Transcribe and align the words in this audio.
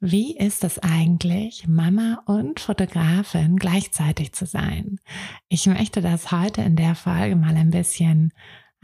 Wie 0.00 0.36
ist 0.36 0.62
es 0.62 0.78
eigentlich, 0.78 1.66
Mama 1.66 2.22
und 2.24 2.60
Fotografin 2.60 3.56
gleichzeitig 3.56 4.32
zu 4.32 4.46
sein? 4.46 5.00
Ich 5.48 5.66
möchte 5.66 6.00
das 6.00 6.30
heute 6.30 6.62
in 6.62 6.76
der 6.76 6.94
Folge 6.94 7.34
mal 7.34 7.56
ein 7.56 7.70
bisschen 7.70 8.32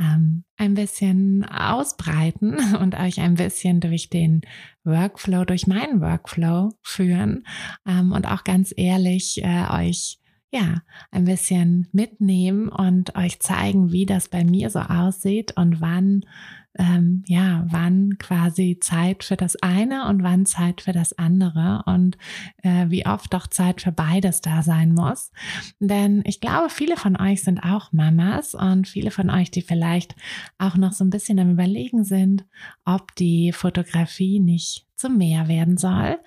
ähm, 0.01 0.43
ein 0.57 0.75
bisschen 0.75 1.45
ausbreiten 1.45 2.57
und 2.81 2.99
euch 2.99 3.21
ein 3.21 3.35
bisschen 3.35 3.79
durch 3.79 4.11
den 4.11 4.41
Workflow, 4.83 5.45
durch 5.45 5.69
meinen 5.69 6.01
Workflow 6.01 6.73
führen 6.83 7.47
ähm, 7.87 8.11
und 8.11 8.27
auch 8.27 8.43
ganz 8.43 8.75
ehrlich 8.77 9.41
äh, 9.45 9.67
euch 9.71 10.19
ja, 10.51 10.83
ein 11.11 11.25
bisschen 11.25 11.89
mitnehmen 11.93 12.69
und 12.69 13.17
euch 13.17 13.41
zeigen, 13.41 13.91
wie 13.91 14.07
das 14.07 14.29
bei 14.29 14.45
mir 14.45 14.71
so 14.71 14.79
aussieht 14.81 15.57
und 15.57 15.81
wann 15.81 16.25
ähm, 16.79 17.23
ja, 17.27 17.65
wann 17.69 18.19
quasi 18.19 18.79
Zeit 18.81 19.25
für 19.25 19.37
das 19.37 19.57
eine 19.57 20.09
und 20.09 20.23
wann 20.23 20.47
Zeit 20.47 20.81
für 20.81 20.93
das 20.93 21.17
andere 21.17 21.83
und 21.87 22.19
äh, 22.63 22.87
wie 22.89 23.07
oft 23.07 23.33
doch 23.33 23.47
Zeit 23.47 23.81
für 23.81 23.93
beides 23.93 24.41
da 24.41 24.63
sein 24.63 24.93
muss. 24.93 25.31
Denn 25.79 26.23
ich 26.25 26.41
glaube, 26.41 26.71
viele 26.71 26.97
von 26.97 27.17
euch 27.17 27.43
sind 27.43 27.61
auch 27.61 27.93
Mamas 27.93 28.55
und 28.55 28.89
viele 28.89 29.11
von 29.11 29.31
euch, 29.31 29.51
die 29.51 29.63
vielleicht 29.63 30.17
auch 30.59 30.77
noch 30.77 30.93
so 30.93 31.05
ein 31.05 31.11
bisschen 31.11 31.39
am 31.39 31.53
Überlegen 31.53 32.05
sind, 32.05 32.45
ob 32.85 33.15
die 33.15 33.53
Fotografie 33.53 34.41
nicht 34.41 34.87
zum 34.97 35.19
Meer 35.19 35.49
werden 35.49 35.77
soll. 35.77 36.19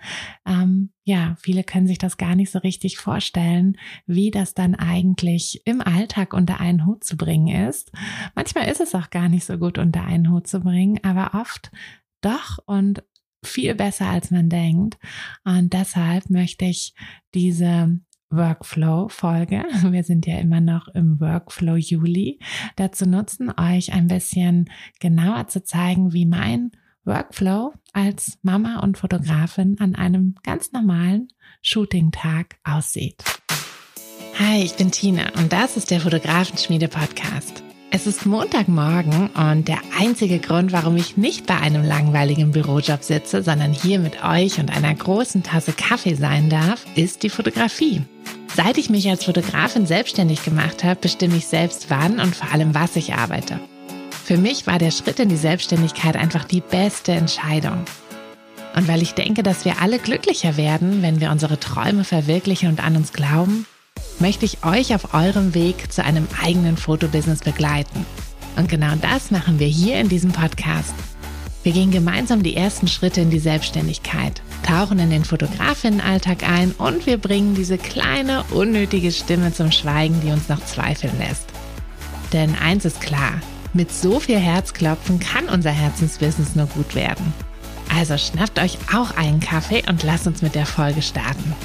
Ähm, 0.45 0.91
ja, 1.03 1.35
viele 1.39 1.63
können 1.63 1.87
sich 1.87 1.97
das 1.97 2.17
gar 2.17 2.35
nicht 2.35 2.51
so 2.51 2.59
richtig 2.59 2.97
vorstellen, 2.97 3.77
wie 4.05 4.31
das 4.31 4.53
dann 4.53 4.75
eigentlich 4.75 5.61
im 5.65 5.81
Alltag 5.81 6.33
unter 6.33 6.59
einen 6.59 6.85
Hut 6.85 7.03
zu 7.03 7.17
bringen 7.17 7.67
ist. 7.67 7.91
Manchmal 8.35 8.67
ist 8.69 8.81
es 8.81 8.93
auch 8.95 9.09
gar 9.09 9.29
nicht 9.29 9.45
so 9.45 9.57
gut 9.57 9.77
unter 9.77 10.03
einen 10.03 10.29
Hut 10.31 10.47
zu 10.47 10.59
bringen, 10.59 10.99
aber 11.03 11.39
oft 11.39 11.71
doch 12.21 12.59
und 12.65 13.03
viel 13.43 13.75
besser 13.75 14.07
als 14.07 14.31
man 14.31 14.49
denkt. 14.49 14.97
Und 15.43 15.73
deshalb 15.73 16.29
möchte 16.29 16.65
ich 16.65 16.93
diese 17.33 17.99
Workflow-Folge, 18.29 19.63
wir 19.91 20.03
sind 20.03 20.25
ja 20.25 20.39
immer 20.39 20.61
noch 20.61 20.87
im 20.89 21.19
Workflow 21.19 21.75
Juli, 21.75 22.39
dazu 22.75 23.05
nutzen, 23.05 23.51
euch 23.57 23.93
ein 23.93 24.07
bisschen 24.07 24.69
genauer 24.99 25.47
zu 25.47 25.63
zeigen, 25.63 26.13
wie 26.13 26.25
mein 26.25 26.71
Workflow 27.07 27.73
als 27.93 28.37
Mama 28.43 28.81
und 28.81 28.97
Fotografin 28.97 29.77
an 29.79 29.95
einem 29.95 30.35
ganz 30.43 30.71
normalen 30.73 31.29
Shooting-Tag 31.61 32.57
aussieht. 32.63 33.23
Hi, 34.37 34.61
ich 34.61 34.75
bin 34.75 34.91
Tina 34.91 35.31
und 35.37 35.51
das 35.51 35.77
ist 35.77 35.89
der 35.89 36.01
Fotografenschmiede 36.01 36.89
Podcast. 36.89 37.63
Es 37.89 38.05
ist 38.05 38.25
Montagmorgen 38.25 39.29
und 39.29 39.67
der 39.69 39.79
einzige 39.97 40.39
Grund, 40.39 40.73
warum 40.73 40.97
ich 40.97 41.15
nicht 41.15 41.47
bei 41.47 41.55
einem 41.57 41.83
langweiligen 41.83 42.51
Bürojob 42.51 43.01
sitze, 43.01 43.41
sondern 43.41 43.71
hier 43.71 43.97
mit 43.97 44.23
euch 44.23 44.59
und 44.59 44.75
einer 44.75 44.93
großen 44.93 45.41
Tasse 45.41 45.71
Kaffee 45.71 46.15
sein 46.15 46.49
darf, 46.49 46.85
ist 46.95 47.23
die 47.23 47.29
Fotografie. 47.29 48.01
Seit 48.53 48.77
ich 48.77 48.89
mich 48.89 49.09
als 49.09 49.23
Fotografin 49.23 49.85
selbstständig 49.85 50.43
gemacht 50.43 50.83
habe, 50.83 50.99
bestimme 50.99 51.37
ich 51.37 51.47
selbst 51.47 51.89
wann 51.89 52.19
und 52.19 52.35
vor 52.35 52.51
allem 52.51 52.75
was 52.75 52.95
ich 52.97 53.13
arbeite. 53.13 53.59
Für 54.27 54.37
mich 54.37 54.67
war 54.67 54.77
der 54.77 54.91
Schritt 54.91 55.21
in 55.21 55.29
die 55.29 55.37
Selbstständigkeit 55.37 56.17
einfach 56.17 56.43
die 56.43 56.59
beste 56.59 57.13
Entscheidung. 57.13 57.85
Und 58.75 58.89
weil 58.89 59.01
ich 59.01 59.13
denke, 59.13 59.41
dass 59.41 59.63
wir 59.63 59.81
alle 59.81 59.99
glücklicher 59.99 60.57
werden, 60.57 61.01
wenn 61.01 61.21
wir 61.21 61.31
unsere 61.31 61.61
Träume 61.61 62.03
verwirklichen 62.03 62.67
und 62.67 62.83
an 62.83 62.97
uns 62.97 63.13
glauben, 63.13 63.65
möchte 64.19 64.43
ich 64.43 64.65
euch 64.65 64.93
auf 64.93 65.13
eurem 65.13 65.53
Weg 65.53 65.93
zu 65.93 66.03
einem 66.03 66.27
eigenen 66.43 66.75
Fotobusiness 66.75 67.39
begleiten. 67.39 68.05
Und 68.57 68.67
genau 68.67 68.95
das 69.01 69.31
machen 69.31 69.59
wir 69.59 69.67
hier 69.67 69.97
in 69.97 70.09
diesem 70.09 70.33
Podcast. 70.33 70.93
Wir 71.63 71.71
gehen 71.71 71.91
gemeinsam 71.91 72.43
die 72.43 72.57
ersten 72.57 72.89
Schritte 72.89 73.21
in 73.21 73.29
die 73.29 73.39
Selbstständigkeit, 73.39 74.41
tauchen 74.61 74.99
in 74.99 75.09
den 75.09 75.23
Fotografinnenalltag 75.23 76.43
ein 76.43 76.73
und 76.73 77.05
wir 77.05 77.17
bringen 77.17 77.55
diese 77.55 77.77
kleine, 77.77 78.43
unnötige 78.51 79.13
Stimme 79.13 79.53
zum 79.53 79.71
Schweigen, 79.71 80.19
die 80.19 80.31
uns 80.31 80.49
noch 80.49 80.65
zweifeln 80.65 81.17
lässt. 81.17 81.45
Denn 82.33 82.55
eins 82.55 82.83
ist 82.83 82.99
klar, 82.99 83.39
mit 83.77 83.93
so 83.93 84.19
viel 84.19 84.39
Herzklopfen 84.39 85.19
kann 85.19 85.45
unser 85.45 85.69
Herzensbusiness 85.69 86.55
nur 86.55 86.65
gut 86.65 86.95
werden. 86.95 87.33
Also 87.95 88.17
schnappt 88.17 88.59
euch 88.59 88.77
auch 88.93 89.15
einen 89.15 89.39
Kaffee 89.39 89.83
und 89.87 90.03
lasst 90.03 90.27
uns 90.27 90.41
mit 90.41 90.55
der 90.55 90.65
Folge 90.65 91.01
starten. 91.01 91.55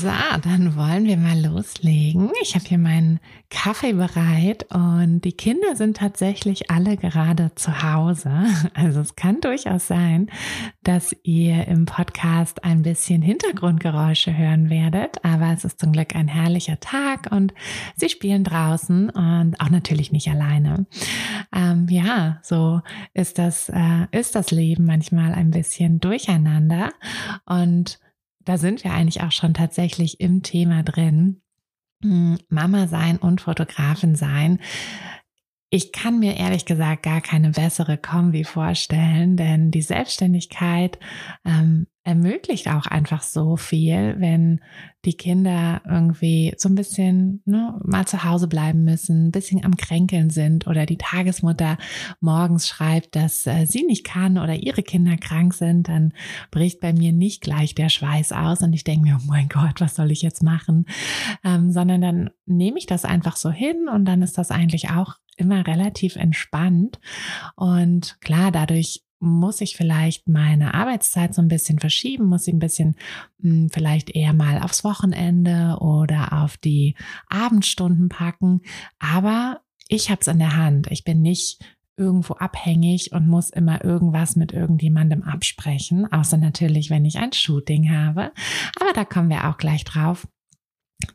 So, 0.00 0.06
dann 0.44 0.76
wollen 0.76 1.06
wir 1.06 1.16
mal 1.16 1.44
loslegen. 1.44 2.30
Ich 2.40 2.54
habe 2.54 2.64
hier 2.64 2.78
meinen 2.78 3.18
Kaffee 3.50 3.94
bereit 3.94 4.64
und 4.72 5.22
die 5.22 5.32
Kinder 5.32 5.74
sind 5.74 5.96
tatsächlich 5.96 6.70
alle 6.70 6.96
gerade 6.96 7.50
zu 7.56 7.82
Hause. 7.82 8.30
Also 8.74 9.00
es 9.00 9.16
kann 9.16 9.40
durchaus 9.40 9.88
sein, 9.88 10.30
dass 10.84 11.16
ihr 11.24 11.66
im 11.66 11.84
Podcast 11.84 12.62
ein 12.62 12.82
bisschen 12.82 13.22
Hintergrundgeräusche 13.22 14.36
hören 14.36 14.70
werdet, 14.70 15.24
aber 15.24 15.52
es 15.52 15.64
ist 15.64 15.80
zum 15.80 15.90
Glück 15.90 16.14
ein 16.14 16.28
herrlicher 16.28 16.78
Tag 16.78 17.32
und 17.32 17.52
sie 17.96 18.08
spielen 18.08 18.44
draußen 18.44 19.10
und 19.10 19.60
auch 19.60 19.70
natürlich 19.70 20.12
nicht 20.12 20.28
alleine. 20.28 20.86
Ähm, 21.52 21.88
ja, 21.90 22.38
so 22.42 22.82
ist 23.14 23.38
das, 23.38 23.68
äh, 23.68 24.06
ist 24.12 24.36
das 24.36 24.52
Leben 24.52 24.84
manchmal 24.84 25.32
ein 25.32 25.50
bisschen 25.50 25.98
durcheinander 25.98 26.92
und 27.46 27.98
da 28.48 28.56
sind 28.56 28.82
wir 28.82 28.92
eigentlich 28.92 29.22
auch 29.22 29.32
schon 29.32 29.52
tatsächlich 29.52 30.20
im 30.20 30.42
Thema 30.42 30.82
drin. 30.82 31.42
Hm, 32.02 32.38
Mama 32.48 32.88
sein 32.88 33.18
und 33.18 33.42
Fotografin 33.42 34.14
sein. 34.14 34.58
Ich 35.68 35.92
kann 35.92 36.18
mir 36.18 36.34
ehrlich 36.38 36.64
gesagt 36.64 37.02
gar 37.02 37.20
keine 37.20 37.50
bessere 37.50 37.98
Kombi 37.98 38.44
vorstellen, 38.44 39.36
denn 39.36 39.70
die 39.70 39.82
Selbstständigkeit 39.82 40.98
ähm, 41.44 41.88
ermöglicht 42.08 42.68
auch 42.68 42.86
einfach 42.86 43.22
so 43.22 43.58
viel, 43.58 44.16
wenn 44.18 44.60
die 45.04 45.12
Kinder 45.12 45.82
irgendwie 45.86 46.54
so 46.56 46.70
ein 46.70 46.74
bisschen 46.74 47.42
ne, 47.44 47.78
mal 47.84 48.06
zu 48.06 48.24
Hause 48.24 48.48
bleiben 48.48 48.82
müssen, 48.82 49.26
ein 49.26 49.30
bisschen 49.30 49.62
am 49.62 49.76
Kränkeln 49.76 50.30
sind 50.30 50.66
oder 50.66 50.86
die 50.86 50.96
Tagesmutter 50.96 51.76
morgens 52.20 52.66
schreibt, 52.66 53.14
dass 53.14 53.46
äh, 53.46 53.66
sie 53.66 53.84
nicht 53.84 54.04
kann 54.04 54.38
oder 54.38 54.54
ihre 54.54 54.82
Kinder 54.82 55.18
krank 55.18 55.52
sind, 55.52 55.88
dann 55.88 56.14
bricht 56.50 56.80
bei 56.80 56.94
mir 56.94 57.12
nicht 57.12 57.42
gleich 57.42 57.74
der 57.74 57.90
Schweiß 57.90 58.32
aus 58.32 58.62
und 58.62 58.72
ich 58.72 58.84
denke 58.84 59.10
mir, 59.10 59.18
oh 59.20 59.26
mein 59.26 59.50
Gott, 59.50 59.80
was 59.80 59.94
soll 59.94 60.10
ich 60.10 60.22
jetzt 60.22 60.42
machen? 60.42 60.86
Ähm, 61.44 61.70
sondern 61.70 62.00
dann 62.00 62.30
nehme 62.46 62.78
ich 62.78 62.86
das 62.86 63.04
einfach 63.04 63.36
so 63.36 63.50
hin 63.50 63.86
und 63.92 64.06
dann 64.06 64.22
ist 64.22 64.38
das 64.38 64.50
eigentlich 64.50 64.88
auch 64.90 65.16
immer 65.36 65.66
relativ 65.66 66.16
entspannt. 66.16 66.98
Und 67.54 68.18
klar, 68.20 68.50
dadurch 68.50 69.04
muss 69.20 69.60
ich 69.60 69.76
vielleicht 69.76 70.28
meine 70.28 70.74
Arbeitszeit 70.74 71.34
so 71.34 71.42
ein 71.42 71.48
bisschen 71.48 71.78
verschieben, 71.78 72.26
muss 72.26 72.46
ich 72.46 72.54
ein 72.54 72.60
bisschen 72.60 72.96
mh, 73.38 73.50
hm, 73.50 73.70
vielleicht 73.70 74.10
eher 74.10 74.32
mal 74.32 74.60
aufs 74.62 74.84
Wochenende 74.84 75.78
oder 75.80 76.44
auf 76.44 76.56
die 76.56 76.94
Abendstunden 77.28 78.08
packen. 78.08 78.62
Aber 78.98 79.60
ich 79.88 80.10
habe 80.10 80.20
es 80.20 80.28
in 80.28 80.38
der 80.38 80.56
Hand. 80.56 80.88
Ich 80.90 81.04
bin 81.04 81.22
nicht 81.22 81.58
irgendwo 81.96 82.34
abhängig 82.34 83.12
und 83.12 83.26
muss 83.26 83.50
immer 83.50 83.84
irgendwas 83.84 84.36
mit 84.36 84.52
irgendjemandem 84.52 85.24
absprechen, 85.24 86.10
außer 86.10 86.36
natürlich, 86.36 86.90
wenn 86.90 87.04
ich 87.04 87.18
ein 87.18 87.32
Shooting 87.32 87.90
habe. 87.90 88.32
Aber 88.80 88.92
da 88.94 89.04
kommen 89.04 89.30
wir 89.30 89.48
auch 89.48 89.56
gleich 89.56 89.84
drauf. 89.84 90.28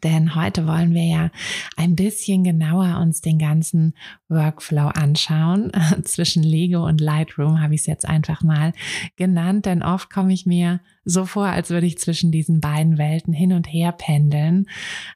Denn 0.02 0.36
heute 0.36 0.66
wollen 0.66 0.94
wir 0.94 1.04
ja 1.04 1.32
ein 1.76 1.96
bisschen 1.96 2.44
genauer 2.46 3.00
uns 3.02 3.20
den 3.20 3.38
ganzen 3.38 3.94
Workflow 4.30 4.88
anschauen. 4.88 5.72
Zwischen 6.04 6.44
Lego 6.44 6.86
und 6.86 7.02
Lightroom 7.02 7.62
habe 7.62 7.76
ich 7.76 7.82
es 7.82 7.88
jetzt 7.88 8.08
einfach 8.08 8.44
mal 8.44 8.74
genannt, 9.18 9.66
denn 9.66 9.84
oft 9.84 10.10
komme 10.10 10.34
ich 10.34 10.46
mir 10.46 10.80
so 11.06 11.26
vor, 11.26 11.48
als 11.48 11.70
würde 11.70 11.86
ich 11.86 11.98
zwischen 11.98 12.32
diesen 12.32 12.62
beiden 12.62 12.98
Welten 12.98 13.34
hin 13.34 13.52
und 13.54 13.68
her 13.68 13.92
pendeln. 13.92 14.68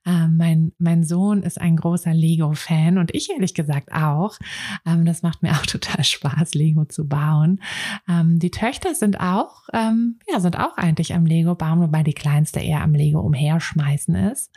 Ähm, 0.05 0.35
mein, 0.37 0.71
mein 0.79 1.03
Sohn 1.03 1.43
ist 1.43 1.61
ein 1.61 1.77
großer 1.77 2.13
Lego-Fan 2.13 2.97
und 2.97 3.15
ich 3.15 3.29
ehrlich 3.29 3.53
gesagt 3.53 3.93
auch. 3.93 4.37
Ähm, 4.85 5.05
das 5.05 5.21
macht 5.21 5.43
mir 5.43 5.51
auch 5.53 5.65
total 5.65 6.03
Spaß, 6.03 6.55
Lego 6.55 6.85
zu 6.85 7.07
bauen. 7.07 7.61
Ähm, 8.09 8.39
die 8.39 8.51
Töchter 8.51 8.95
sind 8.95 9.19
auch, 9.21 9.63
ähm, 9.73 10.19
ja, 10.29 10.39
sind 10.39 10.59
auch 10.59 10.77
eigentlich 10.77 11.13
am 11.13 11.25
Lego 11.25 11.55
bauen, 11.55 11.79
wobei 11.79 12.03
die 12.03 12.13
kleinste 12.13 12.59
eher 12.59 12.81
am 12.81 12.93
Lego 12.93 13.21
umherschmeißen 13.21 14.15
ist. 14.15 14.51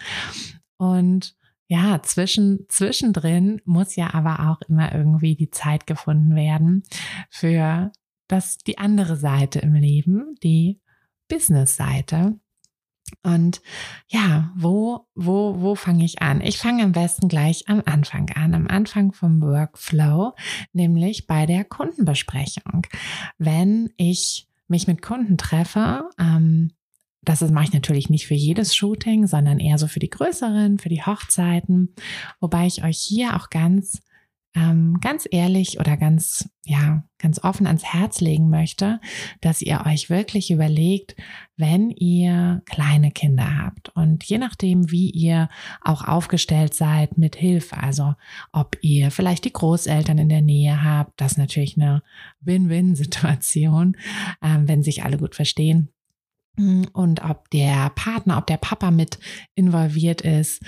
Und 0.76 1.37
ja, 1.69 2.02
zwischen, 2.02 2.67
zwischendrin 2.69 3.61
muss 3.64 3.94
ja 3.94 4.12
aber 4.12 4.50
auch 4.50 4.61
immer 4.69 4.93
irgendwie 4.93 5.37
die 5.37 5.50
Zeit 5.50 5.87
gefunden 5.87 6.35
werden 6.35 6.82
für 7.31 7.93
das, 8.26 8.58
die 8.58 8.79
andere 8.79 9.17
Seite 9.17 9.61
im 9.61 9.75
Leben, 9.75 10.35
die 10.43 10.81
Business-Seite. 11.29 12.38
Und 13.23 13.61
ja, 14.08 14.52
wo, 14.56 15.06
wo, 15.14 15.61
wo 15.61 15.75
fange 15.75 16.05
ich 16.05 16.23
an? 16.23 16.41
Ich 16.41 16.58
fange 16.58 16.82
am 16.82 16.93
besten 16.93 17.29
gleich 17.29 17.69
am 17.69 17.82
Anfang 17.85 18.31
an, 18.31 18.55
am 18.55 18.67
Anfang 18.67 19.12
vom 19.12 19.41
Workflow, 19.41 20.35
nämlich 20.73 21.26
bei 21.26 21.46
der 21.46 21.64
Kundenbesprechung. 21.64 22.87
Wenn 23.38 23.91
ich 23.96 24.49
mich 24.69 24.87
mit 24.87 25.03
Kunden 25.03 25.37
treffe, 25.37 26.08
ähm, 26.19 26.73
das 27.22 27.40
mache 27.50 27.64
ich 27.64 27.72
natürlich 27.72 28.08
nicht 28.11 28.26
für 28.26 28.34
jedes 28.34 28.75
Shooting, 28.75 29.26
sondern 29.26 29.58
eher 29.58 29.78
so 29.78 29.87
für 29.87 30.00
die 30.00 30.11
größeren, 30.11 30.78
für 30.78 30.88
die 30.88 31.02
Hochzeiten, 31.02 31.94
wobei 32.40 32.67
ich 32.67 32.82
euch 32.82 32.99
hier 32.99 33.37
auch 33.37 33.50
ganz 33.50 34.02
ähm, 34.55 34.99
ganz 35.00 35.28
ehrlich 35.31 35.78
oder 35.78 35.96
ganz, 35.96 36.50
ja, 36.64 37.05
ganz 37.19 37.43
offen 37.44 37.67
ans 37.67 37.84
Herz 37.84 38.20
legen 38.20 38.50
möchte, 38.50 39.00
dass 39.40 39.62
ihr 39.62 39.84
euch 39.87 40.11
wirklich 40.11 40.50
überlegt, 40.50 41.14
wenn 41.56 41.90
ihr 41.90 42.62
kleine 42.67 43.12
Kinder 43.12 43.58
habt 43.58 43.90
und 43.90 44.25
je 44.25 44.38
nachdem, 44.38 44.90
wie 44.90 45.11
ihr 45.11 45.49
auch 45.82 46.06
aufgestellt 46.06 46.75
seid 46.75 47.17
mit 47.17 47.37
Hilfe, 47.37 47.76
also 47.76 48.14
ob 48.52 48.76
ihr 48.81 49.11
vielleicht 49.11 49.44
die 49.44 49.52
Großeltern 49.52 50.19
in 50.19 50.28
der 50.28 50.43
Nähe 50.43 50.82
habt, 50.82 51.20
das 51.20 51.32
ist 51.32 51.38
natürlich 51.38 51.76
eine 51.76 52.02
Win-Win-Situation, 52.40 53.96
ähm, 54.43 54.67
wenn 54.67 54.82
sich 54.82 55.05
alle 55.05 55.19
gut 55.19 55.37
verstehen 55.37 55.93
und 56.56 57.25
ob 57.25 57.49
der 57.50 57.91
Partner, 57.94 58.38
ob 58.38 58.47
der 58.47 58.58
Papa 58.58 58.91
mit 58.91 59.19
involviert 59.55 60.20
ist 60.20 60.62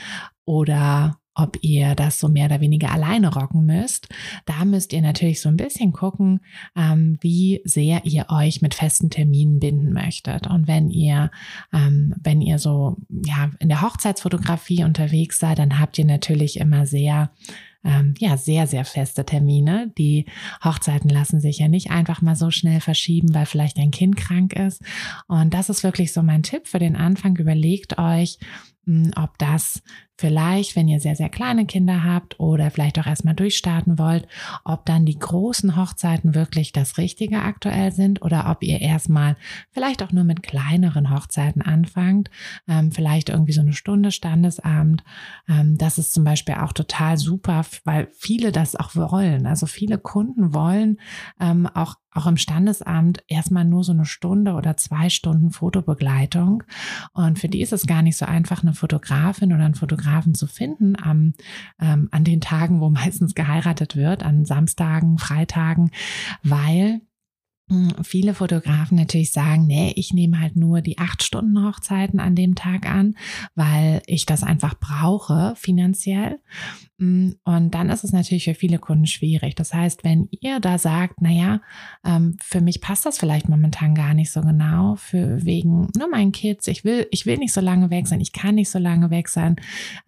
oder 0.44 1.18
ob 1.34 1.58
ihr 1.62 1.94
das 1.94 2.20
so 2.20 2.28
mehr 2.28 2.46
oder 2.46 2.60
weniger 2.60 2.92
alleine 2.92 3.32
rocken 3.32 3.64
müsst. 3.64 4.08
Da 4.44 4.64
müsst 4.64 4.92
ihr 4.92 5.00
natürlich 5.00 5.40
so 5.40 5.48
ein 5.48 5.56
bisschen 5.56 5.92
gucken, 5.92 6.40
ähm, 6.76 7.18
wie 7.20 7.62
sehr 7.64 8.04
ihr 8.04 8.26
euch 8.28 8.60
mit 8.60 8.74
festen 8.74 9.08
Terminen 9.08 9.58
binden 9.58 9.92
möchtet. 9.92 10.46
Und 10.46 10.68
wenn 10.68 10.90
ihr, 10.90 11.30
ähm, 11.72 12.14
wenn 12.22 12.42
ihr 12.42 12.58
so 12.58 12.96
ja 13.24 13.50
in 13.60 13.68
der 13.68 13.82
Hochzeitsfotografie 13.82 14.84
unterwegs 14.84 15.38
seid, 15.38 15.58
dann 15.58 15.78
habt 15.78 15.98
ihr 15.98 16.04
natürlich 16.04 16.58
immer 16.58 16.86
sehr 16.86 17.30
ähm, 17.84 18.14
ja, 18.18 18.36
sehr, 18.36 18.66
sehr 18.66 18.84
feste 18.84 19.24
Termine. 19.24 19.92
Die 19.98 20.26
Hochzeiten 20.64 21.10
lassen 21.10 21.40
sich 21.40 21.58
ja 21.58 21.68
nicht 21.68 21.90
einfach 21.90 22.22
mal 22.22 22.36
so 22.36 22.50
schnell 22.50 22.80
verschieben, 22.80 23.34
weil 23.34 23.46
vielleicht 23.46 23.78
ein 23.78 23.90
Kind 23.90 24.16
krank 24.16 24.52
ist. 24.54 24.82
Und 25.28 25.52
das 25.54 25.68
ist 25.68 25.82
wirklich 25.82 26.12
so 26.12 26.22
mein 26.22 26.42
Tipp 26.42 26.68
für 26.68 26.78
den 26.78 26.96
Anfang. 26.96 27.36
Überlegt 27.36 27.98
euch, 27.98 28.38
hm, 28.86 29.10
ob 29.16 29.38
das 29.38 29.82
vielleicht, 30.22 30.76
wenn 30.76 30.86
ihr 30.86 31.00
sehr, 31.00 31.16
sehr 31.16 31.28
kleine 31.28 31.66
Kinder 31.66 32.04
habt 32.04 32.38
oder 32.38 32.70
vielleicht 32.70 32.96
auch 33.00 33.08
erstmal 33.08 33.34
durchstarten 33.34 33.98
wollt, 33.98 34.28
ob 34.62 34.86
dann 34.86 35.04
die 35.04 35.18
großen 35.18 35.74
Hochzeiten 35.74 36.36
wirklich 36.36 36.70
das 36.70 36.96
Richtige 36.96 37.42
aktuell 37.42 37.90
sind 37.90 38.22
oder 38.22 38.48
ob 38.48 38.62
ihr 38.62 38.80
erstmal 38.80 39.36
vielleicht 39.72 40.00
auch 40.00 40.12
nur 40.12 40.22
mit 40.22 40.44
kleineren 40.44 41.10
Hochzeiten 41.10 41.60
anfangt, 41.60 42.30
ähm, 42.68 42.92
vielleicht 42.92 43.30
irgendwie 43.30 43.50
so 43.52 43.62
eine 43.62 43.72
Stunde 43.72 44.12
Standesabend. 44.12 45.02
Ähm, 45.48 45.76
das 45.76 45.98
ist 45.98 46.14
zum 46.14 46.22
Beispiel 46.22 46.54
auch 46.54 46.72
total 46.72 47.18
super, 47.18 47.66
weil 47.82 48.06
viele 48.12 48.52
das 48.52 48.76
auch 48.76 48.94
wollen. 48.94 49.44
Also 49.44 49.66
viele 49.66 49.98
Kunden 49.98 50.54
wollen 50.54 51.00
ähm, 51.40 51.66
auch 51.66 51.96
auch 52.14 52.26
im 52.26 52.36
Standesamt 52.36 53.24
erstmal 53.26 53.64
nur 53.64 53.84
so 53.84 53.92
eine 53.92 54.04
Stunde 54.04 54.52
oder 54.54 54.76
zwei 54.76 55.08
Stunden 55.08 55.50
Fotobegleitung. 55.50 56.62
Und 57.12 57.38
für 57.38 57.48
die 57.48 57.62
ist 57.62 57.72
es 57.72 57.86
gar 57.86 58.02
nicht 58.02 58.16
so 58.16 58.26
einfach, 58.26 58.62
eine 58.62 58.74
Fotografin 58.74 59.52
oder 59.52 59.64
einen 59.64 59.74
Fotografen 59.74 60.34
zu 60.34 60.46
finden 60.46 60.94
am, 61.00 61.34
ähm, 61.80 62.08
an 62.10 62.24
den 62.24 62.40
Tagen, 62.40 62.80
wo 62.80 62.90
meistens 63.02 63.34
geheiratet 63.34 63.96
wird, 63.96 64.22
an 64.22 64.44
Samstagen, 64.44 65.18
Freitagen, 65.18 65.90
weil 66.42 67.00
viele 68.02 68.34
Fotografen 68.34 68.96
natürlich 68.96 69.32
sagen, 69.32 69.66
nee, 69.66 69.92
ich 69.96 70.12
nehme 70.12 70.40
halt 70.40 70.56
nur 70.56 70.80
die 70.80 70.98
acht 70.98 71.22
Stunden 71.22 71.64
Hochzeiten 71.64 72.20
an 72.20 72.34
dem 72.34 72.54
Tag 72.54 72.86
an, 72.86 73.16
weil 73.54 74.02
ich 74.06 74.26
das 74.26 74.42
einfach 74.42 74.74
brauche 74.78 75.54
finanziell. 75.56 76.38
Hm, 76.98 77.36
und 77.44 77.74
dann 77.74 77.90
ist 77.90 78.04
es 78.04 78.12
natürlich 78.12 78.44
für 78.44 78.54
viele 78.54 78.78
Kunden 78.78 79.06
schwierig. 79.06 79.56
Das 79.56 79.74
heißt, 79.74 80.04
wenn 80.04 80.28
ihr 80.40 80.60
da 80.60 80.78
sagt, 80.78 81.20
naja, 81.20 81.60
ähm, 82.04 82.36
für 82.40 82.60
mich 82.60 82.80
passt 82.80 83.06
das 83.06 83.18
vielleicht 83.18 83.48
momentan 83.48 83.94
gar 83.94 84.14
nicht 84.14 84.30
so 84.30 84.40
genau, 84.40 84.94
für 84.96 85.44
wegen 85.44 85.88
nur 85.96 86.08
meinen 86.08 86.30
Kids, 86.30 86.68
ich 86.68 86.84
will, 86.84 87.08
ich 87.10 87.26
will 87.26 87.38
nicht 87.38 87.52
so 87.52 87.60
lange 87.60 87.90
weg 87.90 88.06
sein, 88.06 88.20
ich 88.20 88.32
kann 88.32 88.54
nicht 88.54 88.70
so 88.70 88.78
lange 88.78 89.10
weg 89.10 89.28
sein, 89.28 89.56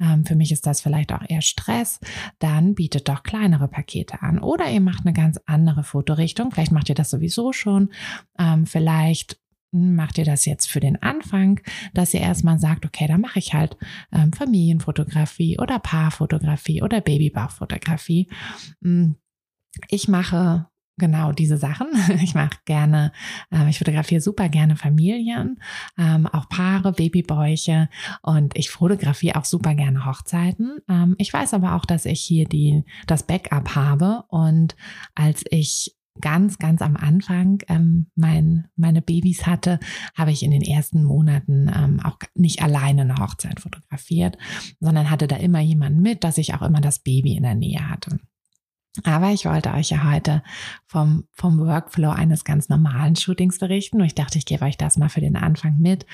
ähm, 0.01 0.25
für 0.25 0.37
mich 0.37 0.53
ist 0.53 0.67
das 0.67 0.81
vielleicht 0.83 1.13
auch 1.13 1.23
eher 1.27 1.43
Stress, 1.43 1.99
dann 2.39 2.75
bietet 2.77 3.09
doch 3.09 3.25
kleinere 3.25 3.67
Pakete 3.67 4.23
an. 4.23 4.39
Oder 4.39 4.71
ihr 4.71 4.81
macht 4.81 5.05
eine 5.05 5.15
ganz 5.15 5.41
andere 5.47 5.83
Fotorichtung. 5.83 6.53
Vielleicht 6.53 6.73
macht 6.73 6.89
ihr 6.89 6.95
das 6.95 7.11
sowieso 7.11 7.53
schon. 7.55 7.91
Ähm, 8.39 8.67
vielleicht 8.67 9.39
macht 9.75 10.19
ihr 10.19 10.25
das 10.25 10.45
jetzt 10.45 10.71
für 10.71 10.81
den 10.81 11.03
Anfang, 11.03 11.61
dass 11.95 12.15
ihr 12.15 12.21
erstmal 12.21 12.59
sagt, 12.59 12.87
okay, 12.87 13.09
dann 13.09 13.21
mache 13.21 13.41
ich 13.41 13.55
halt 13.55 13.77
ähm, 14.13 14.33
Familienfotografie 14.33 15.59
oder 15.59 15.81
Paarfotografie 15.81 16.83
oder 16.83 17.01
Babybauchfotografie. 17.01 18.29
Hm, 18.83 19.17
ich 19.89 20.07
mache 20.07 20.69
genau 20.97 21.33
diese 21.33 21.57
Sachen. 21.57 21.89
Ich 22.23 22.35
mache 22.35 22.59
gerne, 22.65 23.13
äh, 23.51 23.69
ich 23.69 23.79
fotografiere 23.79 24.21
super 24.21 24.49
gerne 24.49 24.77
Familien, 24.77 25.61
ähm, 25.99 26.27
auch 26.27 26.49
Paare, 26.49 26.93
Babybäuche 26.93 27.89
und 28.23 28.57
ich 28.57 28.71
fotografiere 28.71 29.37
auch 29.37 29.45
super 29.45 29.75
gerne 29.75 30.07
Hochzeiten. 30.07 30.79
Ähm, 30.89 31.17
ich 31.19 31.33
weiß 31.33 31.55
aber 31.55 31.75
auch, 31.75 31.85
dass 31.85 32.05
ich 32.05 32.21
hier 32.21 32.47
die, 32.47 32.85
das 33.07 33.25
Backup 33.25 33.75
habe 33.75 34.25
und 34.29 34.77
als 35.15 35.43
ich 35.51 35.97
ganz, 36.21 36.59
ganz 36.59 36.83
am 36.83 36.97
Anfang 36.97 37.63
ähm, 37.69 38.07
mein, 38.15 38.69
meine 38.77 39.03
Babys 39.03 39.47
hatte, 39.47 39.81
habe 40.15 40.31
ich 40.31 40.43
in 40.43 40.51
den 40.51 40.63
ersten 40.63 41.05
Monaten 41.05 41.71
ähm, 41.75 42.01
auch 42.01 42.19
nicht 42.35 42.63
alleine 42.63 43.03
eine 43.03 43.17
Hochzeit 43.17 43.61
fotografiert, 43.61 44.39
sondern 44.81 45.11
hatte 45.11 45.27
da 45.27 45.37
immer 45.37 45.61
jemanden 45.61 46.03
mit, 46.03 46.25
dass 46.25 46.39
ich 46.39 46.55
auch 46.55 46.63
immer 46.63 46.81
das 46.81 47.01
Baby 47.01 47.37
in 47.37 47.43
der 47.43 47.55
Nähe 47.55 47.89
hatte. 47.89 48.19
Aber 49.03 49.33
ich 49.33 49.45
wollte 49.45 49.73
euch 49.73 49.91
ja 49.91 50.09
heute 50.09 50.45
vom, 50.87 51.25
vom 51.33 51.59
Workflow 51.59 52.11
eines 52.11 52.45
ganz 52.45 52.69
normalen 52.69 53.17
Shootings 53.17 53.59
berichten. 53.59 54.01
Und 54.01 54.07
ich 54.07 54.15
dachte, 54.15 54.39
ich 54.39 54.47
gebe 54.47 54.65
euch 54.65 54.77
das 54.77 54.97
mal 54.97 55.09
für 55.09 55.21
den 55.21 55.35
Anfang 55.35 55.79
mit. 55.79 56.07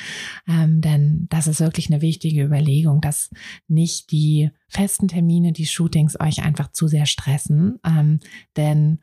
Ähm, 0.48 0.80
denn 0.80 1.26
das 1.28 1.46
ist 1.46 1.60
wirklich 1.60 1.90
eine 1.90 2.00
wichtige 2.00 2.42
Überlegung, 2.42 3.02
dass 3.02 3.28
nicht 3.68 4.10
die 4.12 4.50
festen 4.66 5.08
Termine, 5.08 5.52
die 5.52 5.66
Shootings 5.66 6.18
euch 6.18 6.42
einfach 6.42 6.72
zu 6.72 6.88
sehr 6.88 7.04
stressen. 7.04 7.78
Ähm, 7.84 8.20
denn 8.56 9.00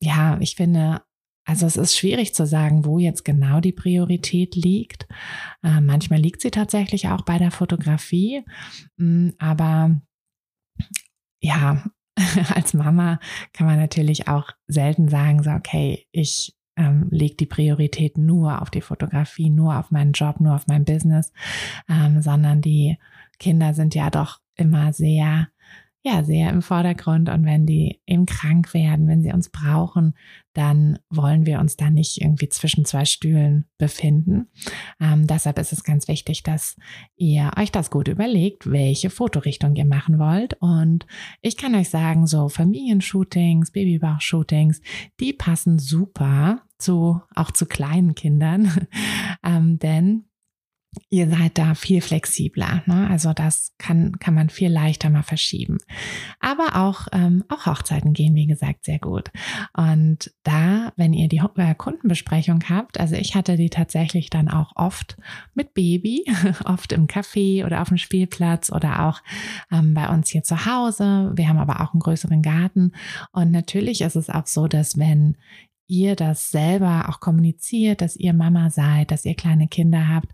ja, 0.00 0.38
ich 0.40 0.56
finde, 0.56 1.02
also 1.44 1.66
es 1.66 1.76
ist 1.76 1.96
schwierig 1.96 2.34
zu 2.34 2.46
sagen, 2.46 2.84
wo 2.84 2.98
jetzt 2.98 3.24
genau 3.24 3.60
die 3.60 3.72
Priorität 3.72 4.54
liegt. 4.54 5.06
Äh, 5.62 5.80
manchmal 5.80 6.20
liegt 6.20 6.40
sie 6.42 6.50
tatsächlich 6.50 7.08
auch 7.08 7.22
bei 7.22 7.38
der 7.38 7.50
Fotografie, 7.50 8.44
mm, 8.96 9.30
aber 9.38 10.00
ja, 11.42 11.84
als 12.54 12.74
Mama 12.74 13.18
kann 13.52 13.66
man 13.66 13.78
natürlich 13.78 14.28
auch 14.28 14.50
selten 14.66 15.08
sagen, 15.08 15.42
so 15.42 15.50
okay, 15.50 16.06
ich 16.12 16.56
ähm, 16.76 17.08
lege 17.10 17.36
die 17.36 17.46
Priorität 17.46 18.16
nur 18.16 18.62
auf 18.62 18.70
die 18.70 18.80
Fotografie, 18.80 19.50
nur 19.50 19.78
auf 19.78 19.90
meinen 19.90 20.12
Job, 20.12 20.40
nur 20.40 20.54
auf 20.54 20.66
mein 20.66 20.84
Business, 20.84 21.32
ähm, 21.88 22.22
sondern 22.22 22.62
die 22.62 22.98
Kinder 23.38 23.74
sind 23.74 23.94
ja 23.94 24.10
doch 24.10 24.40
immer 24.56 24.92
sehr 24.92 25.48
ja 26.02 26.24
sehr 26.24 26.48
im 26.50 26.62
Vordergrund 26.62 27.28
und 27.28 27.44
wenn 27.44 27.66
die 27.66 28.00
eben 28.06 28.24
krank 28.24 28.72
werden, 28.72 29.06
wenn 29.06 29.22
sie 29.22 29.32
uns 29.32 29.50
brauchen, 29.50 30.14
dann 30.54 30.98
wollen 31.10 31.44
wir 31.44 31.60
uns 31.60 31.76
da 31.76 31.90
nicht 31.90 32.20
irgendwie 32.20 32.48
zwischen 32.48 32.84
zwei 32.84 33.04
Stühlen 33.04 33.66
befinden. 33.76 34.48
Ähm, 34.98 35.26
deshalb 35.26 35.58
ist 35.58 35.72
es 35.72 35.84
ganz 35.84 36.08
wichtig, 36.08 36.42
dass 36.42 36.76
ihr 37.16 37.50
euch 37.58 37.70
das 37.70 37.90
gut 37.90 38.08
überlegt, 38.08 38.70
welche 38.70 39.10
Fotorichtung 39.10 39.76
ihr 39.76 39.84
machen 39.84 40.18
wollt. 40.18 40.54
Und 40.60 41.06
ich 41.42 41.56
kann 41.56 41.74
euch 41.74 41.90
sagen, 41.90 42.26
so 42.26 42.48
Familienshootings, 42.48 43.70
Babybauchshootings, 43.70 44.80
die 45.20 45.34
passen 45.34 45.78
super 45.78 46.62
zu 46.78 47.20
auch 47.34 47.50
zu 47.50 47.66
kleinen 47.66 48.14
Kindern, 48.14 48.88
ähm, 49.44 49.78
denn 49.78 50.24
ihr 51.08 51.28
seid 51.28 51.56
da 51.56 51.74
viel 51.74 52.00
flexibler. 52.00 52.82
Ne? 52.86 53.08
Also 53.08 53.32
das 53.32 53.72
kann, 53.78 54.18
kann 54.18 54.34
man 54.34 54.48
viel 54.48 54.70
leichter 54.70 55.08
mal 55.08 55.22
verschieben. 55.22 55.78
Aber 56.40 56.76
auch, 56.76 57.06
ähm, 57.12 57.44
auch 57.48 57.66
Hochzeiten 57.66 58.12
gehen, 58.12 58.34
wie 58.34 58.46
gesagt, 58.46 58.84
sehr 58.84 58.98
gut. 58.98 59.30
Und 59.72 60.32
da, 60.42 60.92
wenn 60.96 61.12
ihr 61.12 61.28
die 61.28 61.42
äh, 61.56 61.74
Kundenbesprechung 61.74 62.64
habt, 62.68 62.98
also 62.98 63.14
ich 63.14 63.34
hatte 63.34 63.56
die 63.56 63.70
tatsächlich 63.70 64.30
dann 64.30 64.48
auch 64.48 64.72
oft 64.74 65.16
mit 65.54 65.74
Baby, 65.74 66.24
oft 66.64 66.92
im 66.92 67.06
Café 67.06 67.64
oder 67.64 67.82
auf 67.82 67.88
dem 67.88 67.98
Spielplatz 67.98 68.70
oder 68.70 69.06
auch 69.06 69.20
ähm, 69.70 69.94
bei 69.94 70.08
uns 70.08 70.28
hier 70.28 70.42
zu 70.42 70.66
Hause. 70.66 71.32
Wir 71.34 71.48
haben 71.48 71.58
aber 71.58 71.80
auch 71.80 71.92
einen 71.92 72.00
größeren 72.00 72.42
Garten. 72.42 72.92
Und 73.32 73.52
natürlich 73.52 74.00
ist 74.00 74.16
es 74.16 74.28
auch 74.28 74.46
so, 74.46 74.66
dass 74.66 74.98
wenn 74.98 75.36
ihr 75.90 76.14
das 76.14 76.50
selber 76.50 77.08
auch 77.08 77.20
kommuniziert, 77.20 78.00
dass 78.00 78.16
ihr 78.16 78.32
Mama 78.32 78.70
seid, 78.70 79.10
dass 79.10 79.24
ihr 79.24 79.34
kleine 79.34 79.66
Kinder 79.66 80.08
habt, 80.08 80.28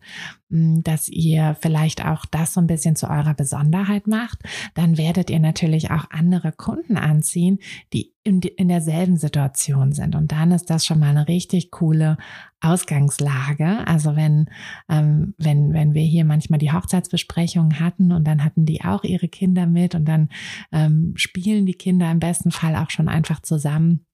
mm, 0.50 0.82
dass 0.82 1.08
ihr 1.08 1.56
vielleicht 1.60 2.04
auch 2.04 2.26
das 2.26 2.54
so 2.54 2.60
ein 2.60 2.66
bisschen 2.66 2.94
zu 2.94 3.08
eurer 3.08 3.34
Besonderheit 3.34 4.06
macht, 4.06 4.38
dann 4.74 4.98
werdet 4.98 5.30
ihr 5.30 5.40
natürlich 5.40 5.90
auch 5.90 6.10
andere 6.10 6.52
Kunden 6.52 6.98
anziehen, 6.98 7.58
die 7.92 8.12
in, 8.22 8.40
in 8.40 8.68
derselben 8.68 9.16
Situation 9.16 9.92
sind. 9.92 10.14
Und 10.14 10.32
dann 10.32 10.52
ist 10.52 10.68
das 10.68 10.84
schon 10.84 10.98
mal 10.98 11.10
eine 11.10 11.26
richtig 11.26 11.70
coole 11.70 12.18
Ausgangslage. 12.60 13.86
Also 13.86 14.14
wenn, 14.14 14.50
ähm, 14.90 15.34
wenn, 15.38 15.72
wenn 15.72 15.94
wir 15.94 16.02
hier 16.02 16.24
manchmal 16.24 16.58
die 16.58 16.72
Hochzeitsbesprechungen 16.72 17.80
hatten 17.80 18.12
und 18.12 18.24
dann 18.24 18.44
hatten 18.44 18.66
die 18.66 18.84
auch 18.84 19.04
ihre 19.04 19.28
Kinder 19.28 19.66
mit 19.66 19.94
und 19.94 20.04
dann 20.04 20.28
ähm, 20.72 21.14
spielen 21.16 21.64
die 21.64 21.74
Kinder 21.74 22.10
im 22.10 22.18
besten 22.18 22.50
Fall 22.50 22.76
auch 22.76 22.90
schon 22.90 23.08
einfach 23.08 23.40
zusammen 23.40 24.04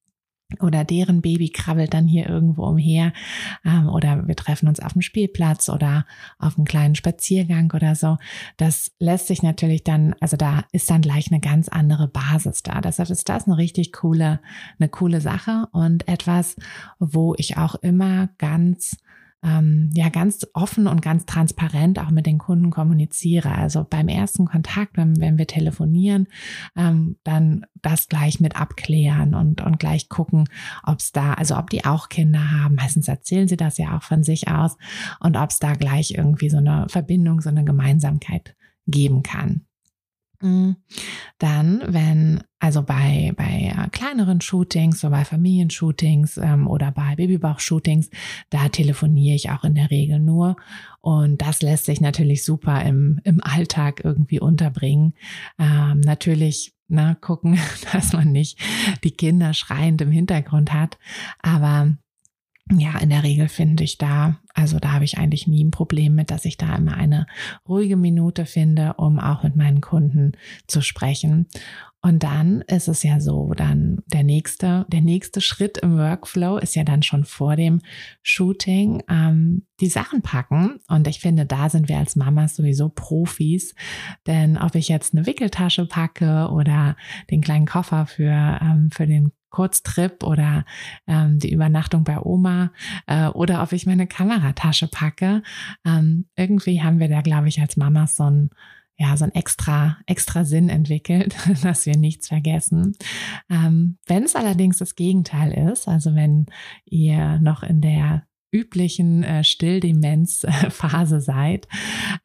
oder 0.61 0.85
deren 0.85 1.23
Baby 1.23 1.51
krabbelt 1.51 1.95
dann 1.95 2.07
hier 2.07 2.29
irgendwo 2.29 2.65
umher 2.65 3.13
ähm, 3.65 3.89
oder 3.89 4.27
wir 4.27 4.37
treffen 4.37 4.69
uns 4.69 4.81
auf 4.81 4.93
dem 4.93 5.03
Spielplatz 5.03 5.69
oder 5.69 6.07
auf 6.39 6.57
einem 6.57 6.65
kleinen 6.65 6.95
Spaziergang 6.95 7.73
oder 7.75 7.95
so. 7.95 8.19
Das 8.57 8.93
lässt 8.99 9.27
sich 9.27 9.43
natürlich 9.43 9.85
dann, 9.85 10.15
also 10.21 10.37
da 10.37 10.65
ist 10.73 10.91
dann 10.91 11.03
gleich 11.03 11.31
eine 11.31 11.41
ganz 11.41 11.69
andere 11.69 12.09
Basis 12.09 12.63
da. 12.63 12.81
Deshalb 12.81 13.11
ist 13.11 13.29
das 13.29 13.47
eine 13.47 13.57
richtig 13.57 13.93
coole, 13.93 14.41
eine 14.79 14.89
coole 14.89 15.21
Sache 15.21 15.69
und 15.73 16.09
etwas, 16.09 16.57
wo 16.99 17.35
ich 17.37 17.57
auch 17.57 17.75
immer 17.77 18.29
ganz 18.39 18.97
ähm, 19.43 19.91
ja 19.93 20.09
ganz 20.09 20.47
offen 20.55 20.87
und 20.87 21.03
ganz 21.03 21.27
transparent 21.27 21.99
auch 21.99 22.11
mit 22.11 22.27
den 22.27 22.39
Kunden 22.39 22.71
kommuniziere. 22.71 23.53
Also 23.53 23.85
beim 23.89 24.09
ersten 24.09 24.47
Kontakt, 24.47 24.97
wenn, 24.97 25.21
wenn 25.21 25.39
wir 25.39 25.47
telefonieren, 25.47 26.29
ähm, 26.77 27.17
dann 27.25 27.67
das 27.83 28.09
gleich 28.09 28.41
mit 28.41 28.57
abklären 28.57 29.35
und, 29.35 29.61
und 29.61 29.79
gleich 29.79 30.09
gucken, 30.09 30.49
ob 30.85 31.01
es 31.01 31.13
da, 31.13 31.35
also 31.35 31.57
ob 31.57 31.71
die 31.71 31.85
auch 31.85 32.09
Kinder 32.09 32.53
haben. 32.53 32.77
Meistens 32.77 33.09
erzählen 33.09 33.49
sie 33.49 33.57
das 33.57 33.79
ja 33.79 33.97
auch 33.97 34.03
von 34.03 34.23
sich 34.23 34.49
aus 34.49 34.77
und 35.21 35.37
ob 35.37 35.51
es 35.51 35.59
da 35.59 35.75
gleich 35.75 36.13
irgendwie 36.13 36.51
so 36.51 36.59
eine 36.59 36.87
Verbindung, 36.89 37.41
so 37.41 37.49
eine 37.49 37.65
Gemeinsamkeit 37.65 38.55
geben 38.87 39.23
kann. 39.23 39.67
Dann, 41.39 41.83
wenn, 41.87 42.43
also 42.59 42.83
bei, 42.83 43.33
bei 43.37 43.73
äh, 43.77 43.89
kleineren 43.91 44.41
Shootings, 44.41 45.01
so 45.01 45.11
bei 45.11 45.25
Familienshootings 45.25 46.37
ähm, 46.37 46.67
oder 46.67 46.91
bei 46.93 47.17
Babybauch-Shootings, 47.17 48.11
da 48.51 48.69
telefoniere 48.69 49.37
ich 49.37 49.51
auch 49.51 49.65
in 49.65 49.75
der 49.75 49.91
Regel 49.91 50.19
nur. 50.19 50.57
Und 51.01 51.43
das 51.43 51.63
lässt 51.63 51.87
sich 51.87 52.01
natürlich 52.01 52.45
super 52.45 52.83
im, 52.83 53.21
im 53.25 53.41
Alltag 53.43 54.03
irgendwie 54.05 54.41
unterbringen. 54.41 55.15
Ähm, 55.59 56.01
natürlich 56.01 56.75
na, 56.89 57.11
ne, 57.11 57.17
gucken, 57.21 57.59
dass 57.93 58.13
man 58.13 58.33
nicht 58.33 58.59
die 59.03 59.13
Kinder 59.13 59.55
schreiend 59.55 60.03
im 60.03 60.11
Hintergrund 60.11 60.73
hat. 60.73 60.99
Aber 61.41 61.97
ja, 62.79 62.99
in 62.99 63.11
der 63.11 63.23
Regel 63.23 63.49
finde 63.49 63.85
ich 63.85 63.99
da, 63.99 64.39
also 64.55 64.79
da 64.79 64.93
habe 64.93 65.05
ich 65.05 65.19
eigentlich 65.19 65.47
nie 65.47 65.65
ein 65.65 65.71
Problem 65.71 66.15
mit, 66.15 66.31
dass 66.31 66.45
ich 66.45 66.57
da 66.57 66.77
immer 66.77 66.95
eine 66.95 67.27
ruhige 67.69 67.97
Minute 67.97 68.47
finde, 68.47 68.95
um 68.95 69.19
auch 69.19 69.43
mit 69.43 69.57
meinen 69.57 69.81
Kunden 69.81 70.33
zu 70.67 70.81
sprechen. 70.81 71.47
Und 72.05 72.25
dann 72.25 72.63
ist 72.63 72.89
es 72.89 73.05
ja 73.05 73.21
so, 73.21 73.53
dann 73.55 74.03
der 74.09 74.25
nächste, 74.25 74.87
der 74.89 75.03
nächste 75.03 75.41
Schritt 75.41 75.79
im 75.79 75.97
Workflow 75.97 76.59
ist 76.59 76.75
ja 76.75 76.83
dann 76.83 77.05
schon 77.05 77.25
vor 77.25 77.55
dem 77.55 77.81
Shooting 78.23 79.05
ähm, 79.09 79.67
die 79.81 79.89
Sachen 79.89 80.21
packen. 80.21 80.81
Und 80.89 81.07
ich 81.07 81.21
finde, 81.21 81.47
da 81.47 81.69
sind 81.69 81.89
wir 81.89 81.99
als 81.99 82.17
Mamas 82.17 82.57
sowieso 82.57 82.89
Profis. 82.89 83.77
Denn 84.27 84.59
ob 84.59 84.75
ich 84.75 84.89
jetzt 84.89 85.15
eine 85.15 85.27
Wickeltasche 85.27 85.87
packe 85.87 86.49
oder 86.51 86.97
den 87.31 87.41
kleinen 87.41 87.67
Koffer 87.67 88.07
für, 88.07 88.59
ähm, 88.61 88.91
für 88.93 89.07
den 89.07 89.31
Kurztrip 89.53 90.25
oder 90.25 90.65
ähm, 91.07 91.39
die 91.39 91.53
Übernachtung 91.53 92.03
bei 92.03 92.19
Oma 92.19 92.73
äh, 93.07 93.29
oder 93.29 93.63
ob 93.63 93.73
ich 93.73 93.87
meine 93.87 94.09
Kameratasche 94.09 94.89
packe. 94.89 95.43
Ähm, 95.87 96.27
irgendwie 96.37 96.83
haben 96.83 96.99
wir 96.99 97.09
da, 97.09 97.21
glaube 97.21 97.49
ich, 97.49 97.61
als 97.61 97.77
Mamas 97.77 98.17
so 98.17 98.25
ein 98.25 98.51
ja, 98.99 99.17
so 99.17 99.25
ein 99.25 99.35
extra, 99.35 99.97
extra 100.07 100.45
Sinn 100.45 100.69
entwickelt, 100.69 101.35
dass 101.63 101.87
wir 101.87 101.97
nichts 101.97 102.29
vergessen. 102.29 102.95
Ähm, 103.51 103.99
wenn 104.07 104.25
es 104.25 104.37
allerdings 104.37 104.79
das 104.79 104.95
Gegenteil 104.95 105.53
ist, 105.71 105.89
also 105.89 106.15
wenn 106.15 106.47
ihr 106.85 107.39
noch 107.41 107.63
in 107.63 107.81
der 107.81 108.27
üblichen 108.53 109.25
äh, 109.25 109.43
Stilldemenzphase 109.43 111.21
seid, 111.21 111.67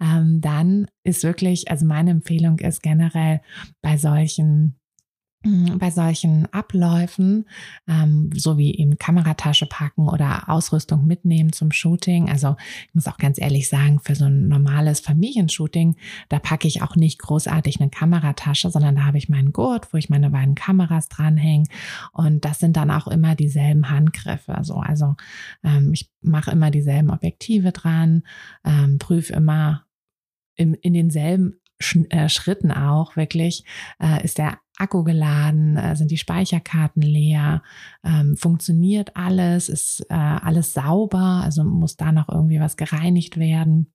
ähm, 0.01 0.41
dann 0.41 0.87
ist 1.03 1.23
wirklich, 1.23 1.71
also 1.71 1.85
meine 1.85 2.11
Empfehlung 2.11 2.59
ist 2.59 2.83
generell 2.83 3.41
bei 3.81 3.97
solchen 3.97 4.76
bei 5.77 5.91
solchen 5.91 6.51
Abläufen, 6.53 7.45
ähm, 7.87 8.29
so 8.35 8.57
wie 8.57 8.75
eben 8.75 8.97
Kameratasche 8.97 9.65
packen 9.65 10.07
oder 10.09 10.49
Ausrüstung 10.49 11.05
mitnehmen 11.05 11.53
zum 11.53 11.71
Shooting. 11.71 12.29
Also 12.29 12.55
ich 12.87 12.95
muss 12.95 13.07
auch 13.07 13.17
ganz 13.17 13.39
ehrlich 13.39 13.69
sagen, 13.69 13.99
für 13.99 14.15
so 14.15 14.25
ein 14.25 14.47
normales 14.47 14.99
Familienshooting, 14.99 15.95
da 16.29 16.39
packe 16.39 16.67
ich 16.67 16.81
auch 16.81 16.95
nicht 16.95 17.19
großartig 17.19 17.79
eine 17.79 17.89
Kameratasche, 17.89 18.69
sondern 18.69 18.95
da 18.95 19.05
habe 19.05 19.17
ich 19.17 19.29
meinen 19.29 19.53
Gurt, 19.53 19.93
wo 19.93 19.97
ich 19.97 20.09
meine 20.09 20.29
beiden 20.29 20.55
Kameras 20.55 21.09
dranhänge. 21.09 21.65
Und 22.11 22.45
das 22.45 22.59
sind 22.59 22.77
dann 22.77 22.91
auch 22.91 23.07
immer 23.07 23.35
dieselben 23.35 23.89
Handgriffe. 23.89 24.55
Also, 24.55 24.75
also 24.75 25.15
ähm, 25.63 25.93
ich 25.93 26.09
mache 26.21 26.51
immer 26.51 26.71
dieselben 26.71 27.09
Objektive 27.09 27.71
dran, 27.71 28.23
ähm, 28.65 28.97
prüfe 28.99 29.33
immer 29.33 29.85
in, 30.55 30.73
in 30.73 30.93
denselben 30.93 31.59
äh, 32.09 32.27
Schritten 32.27 32.71
auch 32.71 33.15
wirklich, 33.15 33.63
äh, 33.99 34.23
ist 34.23 34.39
der 34.39 34.57
Akku 34.77 35.03
geladen, 35.03 35.77
äh, 35.77 35.95
sind 35.95 36.11
die 36.11 36.17
Speicherkarten 36.17 37.01
leer, 37.01 37.63
ähm, 38.03 38.37
funktioniert 38.37 39.15
alles, 39.15 39.69
ist 39.69 40.05
äh, 40.09 40.13
alles 40.13 40.73
sauber, 40.73 41.41
also 41.43 41.63
muss 41.63 41.97
da 41.97 42.11
noch 42.11 42.29
irgendwie 42.29 42.59
was 42.59 42.77
gereinigt 42.77 43.37
werden 43.37 43.91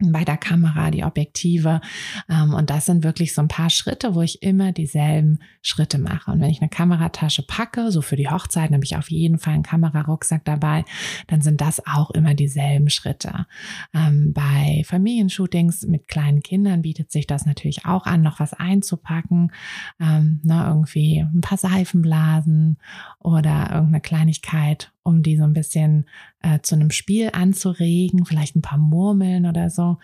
bei 0.00 0.24
der 0.24 0.36
Kamera, 0.36 0.90
die 0.90 1.04
Objektive. 1.04 1.80
Ähm, 2.28 2.54
und 2.54 2.70
das 2.70 2.86
sind 2.86 3.04
wirklich 3.04 3.34
so 3.34 3.42
ein 3.42 3.48
paar 3.48 3.70
Schritte, 3.70 4.14
wo 4.14 4.22
ich 4.22 4.42
immer 4.42 4.72
dieselben 4.72 5.40
Schritte 5.62 5.98
mache. 5.98 6.30
Und 6.30 6.40
wenn 6.40 6.50
ich 6.50 6.60
eine 6.60 6.70
Kameratasche 6.70 7.42
packe, 7.42 7.90
so 7.90 8.02
für 8.02 8.16
die 8.16 8.28
Hochzeit, 8.28 8.72
habe 8.72 8.84
ich 8.84 8.96
auf 8.96 9.10
jeden 9.10 9.38
Fall 9.38 9.54
einen 9.54 9.62
Kamerarucksack 9.62 10.44
dabei, 10.44 10.84
dann 11.26 11.42
sind 11.42 11.60
das 11.60 11.86
auch 11.86 12.10
immer 12.10 12.34
dieselben 12.34 12.88
Schritte. 12.90 13.46
Ähm, 13.94 14.32
bei 14.32 14.82
Familienshootings 14.86 15.86
mit 15.86 16.08
kleinen 16.08 16.42
Kindern 16.42 16.82
bietet 16.82 17.12
sich 17.12 17.26
das 17.26 17.46
natürlich 17.46 17.84
auch 17.84 18.06
an, 18.06 18.22
noch 18.22 18.40
was 18.40 18.54
einzupacken. 18.54 19.52
Ähm, 20.00 20.40
ne, 20.42 20.64
irgendwie 20.66 21.20
ein 21.20 21.40
paar 21.40 21.58
Seifenblasen 21.58 22.78
oder 23.18 23.70
irgendeine 23.72 24.00
Kleinigkeit 24.00 24.92
um 25.10 25.22
die 25.22 25.36
so 25.36 25.44
ein 25.44 25.52
bisschen 25.52 26.06
äh, 26.40 26.60
zu 26.62 26.74
einem 26.74 26.90
Spiel 26.90 27.30
anzuregen, 27.32 28.24
vielleicht 28.24 28.56
ein 28.56 28.62
paar 28.62 28.78
Murmeln 28.78 29.46
oder 29.46 29.68
so. 29.68 29.98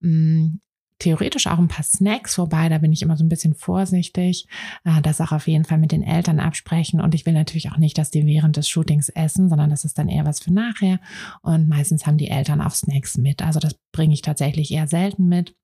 Mm, 0.00 0.56
theoretisch 0.98 1.46
auch 1.46 1.58
ein 1.58 1.68
paar 1.68 1.84
Snacks, 1.84 2.38
wobei 2.38 2.68
da 2.68 2.78
bin 2.78 2.92
ich 2.92 3.02
immer 3.02 3.16
so 3.16 3.24
ein 3.24 3.28
bisschen 3.28 3.54
vorsichtig. 3.54 4.46
Äh, 4.84 5.00
das 5.02 5.20
auch 5.20 5.32
auf 5.32 5.46
jeden 5.46 5.64
Fall 5.64 5.78
mit 5.78 5.92
den 5.92 6.02
Eltern 6.02 6.40
absprechen. 6.40 7.00
Und 7.00 7.14
ich 7.14 7.24
will 7.24 7.34
natürlich 7.34 7.70
auch 7.70 7.78
nicht, 7.78 7.96
dass 7.98 8.10
die 8.10 8.26
während 8.26 8.56
des 8.56 8.68
Shootings 8.68 9.08
essen, 9.08 9.48
sondern 9.48 9.70
das 9.70 9.84
ist 9.84 9.98
dann 9.98 10.08
eher 10.08 10.26
was 10.26 10.40
für 10.40 10.52
nachher. 10.52 11.00
Und 11.42 11.68
meistens 11.68 12.06
haben 12.06 12.18
die 12.18 12.28
Eltern 12.28 12.60
auch 12.60 12.74
Snacks 12.74 13.16
mit. 13.16 13.42
Also 13.42 13.60
das 13.60 13.74
bringe 13.92 14.14
ich 14.14 14.22
tatsächlich 14.22 14.72
eher 14.72 14.88
selten 14.88 15.28
mit. 15.28 15.54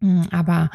Mm, 0.00 0.22
aber 0.30 0.70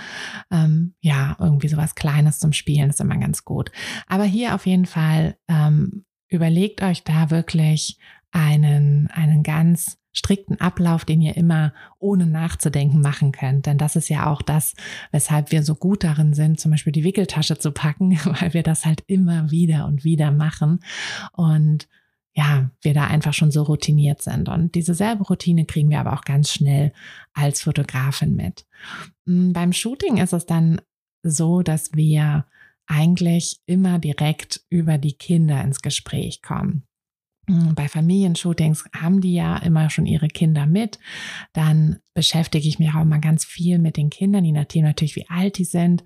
ähm, 0.51 0.95
ja, 1.01 1.35
irgendwie 1.39 1.69
sowas 1.69 1.95
Kleines 1.95 2.39
zum 2.39 2.53
Spielen 2.53 2.89
ist 2.89 2.99
immer 2.99 3.17
ganz 3.17 3.45
gut. 3.45 3.71
Aber 4.07 4.23
hier 4.23 4.55
auf 4.55 4.65
jeden 4.65 4.85
Fall 4.85 5.37
ähm, 5.47 6.05
überlegt 6.33 6.81
euch 6.81 7.03
da 7.03 7.29
wirklich 7.29 7.97
einen, 8.31 9.09
einen 9.11 9.43
ganz 9.43 9.97
strikten 10.13 10.61
Ablauf, 10.61 11.05
den 11.05 11.21
ihr 11.21 11.35
immer 11.35 11.73
ohne 11.99 12.27
nachzudenken 12.27 13.01
machen 13.01 13.31
könnt. 13.31 13.65
Denn 13.65 13.77
das 13.79 13.95
ist 13.95 14.09
ja 14.09 14.27
auch 14.27 14.41
das, 14.41 14.75
weshalb 15.11 15.51
wir 15.51 15.63
so 15.63 15.75
gut 15.75 16.03
darin 16.03 16.33
sind, 16.33 16.59
zum 16.59 16.71
Beispiel 16.71 16.93
die 16.93 17.03
Wickeltasche 17.03 17.57
zu 17.57 17.71
packen, 17.71 18.11
weil 18.25 18.53
wir 18.53 18.63
das 18.63 18.85
halt 18.85 19.03
immer 19.07 19.51
wieder 19.51 19.85
und 19.85 20.03
wieder 20.03 20.31
machen. 20.31 20.79
Und 21.31 21.87
ja, 22.35 22.71
wir 22.81 22.93
da 22.93 23.05
einfach 23.05 23.33
schon 23.33 23.51
so 23.51 23.63
routiniert 23.63 24.21
sind. 24.21 24.49
Und 24.49 24.75
diese 24.75 24.93
selbe 24.93 25.23
Routine 25.23 25.65
kriegen 25.65 25.89
wir 25.89 25.99
aber 25.99 26.13
auch 26.13 26.23
ganz 26.23 26.51
schnell 26.51 26.93
als 27.33 27.61
Fotografin 27.61 28.35
mit. 28.35 28.65
Mm, 29.25 29.51
beim 29.51 29.73
Shooting 29.73 30.17
ist 30.17 30.33
es 30.33 30.45
dann 30.45 30.81
so, 31.21 31.61
dass 31.61 31.93
wir 31.93 32.45
eigentlich 32.87 33.61
immer 33.65 33.99
direkt 33.99 34.61
über 34.69 34.97
die 34.97 35.13
Kinder 35.13 35.61
ins 35.63 35.81
Gespräch 35.81 36.41
kommen. 36.41 36.85
hm, 37.47 37.75
bei 37.75 37.87
Familienshootings 37.87 38.85
haben 38.95 39.21
die 39.21 39.33
ja 39.33 39.57
immer 39.57 39.89
schon 39.89 40.05
ihre 40.05 40.27
Kinder 40.27 40.65
mit. 40.65 40.99
Dann 41.53 41.99
beschäftige 42.13 42.67
ich 42.67 42.79
mich 42.79 42.89
auch 42.89 43.03
mal 43.03 43.19
ganz 43.19 43.43
viel 43.45 43.79
mit 43.79 43.97
den 43.97 44.09
Kindern, 44.09 44.45
je 44.45 44.51
nachdem 44.51 44.83
natürlich, 44.83 45.15
wie 45.15 45.29
alt 45.29 45.57
die 45.57 45.65
sind. 45.65 46.03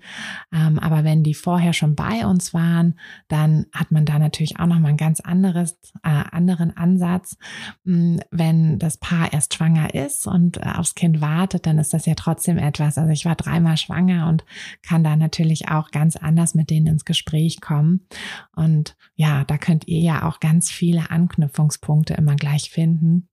Ähm, 0.52 0.78
aber 0.78 1.04
wenn 1.04 1.22
die 1.22 1.34
vorher 1.34 1.72
schon 1.72 1.94
bei 1.94 2.26
uns 2.26 2.54
waren, 2.54 2.98
dann 3.28 3.66
hat 3.72 3.90
man 3.90 4.04
da 4.04 4.18
natürlich 4.18 4.58
auch 4.58 4.66
noch 4.66 4.78
mal 4.78 4.88
ein 4.88 4.96
ganz 4.96 5.20
anderes, 5.20 5.78
äh, 6.02 6.08
anderen 6.08 6.76
Ansatz. 6.76 7.36
Hm, 7.84 8.20
wenn 8.30 8.78
das 8.78 8.96
Paar 8.96 9.32
erst 9.32 9.54
schwanger 9.54 9.94
ist 9.94 10.26
und 10.26 10.56
äh, 10.58 10.72
aufs 10.76 10.94
Kind 10.94 11.20
wartet, 11.20 11.66
dann 11.66 11.78
ist 11.78 11.92
das 11.92 12.06
ja 12.06 12.14
trotzdem 12.14 12.58
etwas. 12.58 12.96
Also 12.96 13.10
ich 13.10 13.24
war 13.24 13.34
dreimal 13.34 13.76
schwanger 13.76 14.28
und 14.28 14.44
kann 14.82 15.04
da 15.04 15.16
natürlich 15.16 15.68
auch 15.68 15.90
ganz 15.90 16.16
anders 16.16 16.54
mit 16.54 16.70
denen 16.70 16.86
ins 16.86 17.04
Gespräch 17.04 17.60
kommen. 17.60 18.06
Und 18.54 18.96
ja, 19.14 19.44
da 19.44 19.58
könnt 19.58 19.88
ihr 19.88 20.00
ja 20.00 20.28
auch 20.28 20.40
ganz 20.40 20.70
viele 20.70 21.10
Anknüpfungspunkte 21.10 22.14
immer 22.14 22.36
gleich 22.36 22.70
finden. 22.70 23.28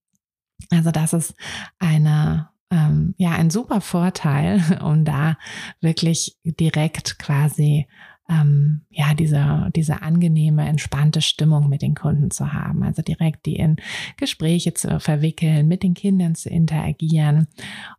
Also 0.71 0.91
das 0.91 1.13
ist 1.13 1.35
eine 1.79 2.49
ähm, 2.71 3.13
ja 3.17 3.31
ein 3.31 3.49
super 3.49 3.81
Vorteil, 3.81 4.61
um 4.83 5.05
da 5.05 5.37
wirklich 5.81 6.37
direkt 6.43 7.19
quasi 7.19 7.87
ähm, 8.27 8.81
ja 8.89 9.13
diese 9.13 9.69
diese 9.75 10.01
angenehme 10.01 10.67
entspannte 10.67 11.21
Stimmung 11.21 11.69
mit 11.69 11.81
den 11.81 11.95
Kunden 11.95 12.31
zu 12.31 12.53
haben, 12.53 12.83
also 12.83 13.01
direkt 13.01 13.45
die 13.45 13.55
in 13.55 13.77
Gespräche 14.17 14.73
zu 14.73 14.99
verwickeln, 14.99 15.67
mit 15.67 15.83
den 15.83 15.93
Kindern 15.93 16.35
zu 16.35 16.49
interagieren 16.49 17.47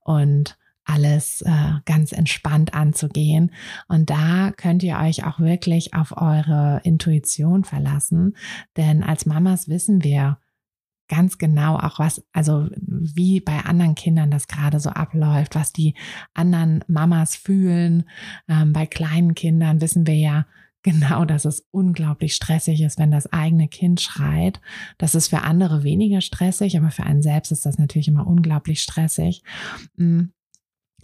und 0.02 0.56
alles 0.86 1.42
äh, 1.42 1.72
ganz 1.84 2.12
entspannt 2.12 2.72
anzugehen. 2.72 3.50
Und 3.88 4.08
da 4.08 4.52
könnt 4.56 4.82
ihr 4.82 4.98
euch 4.98 5.24
auch 5.24 5.40
wirklich 5.40 5.94
auf 5.94 6.16
eure 6.16 6.80
Intuition 6.84 7.64
verlassen. 7.64 8.36
Denn 8.76 9.02
als 9.02 9.26
Mamas 9.26 9.68
wissen 9.68 10.04
wir 10.04 10.38
ganz 11.08 11.38
genau 11.38 11.76
auch 11.76 11.98
was, 11.98 12.24
also 12.32 12.68
wie 12.76 13.40
bei 13.40 13.60
anderen 13.64 13.94
Kindern 13.94 14.30
das 14.30 14.48
gerade 14.48 14.80
so 14.80 14.90
abläuft, 14.90 15.54
was 15.54 15.72
die 15.72 15.94
anderen 16.34 16.84
Mamas 16.88 17.36
fühlen. 17.36 18.04
Ähm, 18.48 18.72
bei 18.72 18.86
kleinen 18.86 19.34
Kindern 19.34 19.80
wissen 19.80 20.06
wir 20.06 20.16
ja 20.16 20.46
genau, 20.86 21.24
dass 21.24 21.44
es 21.44 21.66
unglaublich 21.72 22.34
stressig 22.34 22.80
ist, 22.80 22.96
wenn 22.98 23.10
das 23.10 23.32
eigene 23.32 23.66
Kind 23.66 24.00
schreit. 24.00 24.60
Das 24.98 25.16
ist 25.16 25.28
für 25.28 25.42
andere 25.42 25.82
weniger 25.82 26.20
stressig, 26.20 26.78
aber 26.78 26.92
für 26.92 27.02
einen 27.02 27.22
selbst 27.22 27.50
ist 27.50 27.66
das 27.66 27.76
natürlich 27.76 28.06
immer 28.06 28.26
unglaublich 28.26 28.80
stressig. 28.80 29.42
Mm. 29.96 30.26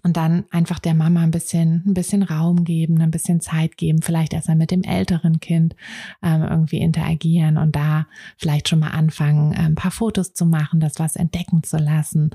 Und 0.04 0.16
dann 0.16 0.44
einfach 0.50 0.80
der 0.80 0.94
Mama 0.94 1.22
ein 1.22 1.30
bisschen, 1.30 1.84
ein 1.86 1.94
bisschen 1.94 2.24
Raum 2.24 2.64
geben, 2.64 3.00
ein 3.00 3.12
bisschen 3.12 3.40
Zeit 3.40 3.76
geben, 3.76 4.02
vielleicht 4.02 4.32
erstmal 4.32 4.56
mit 4.56 4.72
dem 4.72 4.82
älteren 4.82 5.38
Kind 5.38 5.76
ähm, 6.22 6.42
irgendwie 6.42 6.78
interagieren 6.78 7.56
und 7.56 7.76
da 7.76 8.08
vielleicht 8.36 8.68
schon 8.68 8.80
mal 8.80 8.90
anfangen, 8.90 9.52
äh, 9.52 9.58
ein 9.58 9.76
paar 9.76 9.92
Fotos 9.92 10.34
zu 10.34 10.44
machen, 10.44 10.80
das 10.80 10.98
was 10.98 11.14
entdecken 11.14 11.62
zu 11.62 11.76
lassen. 11.76 12.30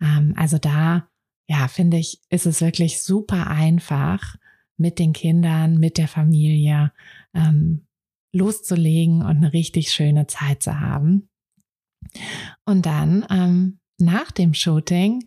Ähm, 0.00 0.34
also 0.36 0.58
da, 0.58 1.08
ja, 1.48 1.68
finde 1.68 1.96
ich, 1.96 2.20
ist 2.28 2.44
es 2.44 2.60
wirklich 2.60 3.02
super 3.02 3.46
einfach, 3.46 4.36
mit 4.76 4.98
den 4.98 5.12
Kindern, 5.12 5.78
mit 5.78 5.98
der 5.98 6.08
Familie 6.08 6.92
ähm, 7.34 7.86
loszulegen 8.32 9.22
und 9.22 9.36
eine 9.38 9.52
richtig 9.52 9.90
schöne 9.90 10.26
Zeit 10.26 10.62
zu 10.62 10.80
haben. 10.80 11.28
Und 12.64 12.86
dann 12.86 13.26
ähm, 13.30 13.78
nach 13.98 14.30
dem 14.30 14.54
Shooting 14.54 15.24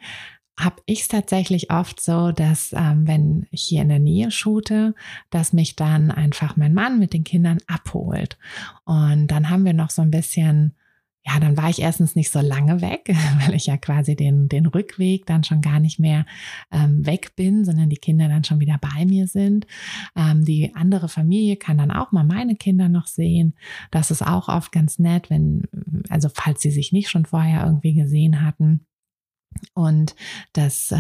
habe 0.60 0.82
ich 0.86 1.02
es 1.02 1.08
tatsächlich 1.08 1.72
oft 1.72 2.02
so, 2.02 2.34
dass 2.34 2.74
ähm, 2.74 3.08
wenn 3.08 3.48
ich 3.50 3.64
hier 3.64 3.82
in 3.82 3.90
der 3.90 4.00
Nähe 4.00 4.30
shoote, 4.30 4.94
dass 5.30 5.54
mich 5.54 5.78
dann 5.78 6.12
einfach 6.12 6.58
mein 6.58 6.74
Mann 6.74 7.00
mit 7.00 7.14
den 7.14 7.24
Kindern 7.24 7.60
abholt. 7.68 8.38
Und 8.84 9.28
dann 9.28 9.50
haben 9.50 9.64
wir 9.64 9.74
noch 9.74 9.90
so 9.90 10.02
ein 10.02 10.12
bisschen, 10.12 10.74
ja, 11.26 11.40
dann 11.40 11.56
war 11.56 11.70
ich 11.70 11.80
erstens 11.80 12.14
nicht 12.18 12.30
so 12.30 12.42
lange 12.42 12.82
weg, 12.82 13.10
weil 13.40 13.56
ich 13.56 13.68
ja 13.68 13.78
quasi 13.78 14.18
den, 14.18 14.50
den 14.50 14.66
Rückweg 14.66 15.26
dann 15.26 15.46
schon 15.46 15.62
gar 15.62 15.80
nicht 15.80 15.98
mehr 15.98 16.26
ähm, 16.74 17.06
weg 17.06 17.38
bin, 17.38 17.64
sondern 17.64 17.90
die 17.90 17.96
Kinder 17.96 18.28
dann 18.28 18.44
schon 18.44 18.60
wieder 18.60 18.78
bei 18.82 19.06
mir 19.06 19.28
sind. 19.28 19.66
Ähm, 20.18 20.44
die 20.44 20.76
andere 20.76 21.08
Familie 21.08 21.56
kann 21.56 21.78
dann 21.78 21.92
auch 21.92 22.12
mal 22.12 22.26
meine 22.26 22.58
Kinder 22.58 22.90
noch 22.90 23.08
sehen. 23.08 23.54
Das 23.92 24.12
ist 24.12 24.28
auch 24.28 24.50
oft 24.50 24.74
ganz 24.74 25.00
nett, 25.00 25.30
wenn, 25.30 25.64
also 26.10 26.28
falls 26.34 26.62
sie 26.62 26.72
sich 26.72 26.92
nicht 26.92 27.10
schon 27.10 27.26
vorher 27.26 27.64
irgendwie 27.64 27.94
gesehen 27.94 28.42
hatten 28.42 28.86
und 29.74 30.16
das, 30.54 30.92
äh, 30.92 30.98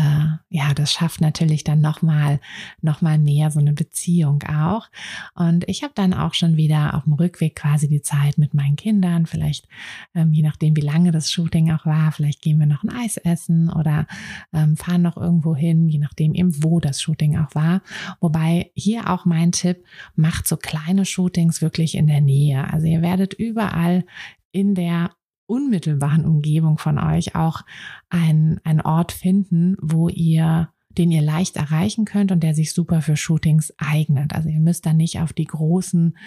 ja, 0.49 0.73
das 0.73 0.91
schafft 0.91 1.21
natürlich 1.21 1.63
dann 1.63 1.81
nochmal 1.81 2.39
noch 2.81 3.01
mal 3.01 3.17
mehr 3.17 3.51
so 3.51 3.59
eine 3.59 3.73
Beziehung 3.73 4.43
auch. 4.43 4.87
Und 5.35 5.67
ich 5.67 5.83
habe 5.83 5.93
dann 5.95 6.13
auch 6.13 6.33
schon 6.33 6.57
wieder 6.57 6.93
auf 6.93 7.03
dem 7.03 7.13
Rückweg 7.13 7.55
quasi 7.55 7.87
die 7.87 8.01
Zeit 8.01 8.37
mit 8.37 8.53
meinen 8.53 8.75
Kindern. 8.75 9.25
Vielleicht, 9.25 9.67
ähm, 10.15 10.33
je 10.33 10.43
nachdem, 10.43 10.75
wie 10.75 10.81
lange 10.81 11.11
das 11.11 11.31
Shooting 11.31 11.71
auch 11.71 11.85
war, 11.85 12.11
vielleicht 12.11 12.41
gehen 12.41 12.59
wir 12.59 12.65
noch 12.65 12.83
ein 12.83 12.89
Eis 12.89 13.17
essen 13.17 13.69
oder 13.69 14.07
ähm, 14.53 14.77
fahren 14.77 15.01
noch 15.01 15.17
irgendwo 15.17 15.55
hin, 15.55 15.87
je 15.87 15.99
nachdem 15.99 16.33
eben, 16.33 16.63
wo 16.63 16.79
das 16.79 17.01
Shooting 17.01 17.37
auch 17.37 17.53
war. 17.55 17.81
Wobei 18.19 18.71
hier 18.75 19.09
auch 19.09 19.25
mein 19.25 19.51
Tipp, 19.51 19.85
macht 20.15 20.47
so 20.47 20.57
kleine 20.57 21.05
Shootings 21.05 21.61
wirklich 21.61 21.95
in 21.95 22.07
der 22.07 22.21
Nähe. 22.21 22.71
Also 22.71 22.87
ihr 22.87 23.01
werdet 23.01 23.33
überall 23.33 24.05
in 24.51 24.73
der 24.73 25.11
unmittelbaren 25.49 26.25
Umgebung 26.25 26.77
von 26.77 26.99
euch 26.99 27.35
auch 27.35 27.61
ein, 28.09 28.59
ein 28.63 28.81
Ort 28.81 29.11
finden, 29.11 29.75
wo 29.81 30.09
ihr 30.09 30.69
den 30.97 31.11
ihr 31.11 31.21
leicht 31.21 31.55
erreichen 31.55 32.03
könnt 32.03 32.31
und 32.31 32.41
der 32.41 32.53
sich 32.53 32.73
super 32.73 33.01
für 33.01 33.15
Shootings 33.15 33.73
eignet. 33.77 34.33
Also 34.33 34.49
ihr 34.49 34.59
müsst 34.59 34.85
da 34.85 34.91
nicht 34.91 35.21
auf 35.21 35.33
die 35.33 35.45
großen 35.45 36.17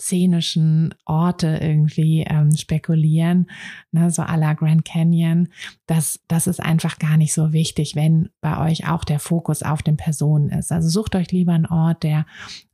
szenischen 0.00 0.94
Orte 1.04 1.58
irgendwie 1.60 2.22
ähm, 2.22 2.54
spekulieren, 2.56 3.50
ne, 3.90 4.10
so 4.10 4.22
à 4.22 4.36
la 4.36 4.54
Grand 4.54 4.84
Canyon. 4.84 5.48
Das, 5.86 6.20
das 6.28 6.46
ist 6.46 6.60
einfach 6.60 6.98
gar 6.98 7.16
nicht 7.16 7.34
so 7.34 7.52
wichtig, 7.52 7.96
wenn 7.96 8.30
bei 8.40 8.70
euch 8.70 8.88
auch 8.88 9.04
der 9.04 9.18
Fokus 9.18 9.62
auf 9.62 9.82
den 9.82 9.96
Personen 9.96 10.50
ist. 10.50 10.70
Also 10.70 10.88
sucht 10.88 11.16
euch 11.16 11.32
lieber 11.32 11.52
einen 11.52 11.66
Ort, 11.66 12.04
der 12.04 12.26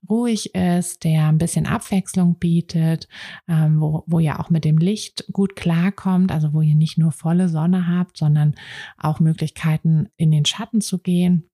ruhig 0.09 0.55
ist, 0.55 1.05
der 1.05 1.29
ein 1.29 1.39
bisschen 1.39 1.67
Abwechslung 1.67 2.39
bietet, 2.39 3.09
ähm, 3.49 3.81
wo, 3.81 4.05
wo 4.07 4.19
ihr 4.19 4.39
auch 4.39 4.51
mit 4.51 4.67
dem 4.67 4.77
Licht 4.77 5.25
gut 5.33 5.57
klarkommt, 5.57 6.31
also 6.31 6.53
wo 6.53 6.61
ihr 6.61 6.75
nicht 6.75 6.99
nur 6.99 7.11
volle 7.11 7.49
Sonne 7.49 7.89
habt, 7.89 8.19
sondern 8.19 8.55
auch 8.99 9.19
Möglichkeiten 9.19 10.09
in 10.17 10.31
den 10.31 10.45
Schatten 10.45 10.83
zu 10.83 10.99
gehen 10.99 11.49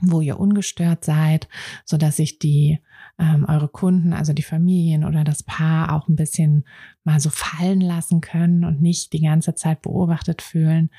wo 0.00 0.20
ihr 0.20 0.40
ungestört 0.40 1.04
seid, 1.04 1.48
so 1.84 1.96
dass 1.96 2.16
sich 2.16 2.38
die 2.38 2.80
ähm, 3.18 3.44
eure 3.46 3.68
Kunden, 3.68 4.12
also 4.12 4.32
die 4.32 4.42
Familien 4.42 5.04
oder 5.04 5.24
das 5.24 5.42
Paar 5.42 5.94
auch 5.94 6.08
ein 6.08 6.16
bisschen 6.16 6.64
mal 7.04 7.20
so 7.20 7.30
fallen 7.30 7.80
lassen 7.80 8.20
können 8.20 8.64
und 8.64 8.80
nicht 8.80 9.12
die 9.12 9.20
ganze 9.20 9.54
Zeit 9.54 9.82
beobachtet 9.82 10.42
fühlen. 10.42 10.90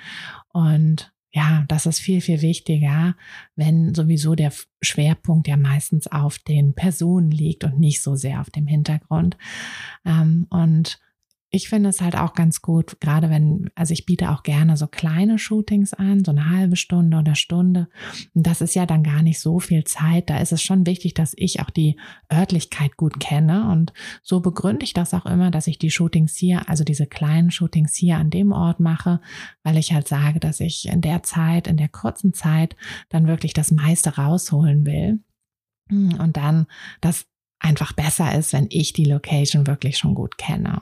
Und 0.51 1.11
ja, 1.31 1.65
das 1.67 1.87
ist 1.87 1.99
viel, 1.99 2.21
viel 2.21 2.41
wichtiger, 2.41 3.15
wenn 3.55 3.95
sowieso 3.95 4.35
der 4.35 4.53
Schwerpunkt 4.81 5.47
ja 5.47 5.57
meistens 5.57 6.05
auf 6.07 6.37
den 6.37 6.75
Personen 6.75 7.31
liegt 7.31 7.63
und 7.63 7.79
nicht 7.79 8.03
so 8.03 8.15
sehr 8.15 8.39
auf 8.39 8.51
dem 8.51 8.67
Hintergrund. 8.67 9.35
Ähm, 10.05 10.45
und 10.51 10.99
ich 11.55 11.69
finde 11.69 11.89
es 11.89 12.01
halt 12.01 12.17
auch 12.17 12.33
ganz 12.33 12.63
gut, 12.63 12.99
gerade 12.99 13.29
wenn, 13.29 13.69
also 13.75 13.93
ich 13.93 14.07
biete 14.07 14.31
auch 14.31 14.41
gerne 14.41 14.75
so 14.75 14.87
kleine 14.87 15.37
Shootings 15.37 15.93
an, 15.93 16.25
so 16.25 16.31
eine 16.31 16.49
halbe 16.49 16.75
Stunde 16.75 17.17
oder 17.17 17.35
Stunde. 17.35 17.89
Und 18.33 18.47
das 18.47 18.59
ist 18.59 18.73
ja 18.73 18.87
dann 18.87 19.03
gar 19.03 19.21
nicht 19.21 19.39
so 19.39 19.59
viel 19.59 19.83
Zeit. 19.83 20.31
Da 20.31 20.39
ist 20.39 20.51
es 20.51 20.63
schon 20.63 20.87
wichtig, 20.87 21.13
dass 21.13 21.35
ich 21.37 21.59
auch 21.59 21.69
die 21.69 21.95
Örtlichkeit 22.31 22.97
gut 22.97 23.19
kenne. 23.19 23.69
Und 23.69 23.93
so 24.23 24.39
begründe 24.39 24.83
ich 24.83 24.93
das 24.93 25.13
auch 25.13 25.27
immer, 25.27 25.51
dass 25.51 25.67
ich 25.67 25.77
die 25.77 25.91
Shootings 25.91 26.35
hier, 26.35 26.67
also 26.69 26.83
diese 26.83 27.05
kleinen 27.05 27.51
Shootings 27.51 27.93
hier 27.95 28.17
an 28.17 28.31
dem 28.31 28.51
Ort 28.51 28.79
mache, 28.79 29.21
weil 29.61 29.77
ich 29.77 29.93
halt 29.93 30.07
sage, 30.07 30.39
dass 30.39 30.59
ich 30.59 30.87
in 30.87 31.01
der 31.01 31.21
Zeit, 31.21 31.67
in 31.67 31.77
der 31.77 31.89
kurzen 31.89 32.33
Zeit 32.33 32.75
dann 33.09 33.27
wirklich 33.27 33.53
das 33.53 33.71
meiste 33.71 34.15
rausholen 34.15 34.87
will. 34.87 35.19
Und 35.91 36.35
dann 36.35 36.65
das 36.99 37.27
einfach 37.63 37.93
besser 37.93 38.37
ist, 38.37 38.51
wenn 38.53 38.67
ich 38.69 38.93
die 38.93 39.05
Location 39.05 39.65
wirklich 39.67 39.97
schon 39.97 40.15
gut 40.15 40.37
kenne. 40.37 40.81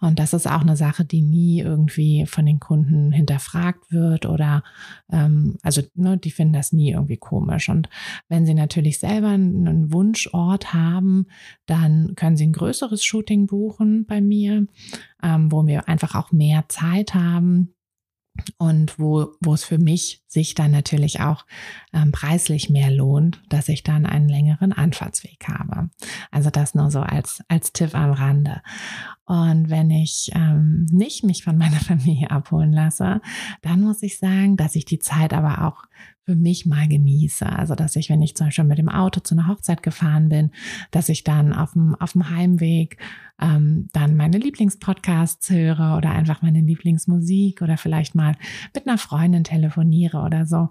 Und 0.00 0.18
das 0.18 0.32
ist 0.32 0.46
auch 0.46 0.60
eine 0.60 0.76
Sache, 0.76 1.04
die 1.04 1.22
nie 1.22 1.60
irgendwie 1.60 2.24
von 2.26 2.46
den 2.46 2.60
Kunden 2.60 3.10
hinterfragt 3.10 3.90
wird 3.92 4.26
oder 4.26 4.62
ähm, 5.10 5.58
also 5.62 5.82
ne, 5.94 6.16
die 6.18 6.30
finden 6.30 6.54
das 6.54 6.72
nie 6.72 6.92
irgendwie 6.92 7.16
komisch. 7.16 7.68
Und 7.68 7.88
wenn 8.28 8.46
sie 8.46 8.54
natürlich 8.54 9.00
selber 9.00 9.28
einen 9.28 9.92
Wunschort 9.92 10.72
haben, 10.72 11.26
dann 11.66 12.14
können 12.14 12.36
sie 12.36 12.46
ein 12.46 12.52
größeres 12.52 13.04
Shooting 13.04 13.46
buchen 13.46 14.06
bei 14.06 14.20
mir, 14.20 14.66
ähm, 15.22 15.50
wo 15.50 15.66
wir 15.66 15.88
einfach 15.88 16.14
auch 16.14 16.30
mehr 16.30 16.64
Zeit 16.68 17.14
haben 17.14 17.74
und 18.58 18.98
wo, 18.98 19.32
wo 19.40 19.54
es 19.54 19.64
für 19.64 19.78
mich 19.78 20.22
sich 20.26 20.54
dann 20.54 20.70
natürlich 20.70 21.20
auch 21.20 21.44
ähm, 21.92 22.12
preislich 22.12 22.70
mehr 22.70 22.90
lohnt, 22.90 23.42
dass 23.48 23.68
ich 23.68 23.82
dann 23.82 24.06
einen 24.06 24.28
längeren 24.28 24.72
Anfahrtsweg 24.72 25.46
habe. 25.48 25.90
Also 26.30 26.50
das 26.50 26.74
nur 26.74 26.90
so 26.90 27.00
als, 27.00 27.42
als 27.48 27.72
Tipp 27.72 27.94
am 27.94 28.12
Rande. 28.12 28.62
Und 29.24 29.70
wenn 29.70 29.90
ich 29.90 30.30
ähm, 30.34 30.86
nicht 30.90 31.24
mich 31.24 31.44
von 31.44 31.58
meiner 31.58 31.80
Familie 31.80 32.30
abholen 32.30 32.72
lasse, 32.72 33.20
dann 33.62 33.80
muss 33.80 34.02
ich 34.02 34.18
sagen, 34.18 34.56
dass 34.56 34.74
ich 34.74 34.84
die 34.84 34.98
Zeit 34.98 35.32
aber 35.34 35.66
auch 35.66 35.84
für 36.30 36.36
mich 36.36 36.64
mal 36.64 36.86
genieße. 36.86 37.44
Also, 37.44 37.74
dass 37.74 37.96
ich, 37.96 38.08
wenn 38.08 38.22
ich 38.22 38.36
zum 38.36 38.46
Beispiel 38.46 38.64
mit 38.64 38.78
dem 38.78 38.88
Auto 38.88 39.18
zu 39.18 39.34
einer 39.34 39.48
Hochzeit 39.48 39.82
gefahren 39.82 40.28
bin, 40.28 40.52
dass 40.92 41.08
ich 41.08 41.24
dann 41.24 41.52
auf 41.52 41.72
dem, 41.72 41.96
auf 41.96 42.12
dem 42.12 42.30
Heimweg 42.30 42.98
ähm, 43.40 43.88
dann 43.92 44.16
meine 44.16 44.38
Lieblingspodcasts 44.38 45.50
höre 45.50 45.96
oder 45.96 46.10
einfach 46.10 46.40
meine 46.42 46.60
Lieblingsmusik 46.60 47.62
oder 47.62 47.76
vielleicht 47.76 48.14
mal 48.14 48.36
mit 48.74 48.86
einer 48.86 48.96
Freundin 48.96 49.42
telefoniere 49.42 50.18
oder 50.18 50.46
so. 50.46 50.68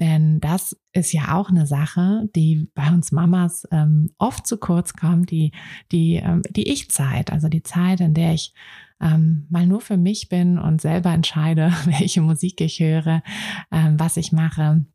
Denn 0.00 0.40
das 0.40 0.78
ist 0.94 1.12
ja 1.12 1.34
auch 1.34 1.50
eine 1.50 1.66
Sache, 1.66 2.30
die 2.34 2.70
bei 2.74 2.88
uns 2.88 3.12
Mamas 3.12 3.68
ähm, 3.70 4.14
oft 4.16 4.46
zu 4.46 4.56
kurz 4.56 4.94
kommt, 4.94 5.30
die, 5.30 5.52
die, 5.90 6.14
ähm, 6.14 6.40
die 6.48 6.70
Ich-Zeit, 6.70 7.30
also 7.30 7.48
die 7.48 7.62
Zeit, 7.62 8.00
in 8.00 8.14
der 8.14 8.32
ich 8.32 8.54
ähm, 9.02 9.46
mal 9.50 9.66
nur 9.66 9.80
für 9.80 9.96
mich 9.96 10.28
bin 10.28 10.58
und 10.58 10.80
selber 10.80 11.12
entscheide, 11.12 11.72
welche 11.84 12.22
Musik 12.22 12.60
ich 12.62 12.80
höre, 12.80 13.22
ähm, 13.70 13.98
was 13.98 14.16
ich 14.16 14.32
mache 14.32 14.86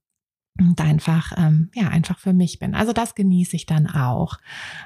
und 0.59 0.79
einfach, 0.81 1.33
ähm, 1.37 1.69
ja, 1.73 1.89
einfach 1.89 2.19
für 2.19 2.33
mich 2.33 2.59
bin. 2.59 2.75
Also 2.75 2.93
das 2.93 3.15
genieße 3.15 3.55
ich 3.55 3.65
dann 3.65 3.87
auch. 3.87 4.37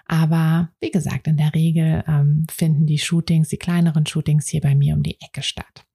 Aber 0.08 0.70
wie 0.80 0.92
gesagt, 0.92 1.28
in 1.28 1.38
der 1.38 1.54
Regel 1.54 2.04
ähm, 2.08 2.46
finden 2.50 2.86
die 2.86 3.00
Shootings, 3.00 3.50
die 3.50 3.58
kleineren 3.58 4.06
Shootings 4.06 4.48
hier 4.48 4.62
bei 4.62 4.76
mir 4.76 4.96
um 4.96 5.04
die 5.04 5.20
Ecke 5.22 5.42
statt. 5.42 5.86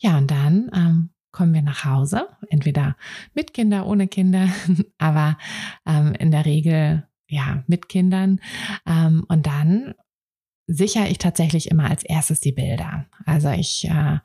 Ja, 0.00 0.18
und 0.18 0.30
dann 0.30 0.70
ähm, 0.74 1.10
kommen 1.32 1.54
wir 1.54 1.62
nach 1.62 1.84
Hause, 1.84 2.28
entweder 2.48 2.96
mit 3.34 3.54
Kinder, 3.54 3.86
ohne 3.86 4.08
Kinder, 4.08 4.48
aber 4.98 5.38
ähm, 5.86 6.12
in 6.14 6.30
der 6.30 6.44
Regel 6.44 7.06
ja 7.28 7.62
mit 7.66 7.88
Kindern. 7.88 8.40
Ähm, 8.86 9.24
und 9.28 9.46
dann 9.46 9.94
sichere 10.66 11.08
ich 11.08 11.18
tatsächlich 11.18 11.70
immer 11.70 11.88
als 11.90 12.02
erstes 12.02 12.40
die 12.40 12.52
Bilder. 12.52 13.06
Also 13.26 13.50
ich 13.50 13.88
äh, 13.88 14.18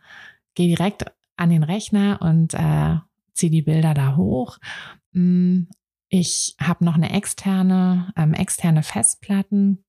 gehe 0.53 0.75
direkt 0.75 1.05
an 1.37 1.49
den 1.49 1.63
Rechner 1.63 2.21
und 2.21 2.53
äh, 2.53 2.97
ziehe 3.35 3.51
die 3.51 3.61
Bilder 3.61 3.93
da 3.93 4.15
hoch. 4.15 4.57
Mm, 5.11 5.63
ich 6.09 6.55
habe 6.59 6.85
noch 6.85 6.95
eine 6.95 7.11
externe, 7.11 8.13
ähm, 8.15 8.33
externe 8.33 8.83
Festplatten. 8.83 9.85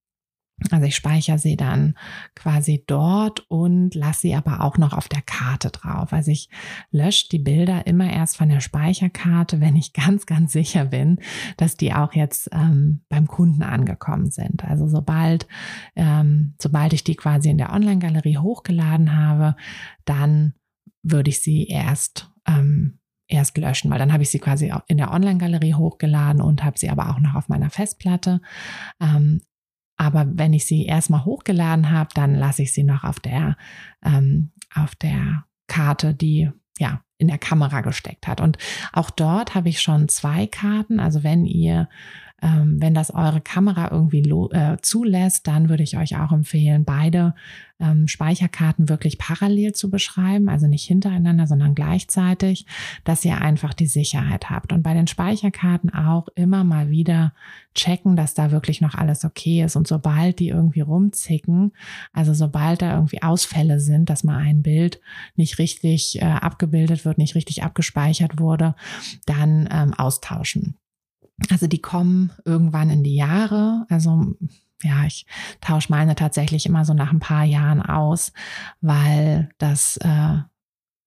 Also 0.71 0.87
ich 0.87 0.97
speichere 0.97 1.39
sie 1.39 1.57
dann 1.57 1.99
quasi 2.35 2.83
dort 2.87 3.41
und 3.51 3.95
lasse 3.95 4.23
sie 4.23 4.35
aber 4.35 4.63
auch 4.63 4.79
noch 4.79 4.95
auf 4.95 5.07
der 5.07 5.21
Karte 5.21 5.69
drauf. 5.69 6.15
Also 6.15 6.31
ich 6.31 6.49
lösche 6.91 7.29
die 7.29 7.39
Bilder 7.39 7.87
immer 7.87 8.11
erst 8.11 8.39
von 8.39 8.49
der 8.49 8.61
Speicherkarte, 8.61 9.61
wenn 9.61 9.77
ich 9.77 9.93
ganz, 9.93 10.25
ganz 10.25 10.53
sicher 10.53 10.87
bin, 10.87 11.21
dass 11.59 11.77
die 11.77 11.93
auch 11.93 12.15
jetzt 12.15 12.49
ähm, 12.53 13.03
beim 13.11 13.27
Kunden 13.27 13.63
angekommen 13.63 14.31
sind. 14.31 14.65
Also 14.65 14.89
sobald, 14.89 15.47
ähm, 15.95 16.55
sobald 16.59 16.95
ich 16.95 17.05
die 17.05 17.17
quasi 17.17 17.51
in 17.51 17.59
der 17.59 17.75
Online-Galerie 17.75 18.39
hochgeladen 18.39 19.15
habe, 19.15 19.57
dann 20.07 20.55
würde 21.03 21.29
ich 21.29 21.43
sie 21.43 21.67
erst 21.67 22.31
ähm, 22.47 22.99
erst 23.29 23.57
löschen, 23.59 23.91
weil 23.91 23.99
dann 23.99 24.12
habe 24.12 24.23
ich 24.23 24.31
sie 24.31 24.39
quasi 24.39 24.73
in 24.89 24.99
der 24.99 25.12
Online-Galerie 25.12 25.75
hochgeladen 25.75 26.41
und 26.41 26.65
habe 26.65 26.79
sie 26.79 26.91
aber 26.91 27.11
auch 27.11 27.19
noch 27.19 27.35
auf 27.35 27.49
meiner 27.49 27.71
Festplatte. 27.71 28.41
Ähm, 29.01 29.41
aber 29.97 30.27
wenn 30.29 30.53
ich 30.53 30.67
sie 30.67 30.85
erstmal 30.85 31.25
hochgeladen 31.25 31.91
habe, 31.91 32.11
dann 32.15 32.35
lasse 32.35 32.62
ich 32.62 32.73
sie 32.73 32.83
noch 32.83 33.05
auf 33.05 33.19
der, 33.19 33.57
ähm, 34.05 34.53
auf 34.75 34.95
der 34.95 35.45
Karte, 35.67 36.15
die 36.15 36.51
ja 36.79 37.03
in 37.19 37.29
der 37.29 37.39
Kamera 37.39 37.81
gesteckt 37.81 38.29
hat. 38.29 38.41
Und 38.41 38.59
auch 38.93 39.11
dort 39.11 39.55
habe 39.55 39.71
ich 39.71 39.81
schon 39.81 40.09
zwei 40.09 40.47
Karten. 40.47 41.01
Also 41.01 41.25
wenn 41.25 41.47
ihr 41.47 41.89
ähm, 42.42 42.77
wenn 42.81 42.92
das 42.92 43.11
eure 43.11 43.40
Kamera 43.40 43.90
irgendwie 43.90 44.20
äh, 44.20 44.77
zulässt, 44.83 45.46
dann 45.46 45.68
würde 45.68 45.83
ich 45.83 45.96
euch 45.96 46.18
auch 46.18 46.33
empfehlen, 46.33 46.85
beide 46.85 47.35
ähm, 47.81 48.09
Speicherkarten 48.09 48.88
wirklich 48.88 49.16
parallel 49.16 49.72
zu 49.72 49.90
beschreiben, 49.90 50.49
also 50.49 50.66
nicht 50.66 50.85
hintereinander, 50.85 51.46
sondern 51.46 51.75
gleichzeitig, 51.75 52.66
dass 53.05 53.25
ihr 53.25 53.40
einfach 53.40 53.72
die 53.72 53.87
Sicherheit 53.87 54.51
habt. 54.51 54.72
Und 54.72 54.83
bei 54.83 54.92
den 54.92 55.07
Speicherkarten 55.07 55.92
auch 55.94 56.29
immer 56.35 56.62
mal 56.62 56.90
wieder 56.90 57.33
checken, 57.75 58.16
dass 58.16 58.35
da 58.35 58.51
wirklich 58.51 58.81
noch 58.83 58.94
alles 58.94 59.25
okay 59.25 59.62
ist. 59.62 59.77
Und 59.77 59.87
sobald 59.87 60.38
die 60.38 60.49
irgendwie 60.49 60.81
rumzicken, 60.81 61.72
also 62.12 62.35
sobald 62.35 62.83
da 62.83 62.94
irgendwie 62.94 63.22
Ausfälle 63.22 63.81
sind, 63.81 64.11
dass 64.11 64.25
mal 64.25 64.38
ein 64.38 64.62
Bild 64.62 65.01
nicht 65.37 65.59
richtig 65.59 66.20
äh, 66.20 66.25
abgebildet 66.25 67.05
wird, 67.07 67.16
nicht 67.16 67.35
richtig 67.35 67.62
abgespeichert 67.62 68.38
wurde, 68.38 68.75
dann 69.25 69.68
ähm, 69.70 69.94
austauschen. 69.94 70.77
Also 71.51 71.66
die 71.66 71.81
kommen 71.81 72.33
irgendwann 72.44 72.90
in 72.90 73.03
die 73.03 73.14
Jahre. 73.14 73.87
Also 73.88 74.37
ja, 74.83 75.05
ich 75.05 75.27
tausche 75.61 75.90
meine 75.90 76.14
tatsächlich 76.14 76.66
immer 76.66 76.85
so 76.85 76.94
nach 76.94 77.12
ein 77.12 77.20
paar 77.20 77.44
Jahren 77.44 77.83
aus, 77.83 78.33
weil 78.81 79.51
das 79.59 79.96
äh, 79.99 80.38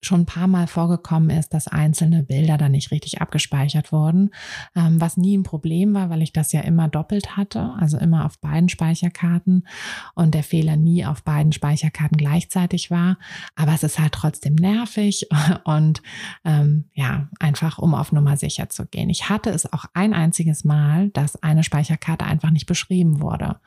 schon 0.02 0.22
ein 0.22 0.26
paar 0.26 0.48
Mal 0.48 0.68
vorgekommen 0.68 1.30
ist, 1.30 1.54
dass 1.54 1.68
einzelne 1.68 2.24
Bilder 2.24 2.58
dann 2.58 2.72
nicht 2.72 2.92
richtig 2.92 3.22
abgespeichert 3.22 3.92
wurden, 3.92 4.32
ähm, 4.76 5.02
was 5.02 5.18
nie 5.18 5.38
ein 5.38 5.44
Problem 5.44 5.94
war, 5.94 6.10
weil 6.10 6.22
ich 6.22 6.32
das 6.32 6.52
ja 6.52 6.62
immer 6.62 6.88
doppelt 6.88 7.36
hatte, 7.36 7.74
also 7.78 7.98
immer 7.98 8.26
auf 8.26 8.40
beiden 8.40 8.70
Speicherkarten 8.70 9.68
und 10.16 10.34
der 10.34 10.44
Fehler 10.44 10.78
nie 10.78 11.06
auf 11.06 11.24
beiden 11.24 11.52
Speicherkarten 11.52 12.18
gleichzeitig 12.18 12.92
war. 12.92 13.18
Aber 13.56 13.74
es 13.74 13.84
ist 13.84 14.00
halt 14.00 14.14
trotzdem 14.14 14.56
nervig 14.56 15.28
und 15.66 16.02
ähm, 16.46 16.86
ja, 16.94 17.28
einfach 17.40 17.78
um 17.78 17.94
auf 17.94 18.12
Nummer 18.12 18.38
sicher 18.38 18.70
zu 18.70 18.86
gehen. 18.86 19.10
Ich 19.10 19.30
hatte 19.30 19.50
es 19.50 19.72
auch 19.72 19.86
ein 19.94 20.14
einziges 20.14 20.64
Mal, 20.64 21.10
dass 21.10 21.42
eine 21.44 21.64
Speicherkarte 21.64 22.26
einfach 22.26 22.52
nicht 22.52 22.68
beschrieben 22.68 23.20
wurde. 23.20 23.58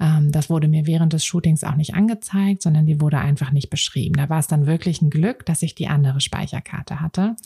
Ähm, 0.00 0.32
das 0.32 0.50
wurde 0.50 0.66
mir 0.66 0.86
während 0.86 1.12
des 1.12 1.24
Shootings 1.24 1.62
auch 1.62 1.76
nicht 1.76 1.94
angezeigt, 1.94 2.62
sondern 2.62 2.86
die 2.86 3.00
wurde 3.00 3.18
einfach 3.18 3.52
nicht 3.52 3.70
beschrieben. 3.70 4.16
Da 4.16 4.28
war 4.28 4.40
es 4.40 4.48
dann 4.48 4.66
wirklich 4.66 5.02
ein 5.02 5.10
Glück, 5.10 5.46
dass 5.46 5.62
ich 5.62 5.67
ich 5.68 5.74
die 5.74 5.88
andere 5.88 6.20
Speicherkarte 6.20 7.00
hatte. 7.00 7.36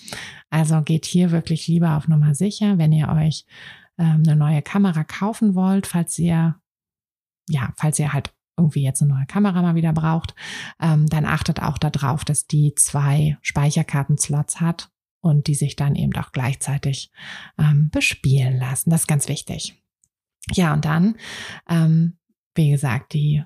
Also 0.50 0.82
geht 0.82 1.04
hier 1.04 1.30
wirklich 1.30 1.68
lieber 1.68 1.96
auf 1.96 2.08
Nummer 2.08 2.34
sicher, 2.34 2.78
wenn 2.78 2.92
ihr 2.92 3.08
euch 3.08 3.44
ähm, 3.98 4.22
eine 4.26 4.36
neue 4.36 4.62
Kamera 4.62 5.04
kaufen 5.04 5.54
wollt, 5.54 5.86
falls 5.86 6.18
ihr, 6.18 6.56
ja, 7.48 7.72
falls 7.76 7.98
ihr 7.98 8.12
halt 8.12 8.32
irgendwie 8.56 8.82
jetzt 8.82 9.02
eine 9.02 9.14
neue 9.14 9.26
Kamera 9.26 9.62
mal 9.62 9.74
wieder 9.74 9.92
braucht, 9.92 10.34
ähm, 10.80 11.06
dann 11.06 11.24
achtet 11.24 11.60
auch 11.62 11.78
darauf, 11.78 12.24
dass 12.24 12.46
die 12.46 12.74
zwei 12.74 13.38
Speicherkartenslots 13.42 14.60
hat 14.60 14.90
und 15.20 15.46
die 15.46 15.54
sich 15.54 15.76
dann 15.76 15.94
eben 15.94 16.14
auch 16.16 16.32
gleichzeitig 16.32 17.10
ähm, 17.58 17.90
bespielen 17.90 18.58
lassen. 18.58 18.90
Das 18.90 19.02
ist 19.02 19.06
ganz 19.06 19.28
wichtig. 19.28 19.82
Ja, 20.50 20.72
und 20.72 20.84
dann, 20.84 21.16
ähm, 21.68 22.18
wie 22.54 22.70
gesagt, 22.70 23.14
die 23.14 23.44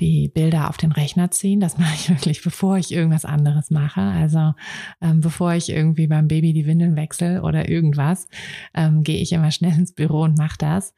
die 0.00 0.28
Bilder 0.28 0.68
auf 0.68 0.76
den 0.76 0.92
Rechner 0.92 1.30
ziehen. 1.30 1.60
Das 1.60 1.78
mache 1.78 1.94
ich 1.94 2.08
wirklich, 2.08 2.42
bevor 2.42 2.76
ich 2.78 2.92
irgendwas 2.92 3.24
anderes 3.24 3.70
mache. 3.70 4.00
Also 4.00 4.54
ähm, 5.00 5.20
bevor 5.20 5.54
ich 5.54 5.70
irgendwie 5.70 6.06
beim 6.06 6.28
Baby 6.28 6.52
die 6.52 6.66
Windeln 6.66 6.96
wechsle 6.96 7.42
oder 7.42 7.68
irgendwas, 7.68 8.28
ähm, 8.74 9.02
gehe 9.02 9.20
ich 9.20 9.32
immer 9.32 9.50
schnell 9.52 9.76
ins 9.78 9.92
Büro 9.92 10.22
und 10.22 10.38
mache 10.38 10.58
das. 10.58 10.94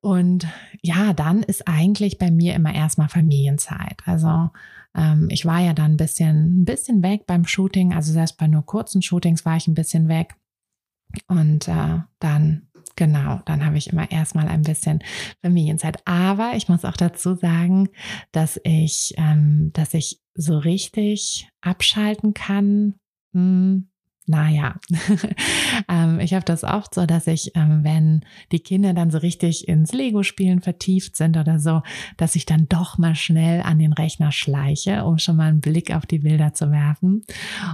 Und 0.00 0.48
ja, 0.82 1.12
dann 1.12 1.44
ist 1.44 1.68
eigentlich 1.68 2.18
bei 2.18 2.30
mir 2.30 2.54
immer 2.54 2.74
erstmal 2.74 3.08
Familienzeit. 3.08 4.02
Also 4.04 4.50
ähm, 4.96 5.28
ich 5.30 5.46
war 5.46 5.60
ja 5.60 5.74
dann 5.74 5.92
ein 5.92 5.96
bisschen, 5.96 6.62
ein 6.62 6.64
bisschen 6.64 7.02
weg 7.02 7.26
beim 7.26 7.46
Shooting. 7.46 7.94
Also 7.94 8.12
selbst 8.12 8.36
bei 8.36 8.48
nur 8.48 8.66
kurzen 8.66 9.00
Shootings 9.00 9.44
war 9.44 9.56
ich 9.56 9.68
ein 9.68 9.74
bisschen 9.74 10.08
weg. 10.08 10.34
Und 11.28 11.68
äh, 11.68 12.00
dann 12.18 12.68
Genau, 12.96 13.40
dann 13.46 13.64
habe 13.64 13.78
ich 13.78 13.90
immer 13.90 14.10
erstmal 14.10 14.48
ein 14.48 14.62
bisschen 14.62 15.02
Familienzeit. 15.42 15.98
Aber 16.06 16.52
ich 16.56 16.68
muss 16.68 16.84
auch 16.84 16.96
dazu 16.96 17.34
sagen, 17.34 17.88
dass 18.32 18.60
ich, 18.64 19.14
ähm, 19.16 19.70
dass 19.72 19.94
ich 19.94 20.20
so 20.34 20.58
richtig 20.58 21.48
abschalten 21.60 22.34
kann. 22.34 22.94
Hm, 23.34 23.88
naja, 24.26 24.76
ähm, 25.88 26.20
ich 26.20 26.32
habe 26.32 26.44
das 26.44 26.62
oft 26.62 26.94
so, 26.94 27.06
dass 27.06 27.26
ich, 27.26 27.52
ähm, 27.56 27.82
wenn 27.82 28.24
die 28.52 28.60
Kinder 28.60 28.94
dann 28.94 29.10
so 29.10 29.18
richtig 29.18 29.66
ins 29.66 29.92
Lego-Spielen 29.92 30.60
vertieft 30.60 31.16
sind 31.16 31.36
oder 31.36 31.58
so, 31.58 31.82
dass 32.16 32.36
ich 32.36 32.46
dann 32.46 32.68
doch 32.68 32.98
mal 32.98 33.16
schnell 33.16 33.62
an 33.62 33.78
den 33.78 33.92
Rechner 33.92 34.30
schleiche, 34.30 35.04
um 35.04 35.18
schon 35.18 35.36
mal 35.36 35.48
einen 35.48 35.60
Blick 35.60 35.92
auf 35.92 36.06
die 36.06 36.20
Bilder 36.20 36.54
zu 36.54 36.70
werfen. 36.70 37.24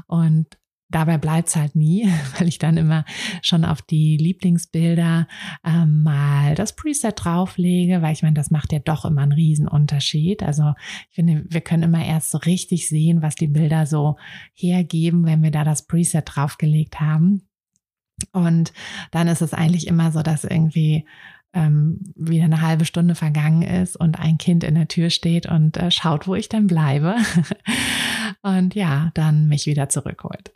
Und 0.06 0.46
dabei 0.90 1.18
bleibt's 1.18 1.57
halt 1.57 1.74
nie, 1.74 2.09
weil 2.38 2.48
ich 2.48 2.59
dann 2.59 2.77
immer 2.77 3.05
schon 3.42 3.64
auf 3.64 3.83
die 3.83 4.16
Lieblingsbilder 4.16 5.29
ähm, 5.64 6.03
mal 6.03 6.55
das 6.55 6.74
Preset 6.74 7.14
drauflege, 7.16 8.03
weil 8.03 8.12
ich 8.12 8.22
meine, 8.22 8.35
das 8.35 8.51
macht 8.51 8.72
ja 8.72 8.79
doch 8.79 9.05
immer 9.05 9.22
einen 9.22 9.33
Riesenunterschied. 9.33 10.42
Also 10.42 10.74
ich 11.09 11.14
finde, 11.14 11.44
wir 11.48 11.61
können 11.61 11.83
immer 11.83 12.05
erst 12.05 12.31
so 12.31 12.38
richtig 12.38 12.88
sehen, 12.88 13.22
was 13.22 13.35
die 13.35 13.48
Bilder 13.48 13.87
so 13.87 14.16
hergeben, 14.55 15.27
wenn 15.27 15.42
wir 15.42 15.51
da 15.51 15.64
das 15.64 15.87
Preset 15.87 16.24
draufgelegt 16.27 17.01
haben. 17.01 17.42
Und 18.33 18.72
dann 19.12 19.29
ist 19.29 19.42
es 19.42 19.55
eigentlich 19.55 19.87
immer 19.87 20.11
so, 20.11 20.22
dass 20.22 20.44
irgendwie 20.44 21.07
ähm, 21.54 22.00
wieder 22.14 22.44
eine 22.44 22.61
halbe 22.61 22.84
Stunde 22.84 23.14
vergangen 23.14 23.62
ist 23.62 23.96
und 23.96 24.18
ein 24.18 24.38
Kind 24.38 24.64
in 24.64 24.74
der 24.74 24.88
Tür 24.88 25.11
steht 25.11 25.46
und 25.46 25.76
äh, 25.76 25.90
schaut, 25.90 26.26
wo 26.26 26.34
ich 26.34 26.48
dann 26.48 26.66
bleibe. 26.66 27.16
und 28.42 28.74
ja, 28.74 29.11
dann 29.14 29.48
mich 29.48 29.66
wieder 29.66 29.88
zurückholt. 29.88 30.52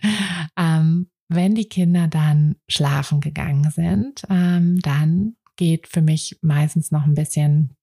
Ähm, 0.57 1.09
wenn 1.29 1.55
die 1.55 1.69
Kinder 1.69 2.09
dann 2.09 2.57
schlafen 2.69 3.21
gegangen 3.21 3.71
sind, 3.71 4.23
ähm, 4.29 4.81
dann 4.81 5.37
geht 5.57 5.89
für 5.89 6.03
mich 6.03 6.39
meistens 6.43 6.91
noch 6.91 7.05
ein 7.05 7.15
bisschen 7.15 7.75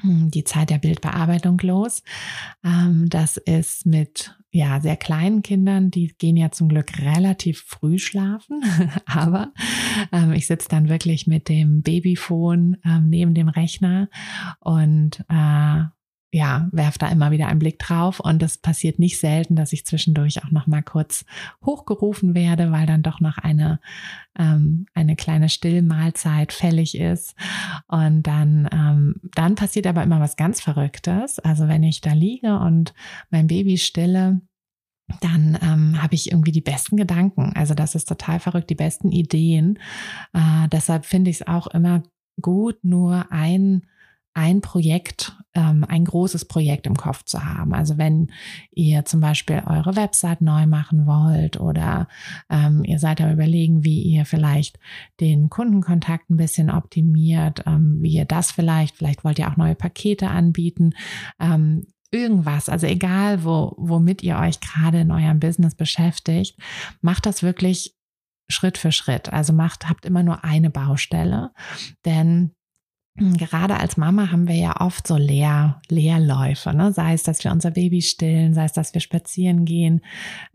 hm, 0.00 0.30
die 0.30 0.44
Zeit 0.44 0.70
der 0.70 0.78
Bildbearbeitung 0.78 1.58
los. 1.58 2.02
Ähm, 2.64 3.08
das 3.08 3.36
ist 3.36 3.86
mit 3.86 4.36
ja, 4.52 4.80
sehr 4.80 4.96
kleinen 4.96 5.42
Kindern, 5.42 5.90
die 5.90 6.08
gehen 6.18 6.36
ja 6.36 6.50
zum 6.50 6.68
Glück 6.68 6.98
relativ 6.98 7.60
früh 7.60 7.98
schlafen, 7.98 8.62
aber 9.06 9.52
ähm, 10.12 10.32
ich 10.32 10.46
sitze 10.46 10.68
dann 10.68 10.88
wirklich 10.88 11.26
mit 11.26 11.48
dem 11.48 11.82
Babyphone 11.82 12.76
ähm, 12.84 13.08
neben 13.08 13.34
dem 13.34 13.48
Rechner 13.48 14.08
und 14.58 15.24
äh, 15.28 15.82
ja, 16.32 16.68
werf 16.70 16.96
da 16.96 17.08
immer 17.08 17.32
wieder 17.32 17.48
einen 17.48 17.58
Blick 17.58 17.78
drauf 17.80 18.20
und 18.20 18.42
es 18.42 18.58
passiert 18.58 19.00
nicht 19.00 19.18
selten, 19.18 19.56
dass 19.56 19.72
ich 19.72 19.84
zwischendurch 19.84 20.44
auch 20.44 20.50
noch 20.52 20.68
mal 20.68 20.82
kurz 20.82 21.24
hochgerufen 21.64 22.34
werde, 22.34 22.70
weil 22.70 22.86
dann 22.86 23.02
doch 23.02 23.20
noch 23.20 23.38
eine 23.38 23.80
ähm, 24.38 24.86
eine 24.94 25.16
kleine 25.16 25.48
Stillmahlzeit 25.48 26.52
fällig 26.52 26.96
ist 26.96 27.34
und 27.88 28.22
dann 28.22 28.68
ähm, 28.72 29.16
dann 29.34 29.56
passiert 29.56 29.88
aber 29.88 30.04
immer 30.04 30.20
was 30.20 30.36
ganz 30.36 30.60
Verrücktes. 30.60 31.40
Also 31.40 31.66
wenn 31.66 31.82
ich 31.82 32.00
da 32.00 32.12
liege 32.12 32.58
und 32.60 32.94
mein 33.30 33.48
Baby 33.48 33.76
stille, 33.76 34.40
dann 35.20 35.58
ähm, 35.60 36.00
habe 36.00 36.14
ich 36.14 36.30
irgendwie 36.30 36.52
die 36.52 36.60
besten 36.60 36.96
Gedanken. 36.96 37.52
Also 37.56 37.74
das 37.74 37.96
ist 37.96 38.08
total 38.08 38.38
verrückt, 38.38 38.70
die 38.70 38.76
besten 38.76 39.10
Ideen. 39.10 39.80
Äh, 40.32 40.68
deshalb 40.68 41.06
finde 41.06 41.30
ich 41.30 41.40
es 41.40 41.46
auch 41.48 41.66
immer 41.66 42.04
gut, 42.40 42.84
nur 42.84 43.32
ein 43.32 43.82
ein 44.34 44.60
Projekt, 44.60 45.36
ähm, 45.54 45.84
ein 45.88 46.04
großes 46.04 46.44
Projekt 46.44 46.86
im 46.86 46.96
Kopf 46.96 47.24
zu 47.24 47.44
haben. 47.44 47.74
Also 47.74 47.98
wenn 47.98 48.30
ihr 48.70 49.04
zum 49.04 49.20
Beispiel 49.20 49.62
eure 49.66 49.96
Website 49.96 50.40
neu 50.40 50.66
machen 50.66 51.06
wollt 51.06 51.60
oder 51.60 52.08
ähm, 52.48 52.84
ihr 52.84 52.98
seid 52.98 53.20
am 53.20 53.32
überlegen, 53.32 53.84
wie 53.84 54.02
ihr 54.02 54.24
vielleicht 54.24 54.78
den 55.20 55.50
Kundenkontakt 55.50 56.30
ein 56.30 56.36
bisschen 56.36 56.70
optimiert, 56.70 57.64
ähm, 57.66 57.98
wie 58.00 58.12
ihr 58.12 58.24
das 58.24 58.52
vielleicht, 58.52 58.96
vielleicht 58.96 59.24
wollt 59.24 59.38
ihr 59.38 59.48
auch 59.48 59.56
neue 59.56 59.74
Pakete 59.74 60.28
anbieten, 60.28 60.92
ähm, 61.40 61.86
irgendwas, 62.12 62.68
also 62.68 62.86
egal, 62.86 63.44
wo, 63.44 63.74
womit 63.76 64.22
ihr 64.22 64.36
euch 64.38 64.60
gerade 64.60 65.00
in 65.00 65.10
eurem 65.10 65.40
Business 65.40 65.74
beschäftigt, 65.74 66.58
macht 67.00 67.26
das 67.26 67.42
wirklich 67.42 67.96
Schritt 68.48 68.78
für 68.78 68.92
Schritt. 68.92 69.32
Also 69.32 69.52
macht, 69.52 69.88
habt 69.88 70.04
immer 70.04 70.22
nur 70.22 70.44
eine 70.44 70.70
Baustelle, 70.70 71.52
denn 72.04 72.52
gerade 73.20 73.78
als 73.78 73.98
Mama 73.98 74.32
haben 74.32 74.48
wir 74.48 74.54
ja 74.54 74.80
oft 74.80 75.06
so 75.06 75.16
Leer, 75.16 75.80
Leerläufe, 75.88 76.74
ne? 76.74 76.92
sei 76.92 77.12
es, 77.12 77.22
dass 77.22 77.44
wir 77.44 77.52
unser 77.52 77.70
Baby 77.70 78.00
stillen, 78.00 78.54
sei 78.54 78.64
es, 78.64 78.72
dass 78.72 78.94
wir 78.94 79.02
spazieren 79.02 79.66
gehen, 79.66 80.00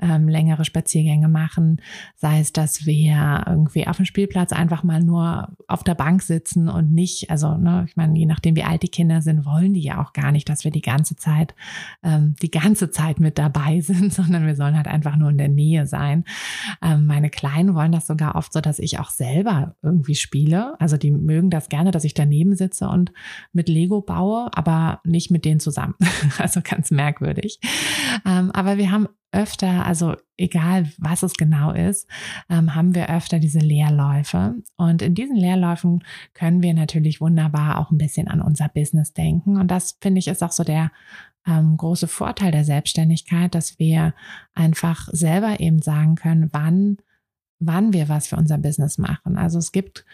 ähm, 0.02 0.28
längere 0.28 0.66
Spaziergänge 0.66 1.28
machen, 1.28 1.82
sei 2.16 2.40
es, 2.40 2.54
dass 2.54 2.88
wir 2.88 3.44
irgendwie 3.48 3.88
auf 3.88 3.98
dem 3.98 4.06
Spielplatz 4.06 4.52
einfach 4.52 4.84
mal 4.84 5.00
nur 5.00 5.50
auf 5.68 5.84
der 5.84 5.94
Bank 5.94 6.24
sitzen 6.24 6.68
und 6.68 6.92
nicht, 6.92 7.30
also 7.30 7.56
ne, 7.56 7.86
ich 7.88 7.96
meine, 7.96 8.18
je 8.18 8.26
nachdem 8.26 8.56
wie 8.56 8.64
alt 8.64 8.82
die 8.82 8.90
Kinder 8.90 9.22
sind, 9.22 9.46
wollen 9.46 9.74
die 9.74 9.84
ja 9.84 10.04
auch 10.04 10.14
gar 10.14 10.32
nicht, 10.32 10.50
dass 10.50 10.64
wir 10.64 10.72
die 10.72 10.82
ganze 10.82 11.16
Zeit, 11.16 11.54
ähm, 12.04 12.36
die 12.42 12.52
ganze 12.52 12.90
Zeit 12.90 13.20
mit 13.20 13.38
dabei 13.38 13.80
sind, 13.82 14.12
sondern 14.12 14.48
wir 14.48 14.56
sollen 14.56 14.76
halt 14.76 14.88
einfach 14.88 15.18
nur 15.18 15.30
in 15.30 15.38
der 15.38 15.50
Nähe 15.50 15.86
sein. 15.86 16.24
Ähm, 16.82 17.06
meine 17.06 17.30
Kleinen 17.30 17.76
wollen 17.76 17.92
das 17.92 18.08
sogar 18.08 18.36
oft 18.36 18.54
so, 18.54 18.60
dass 18.60 18.80
ich 18.80 19.00
auch 19.00 19.12
selber 19.12 19.76
irgendwie 19.84 20.16
spiele, 20.16 20.80
also 20.80 20.98
die 20.98 21.12
mögen 21.12 21.52
das 21.52 21.70
gerne, 21.70 21.92
dass 21.92 22.04
ich 22.04 22.16
daneben 22.16 22.55
sitze 22.56 22.88
und 22.88 23.12
mit 23.54 23.70
Lego 23.70 24.02
baue, 24.02 24.50
aber 24.54 25.02
nicht 25.04 25.32
mit 25.32 25.46
denen 25.46 25.60
zusammen. 25.60 25.96
Also 26.38 26.62
ganz 26.62 26.92
merkwürdig. 26.92 27.60
Ähm, 28.26 28.52
aber 28.52 28.78
wir 28.78 28.92
haben 28.92 29.08
öfter, 29.32 29.86
also 29.86 30.16
egal 30.38 30.90
was 30.98 31.24
es 31.24 31.34
genau 31.34 31.72
ist, 31.72 32.08
ähm, 32.50 32.76
haben 32.76 32.96
wir 32.96 33.10
öfter 33.10 33.40
diese 33.40 33.60
Leerläufe. 33.60 34.56
Und 34.76 35.02
in 35.02 35.14
diesen 35.14 35.36
Leerläufen 35.36 36.04
können 36.34 36.62
wir 36.64 36.74
natürlich 36.74 37.22
wunderbar 37.22 37.80
auch 37.80 37.92
ein 37.92 37.98
bisschen 37.98 38.28
an 38.28 38.42
unser 38.42 38.70
Business 38.70 39.14
denken. 39.14 39.58
Und 39.58 39.70
das 39.70 39.98
finde 40.02 40.20
ich 40.20 40.28
ist 40.28 40.44
auch 40.44 40.52
so 40.52 40.64
der 40.64 40.92
ähm, 41.48 41.78
große 41.78 42.08
Vorteil 42.08 42.52
der 42.52 42.64
Selbstständigkeit, 42.64 43.54
dass 43.56 43.78
wir 43.80 44.14
einfach 44.54 45.10
selber 45.12 45.60
eben 45.60 45.82
sagen 45.82 46.16
können, 46.16 46.50
wann 46.52 46.98
wann 47.60 47.94
wir 47.94 48.10
was 48.10 48.28
für 48.28 48.36
unser 48.36 48.58
Business 48.58 48.98
machen. 48.98 49.38
Also 49.38 49.60
es 49.60 49.72
gibt 49.72 50.06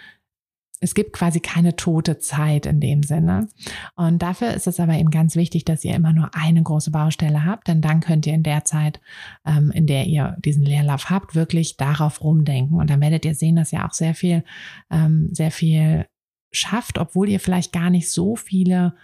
es 0.84 0.96
gibt 0.96 1.13
quasi 1.13 1.39
keine 1.39 1.76
tote 1.76 2.17
Zeit 2.17 2.65
in 2.65 2.80
dem 2.80 3.04
Sinne. 3.04 3.48
Und 3.96 4.22
dafür 4.22 4.54
ist 4.54 4.65
es 4.65 4.80
aber 4.80 4.96
eben 4.96 5.12
ganz 5.12 5.36
wichtig, 5.36 5.63
dass 5.63 5.86
ihr 5.86 5.94
immer 5.94 6.12
nur 6.12 6.32
eine 6.34 6.63
große 6.63 6.89
Baustelle 6.89 7.46
habt, 7.46 7.67
denn 7.67 7.82
dann 7.82 8.02
könnt 8.02 8.26
ihr 8.26 8.34
in 8.34 8.44
der 8.44 8.65
Zeit, 8.65 9.00
ähm, 9.46 9.72
in 9.72 9.86
der 9.86 10.08
ihr 10.08 10.36
diesen 10.44 10.63
Leerlauf 10.63 11.12
habt, 11.12 11.36
wirklich 11.36 11.78
darauf 11.78 12.24
rumdenken. 12.24 12.80
Und 12.80 12.89
dann 12.89 13.00
werdet 13.00 13.26
ihr 13.26 13.36
sehen, 13.36 13.56
dass 13.56 13.72
ihr 13.72 13.86
auch 13.86 13.94
sehr 13.94 14.15
viel, 14.15 14.44
ähm, 14.89 15.30
sehr 15.32 15.52
viel 15.52 16.08
schafft, 16.52 16.98
obwohl 16.98 17.30
ihr 17.30 17.39
vielleicht 17.39 17.72
gar 17.72 17.91
nicht 17.91 18.12
so 18.12 18.36
viele 18.36 18.96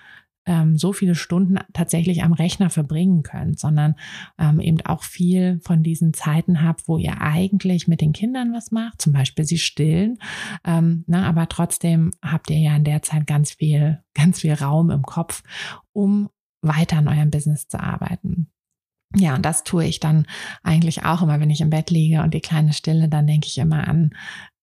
ähm, 0.47 0.77
so 0.77 0.93
viele 0.93 1.13
Stunden 1.13 1.59
tatsächlich 1.73 2.23
am 2.23 2.33
Rechner 2.33 2.69
verbringen 2.69 3.21
könnt, 3.21 3.59
sondern 3.59 3.95
ähm, 4.39 4.59
eben 4.59 4.81
auch 4.81 5.03
viel 5.03 5.59
von 5.61 5.83
diesen 5.83 6.13
Zeiten 6.13 6.63
habt, 6.63 6.87
wo 6.87 6.97
ihr 6.97 7.21
eigentlich 7.21 7.87
mit 7.87 8.01
den 8.01 8.13
Kindern 8.13 8.53
was 8.53 8.71
macht, 8.71 9.01
zum 9.01 9.13
Beispiel 9.13 9.45
sie 9.45 9.59
stillen, 9.59 10.17
ähm, 10.65 11.03
na, 11.07 11.21
ne, 11.21 11.27
aber 11.27 11.47
trotzdem 11.49 12.11
habt 12.23 12.49
ihr 12.49 12.59
ja 12.59 12.75
in 12.75 12.85
der 12.85 13.03
Zeit 13.03 13.27
ganz 13.27 13.51
viel, 13.51 13.99
ganz 14.13 14.41
viel 14.41 14.53
Raum 14.53 14.89
im 14.89 15.03
Kopf, 15.03 15.43
um 15.91 16.29
weiter 16.61 16.97
an 16.97 17.07
eurem 17.07 17.29
Business 17.29 17.67
zu 17.67 17.79
arbeiten. 17.79 18.49
Ja, 19.15 19.35
und 19.35 19.45
das 19.45 19.63
tue 19.63 19.85
ich 19.85 19.99
dann 19.99 20.25
eigentlich 20.63 21.05
auch 21.05 21.21
immer, 21.21 21.39
wenn 21.39 21.49
ich 21.49 21.61
im 21.61 21.69
Bett 21.69 21.91
liege 21.91 22.21
und 22.23 22.33
die 22.33 22.41
kleine 22.41 22.73
Stille, 22.73 23.07
dann 23.07 23.27
denke 23.27 23.47
ich 23.47 23.57
immer 23.57 23.87
an, 23.87 24.11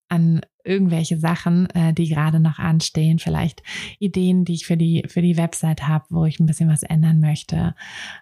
an 0.08 0.42
irgendwelche 0.64 1.18
Sachen, 1.18 1.68
äh, 1.70 1.92
die 1.92 2.08
gerade 2.08 2.40
noch 2.40 2.58
anstehen, 2.58 3.18
vielleicht 3.18 3.62
Ideen, 3.98 4.44
die 4.44 4.54
ich 4.54 4.66
für 4.66 4.76
die 4.76 5.04
für 5.06 5.22
die 5.22 5.36
Website 5.36 5.86
habe, 5.86 6.04
wo 6.10 6.24
ich 6.24 6.40
ein 6.40 6.46
bisschen 6.46 6.68
was 6.68 6.82
ändern 6.82 7.20
möchte, 7.20 7.74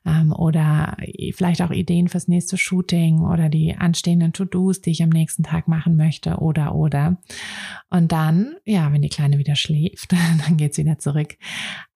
ähm, 0.04 0.32
oder 0.32 0.96
vielleicht 1.34 1.62
auch 1.62 1.70
Ideen 1.70 2.08
fürs 2.08 2.28
nächste 2.28 2.58
Shooting 2.58 3.20
oder 3.20 3.48
die 3.48 3.76
anstehenden 3.76 4.32
To-dos, 4.32 4.80
die 4.80 4.90
ich 4.90 5.02
am 5.02 5.10
nächsten 5.10 5.42
Tag 5.42 5.68
machen 5.68 5.96
möchte, 5.96 6.38
oder 6.38 6.74
oder. 6.74 7.16
Und 7.90 8.12
dann, 8.12 8.54
ja, 8.64 8.92
wenn 8.92 9.02
die 9.02 9.08
Kleine 9.08 9.38
wieder 9.38 9.56
schläft, 9.56 10.12
dann 10.46 10.56
geht's 10.56 10.78
wieder 10.78 10.98
zurück 10.98 11.36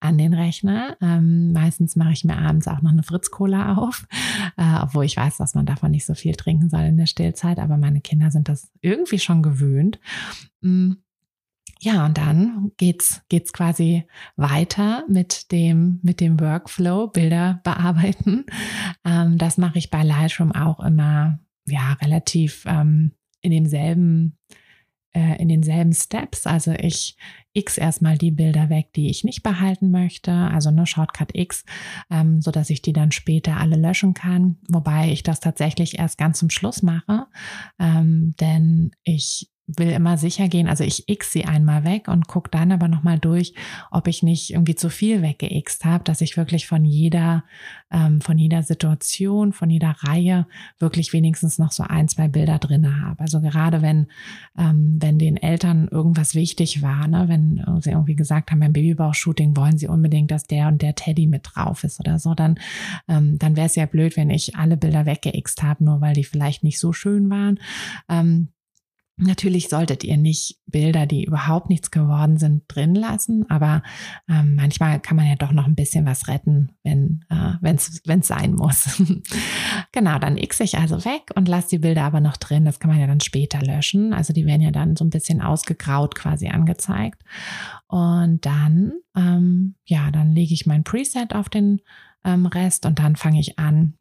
an 0.00 0.18
den 0.18 0.34
Rechner. 0.34 0.96
Ähm, 1.00 1.52
meistens 1.52 1.96
mache 1.96 2.12
ich 2.12 2.24
mir 2.24 2.38
abends 2.38 2.68
auch 2.68 2.82
noch 2.82 2.92
eine 2.92 3.02
Fritz-Cola 3.02 3.76
auf, 3.76 4.06
äh, 4.56 4.78
obwohl 4.82 5.04
ich 5.04 5.16
weiß, 5.16 5.38
dass 5.38 5.54
man 5.54 5.66
davon 5.66 5.90
nicht 5.90 6.06
so 6.06 6.14
viel 6.14 6.34
trinken 6.34 6.68
soll 6.68 6.82
in 6.82 6.96
der 6.96 7.06
Stillzeit, 7.06 7.58
aber 7.58 7.76
meine 7.76 8.00
Kinder 8.00 8.30
sind 8.30 8.48
das 8.48 8.70
irgendwie 8.80 9.18
schon 9.18 9.42
gewöhnt. 9.42 9.98
Mm, 10.60 10.92
ja, 11.80 12.06
und 12.06 12.16
dann 12.16 12.72
geht's, 12.78 13.22
geht's 13.28 13.52
quasi 13.52 14.04
weiter 14.36 15.04
mit 15.08 15.52
dem, 15.52 16.00
mit 16.02 16.20
dem 16.20 16.40
Workflow, 16.40 17.08
Bilder 17.08 17.60
bearbeiten. 17.64 18.46
Ähm, 19.04 19.38
das 19.38 19.58
mache 19.58 19.78
ich 19.78 19.90
bei 19.90 20.02
Lightroom 20.02 20.52
auch 20.52 20.80
immer, 20.80 21.38
ja, 21.66 21.92
relativ 22.02 22.64
ähm, 22.66 23.12
in 23.40 23.50
demselben, 23.50 24.38
äh, 25.14 25.40
in 25.40 25.48
denselben 25.48 25.92
Steps. 25.92 26.46
Also 26.46 26.72
ich 26.72 27.16
x 27.52 27.78
erstmal 27.78 28.18
die 28.18 28.30
Bilder 28.30 28.68
weg, 28.68 28.92
die 28.94 29.08
ich 29.08 29.24
nicht 29.24 29.42
behalten 29.42 29.90
möchte, 29.90 30.32
also 30.32 30.70
nur 30.70 30.86
Shortcut 30.86 31.34
X, 31.34 31.64
ähm, 32.10 32.40
so 32.40 32.50
dass 32.50 32.70
ich 32.70 32.82
die 32.82 32.92
dann 32.92 33.12
später 33.12 33.56
alle 33.56 33.76
löschen 33.76 34.14
kann. 34.14 34.58
Wobei 34.68 35.10
ich 35.10 35.22
das 35.22 35.40
tatsächlich 35.40 35.98
erst 35.98 36.18
ganz 36.18 36.38
zum 36.38 36.50
Schluss 36.50 36.82
mache, 36.82 37.26
ähm, 37.78 38.34
denn 38.40 38.92
ich 39.04 39.50
will 39.66 39.90
immer 39.90 40.16
sicher 40.16 40.48
gehen, 40.48 40.68
also 40.68 40.84
ich 40.84 41.08
x 41.08 41.32
sie 41.32 41.44
einmal 41.44 41.84
weg 41.84 42.06
und 42.06 42.28
gucke 42.28 42.50
dann 42.50 42.70
aber 42.70 42.86
nochmal 42.86 43.18
durch, 43.18 43.52
ob 43.90 44.06
ich 44.06 44.22
nicht 44.22 44.50
irgendwie 44.52 44.76
zu 44.76 44.90
viel 44.90 45.22
weggeixt 45.22 45.84
habe, 45.84 46.04
dass 46.04 46.20
ich 46.20 46.36
wirklich 46.36 46.68
von 46.68 46.84
jeder, 46.84 47.42
ähm, 47.90 48.20
von 48.20 48.38
jeder 48.38 48.62
Situation, 48.62 49.52
von 49.52 49.68
jeder 49.68 49.96
Reihe 50.00 50.46
wirklich 50.78 51.12
wenigstens 51.12 51.58
noch 51.58 51.72
so 51.72 51.82
ein, 51.82 52.06
zwei 52.06 52.28
Bilder 52.28 52.58
drinne 52.58 53.02
habe. 53.02 53.20
Also 53.20 53.40
gerade 53.40 53.82
wenn, 53.82 54.06
ähm, 54.56 54.98
wenn 55.00 55.18
den 55.18 55.36
Eltern 55.36 55.88
irgendwas 55.88 56.36
wichtig 56.36 56.80
war, 56.82 57.08
ne, 57.08 57.24
wenn 57.28 57.64
sie 57.80 57.90
irgendwie 57.90 58.16
gesagt 58.16 58.52
haben, 58.52 58.60
beim 58.60 58.72
Babybauch-Shooting 58.72 59.56
wollen 59.56 59.78
sie 59.78 59.88
unbedingt, 59.88 60.30
dass 60.30 60.44
der 60.44 60.68
und 60.68 60.80
der 60.80 60.94
Teddy 60.94 61.26
mit 61.26 61.50
drauf 61.54 61.82
ist 61.82 61.98
oder 61.98 62.20
so, 62.20 62.34
dann, 62.34 62.58
ähm, 63.08 63.36
dann 63.38 63.56
wäre 63.56 63.66
es 63.66 63.74
ja 63.74 63.86
blöd, 63.86 64.16
wenn 64.16 64.30
ich 64.30 64.54
alle 64.54 64.76
Bilder 64.76 65.06
weggeixt 65.06 65.64
habe, 65.64 65.84
nur 65.84 66.00
weil 66.00 66.14
die 66.14 66.24
vielleicht 66.24 66.62
nicht 66.62 66.78
so 66.78 66.92
schön 66.92 67.28
waren. 67.30 67.58
Ähm, 68.08 68.48
Natürlich 69.18 69.70
solltet 69.70 70.04
ihr 70.04 70.18
nicht 70.18 70.58
Bilder, 70.66 71.06
die 71.06 71.24
überhaupt 71.24 71.70
nichts 71.70 71.90
geworden 71.90 72.36
sind, 72.36 72.64
drin 72.68 72.94
lassen, 72.94 73.48
aber 73.48 73.82
ähm, 74.28 74.56
manchmal 74.56 75.00
kann 75.00 75.16
man 75.16 75.26
ja 75.26 75.36
doch 75.36 75.52
noch 75.52 75.66
ein 75.66 75.74
bisschen 75.74 76.04
was 76.04 76.28
retten, 76.28 76.72
wenn 76.82 77.24
äh, 77.30 77.74
es 77.74 78.02
sein 78.26 78.52
muss. 78.52 79.02
genau, 79.92 80.18
dann 80.18 80.36
x 80.36 80.60
ich 80.60 80.76
also 80.76 81.02
weg 81.06 81.30
und 81.34 81.48
lasse 81.48 81.70
die 81.70 81.78
Bilder 81.78 82.02
aber 82.02 82.20
noch 82.20 82.36
drin. 82.36 82.66
Das 82.66 82.78
kann 82.78 82.90
man 82.90 83.00
ja 83.00 83.06
dann 83.06 83.20
später 83.20 83.62
löschen. 83.62 84.12
Also 84.12 84.34
die 84.34 84.44
werden 84.44 84.60
ja 84.60 84.70
dann 84.70 84.96
so 84.96 85.04
ein 85.04 85.10
bisschen 85.10 85.40
ausgegraut 85.40 86.14
quasi 86.14 86.48
angezeigt. 86.48 87.22
Und 87.88 88.44
dann, 88.44 88.92
ähm, 89.16 89.76
ja, 89.86 90.10
dann 90.10 90.32
lege 90.32 90.52
ich 90.52 90.66
mein 90.66 90.84
Preset 90.84 91.34
auf 91.34 91.48
den 91.48 91.80
ähm, 92.22 92.44
Rest 92.44 92.84
und 92.84 92.98
dann 92.98 93.16
fange 93.16 93.40
ich 93.40 93.58
an, 93.58 93.94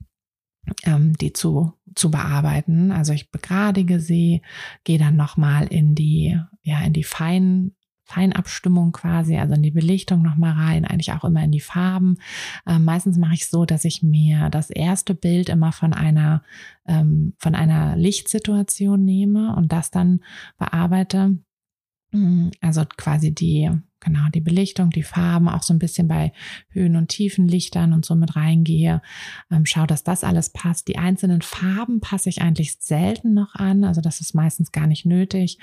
ähm, 0.84 1.14
die 1.14 1.32
zu, 1.32 1.74
zu 1.96 2.12
bearbeiten. 2.12 2.92
Also 2.92 3.14
ich 3.14 3.32
begradige 3.32 4.00
sie, 4.00 4.42
gehe 4.84 5.00
dann 5.00 5.16
nochmal 5.16 5.68
in 5.68 5.96
die, 5.96 6.40
ja, 6.62 6.82
in 6.82 6.94
die 6.94 7.04
feinen 7.04 7.76
Feinabstimmung 8.06 8.92
quasi, 8.92 9.38
also 9.38 9.56
in 9.56 9.64
die 9.64 9.72
Belichtung 9.72 10.22
nochmal 10.22 10.54
rein, 10.54 10.86
eigentlich 10.86 11.12
auch 11.12 11.24
immer 11.24 11.44
in 11.44 11.52
die 11.52 11.60
Farben. 11.60 12.18
Ähm, 12.68 12.86
meistens 12.86 13.18
mache 13.18 13.34
ich 13.34 13.48
so, 13.48 13.66
dass 13.66 13.84
ich 13.84 14.04
mir 14.04 14.50
das 14.52 14.70
erste 14.70 15.16
Bild 15.16 15.50
immer 15.50 15.72
von 15.72 15.92
einer, 15.94 16.44
ähm, 16.88 17.34
von 17.40 17.56
einer 17.56 17.96
Lichtsituation 17.96 19.04
nehme 19.04 19.56
und 19.56 19.72
das 19.72 19.90
dann 19.90 20.22
bearbeite. 20.60 21.36
Mm, 22.12 22.50
also 22.62 22.84
quasi 22.96 23.34
die 23.34 23.72
genau, 24.06 24.30
die 24.34 24.40
Belichtung, 24.40 24.92
die 24.92 25.04
Farben, 25.04 25.50
auch 25.50 25.64
so 25.64 25.74
ein 25.74 25.80
bisschen 25.80 26.08
bei 26.08 26.32
Höhen- 26.70 26.96
und 26.96 27.10
Tiefenlichtern 27.10 27.92
und 27.92 28.06
so 28.06 28.16
mit 28.16 28.36
reingehe. 28.36 29.02
Ähm, 29.52 29.66
schau, 29.66 29.86
dass 29.86 30.04
das 30.04 30.24
alles 30.24 30.52
passt. 30.52 30.88
Die 30.88 30.98
einzelnen 30.98 31.42
Farben 31.42 32.00
passe 32.00 32.30
ich 32.30 32.42
eigentlich 32.42 32.78
selten 32.80 33.34
noch 33.34 33.56
an. 33.56 33.84
Also 33.84 34.00
das 34.00 34.22
ist 34.22 34.34
meistens 34.34 34.72
gar 34.72 34.88
nicht 34.88 35.06
nötig. 35.06 35.58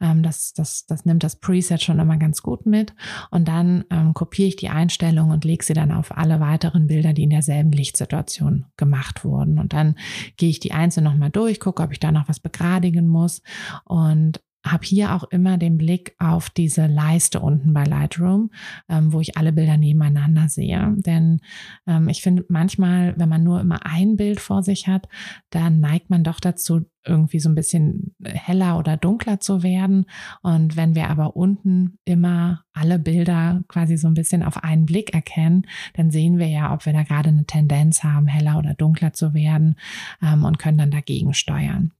Ähm, 0.00 0.22
das, 0.22 0.52
das, 0.52 0.86
das 0.86 1.04
nimmt 1.04 1.22
das 1.22 1.36
Preset 1.36 1.82
schon 1.82 2.00
immer 2.00 2.16
ganz 2.16 2.42
gut 2.42 2.66
mit. 2.66 2.94
Und 3.30 3.48
dann 3.48 3.84
ähm, 3.90 4.12
kopiere 4.12 4.48
ich 4.48 4.56
die 4.56 4.68
Einstellung 4.68 5.30
und 5.30 5.44
lege 5.44 5.64
sie 5.64 5.74
dann 5.74 5.92
auf 5.92 6.16
alle 6.16 6.40
weiteren 6.40 6.88
Bilder, 6.88 7.12
die 7.12 7.22
in 7.22 7.30
derselben 7.30 7.70
Lichtsituation 7.70 8.66
gemacht 8.76 9.24
wurden. 9.24 9.58
Und 9.58 9.72
dann 9.72 9.94
gehe 10.36 10.50
ich 10.50 10.58
die 10.58 10.72
einzeln 10.72 11.04
nochmal 11.04 11.30
durch, 11.30 11.60
gucke, 11.60 11.82
ob 11.82 11.92
ich 11.92 12.00
da 12.00 12.10
noch 12.10 12.28
was 12.28 12.40
begradigen 12.40 13.06
muss. 13.06 13.40
Und 13.84 14.40
habe 14.64 14.84
hier 14.84 15.14
auch 15.14 15.24
immer 15.24 15.58
den 15.58 15.76
Blick 15.76 16.14
auf 16.18 16.50
diese 16.50 16.86
Leiste 16.86 17.40
unten 17.40 17.74
bei 17.74 17.84
Lightroom, 17.84 18.50
ähm, 18.88 19.12
wo 19.12 19.20
ich 19.20 19.36
alle 19.36 19.52
Bilder 19.52 19.76
nebeneinander 19.76 20.48
sehe. 20.48 20.94
Denn 20.96 21.40
ähm, 21.86 22.08
ich 22.08 22.22
finde 22.22 22.44
manchmal, 22.48 23.14
wenn 23.18 23.28
man 23.28 23.44
nur 23.44 23.60
immer 23.60 23.84
ein 23.84 24.16
Bild 24.16 24.40
vor 24.40 24.62
sich 24.62 24.88
hat, 24.88 25.08
dann 25.50 25.80
neigt 25.80 26.10
man 26.10 26.24
doch 26.24 26.40
dazu, 26.40 26.86
irgendwie 27.06 27.38
so 27.38 27.48
ein 27.48 27.54
bisschen 27.54 28.14
heller 28.24 28.78
oder 28.78 28.96
dunkler 28.96 29.38
zu 29.40 29.62
werden. 29.62 30.06
Und 30.42 30.76
wenn 30.76 30.94
wir 30.94 31.10
aber 31.10 31.36
unten 31.36 31.98
immer 32.04 32.64
alle 32.72 32.98
Bilder 32.98 33.62
quasi 33.68 33.96
so 33.96 34.08
ein 34.08 34.14
bisschen 34.14 34.42
auf 34.42 34.62
einen 34.64 34.86
Blick 34.86 35.12
erkennen, 35.12 35.66
dann 35.94 36.10
sehen 36.10 36.38
wir 36.38 36.48
ja, 36.48 36.72
ob 36.72 36.86
wir 36.86 36.92
da 36.92 37.02
gerade 37.02 37.28
eine 37.28 37.44
Tendenz 37.44 38.02
haben, 38.02 38.26
heller 38.26 38.58
oder 38.58 38.74
dunkler 38.74 39.12
zu 39.12 39.34
werden 39.34 39.76
ähm, 40.22 40.44
und 40.44 40.58
können 40.58 40.78
dann 40.78 40.90
dagegen 40.90 41.34
steuern. 41.34 41.92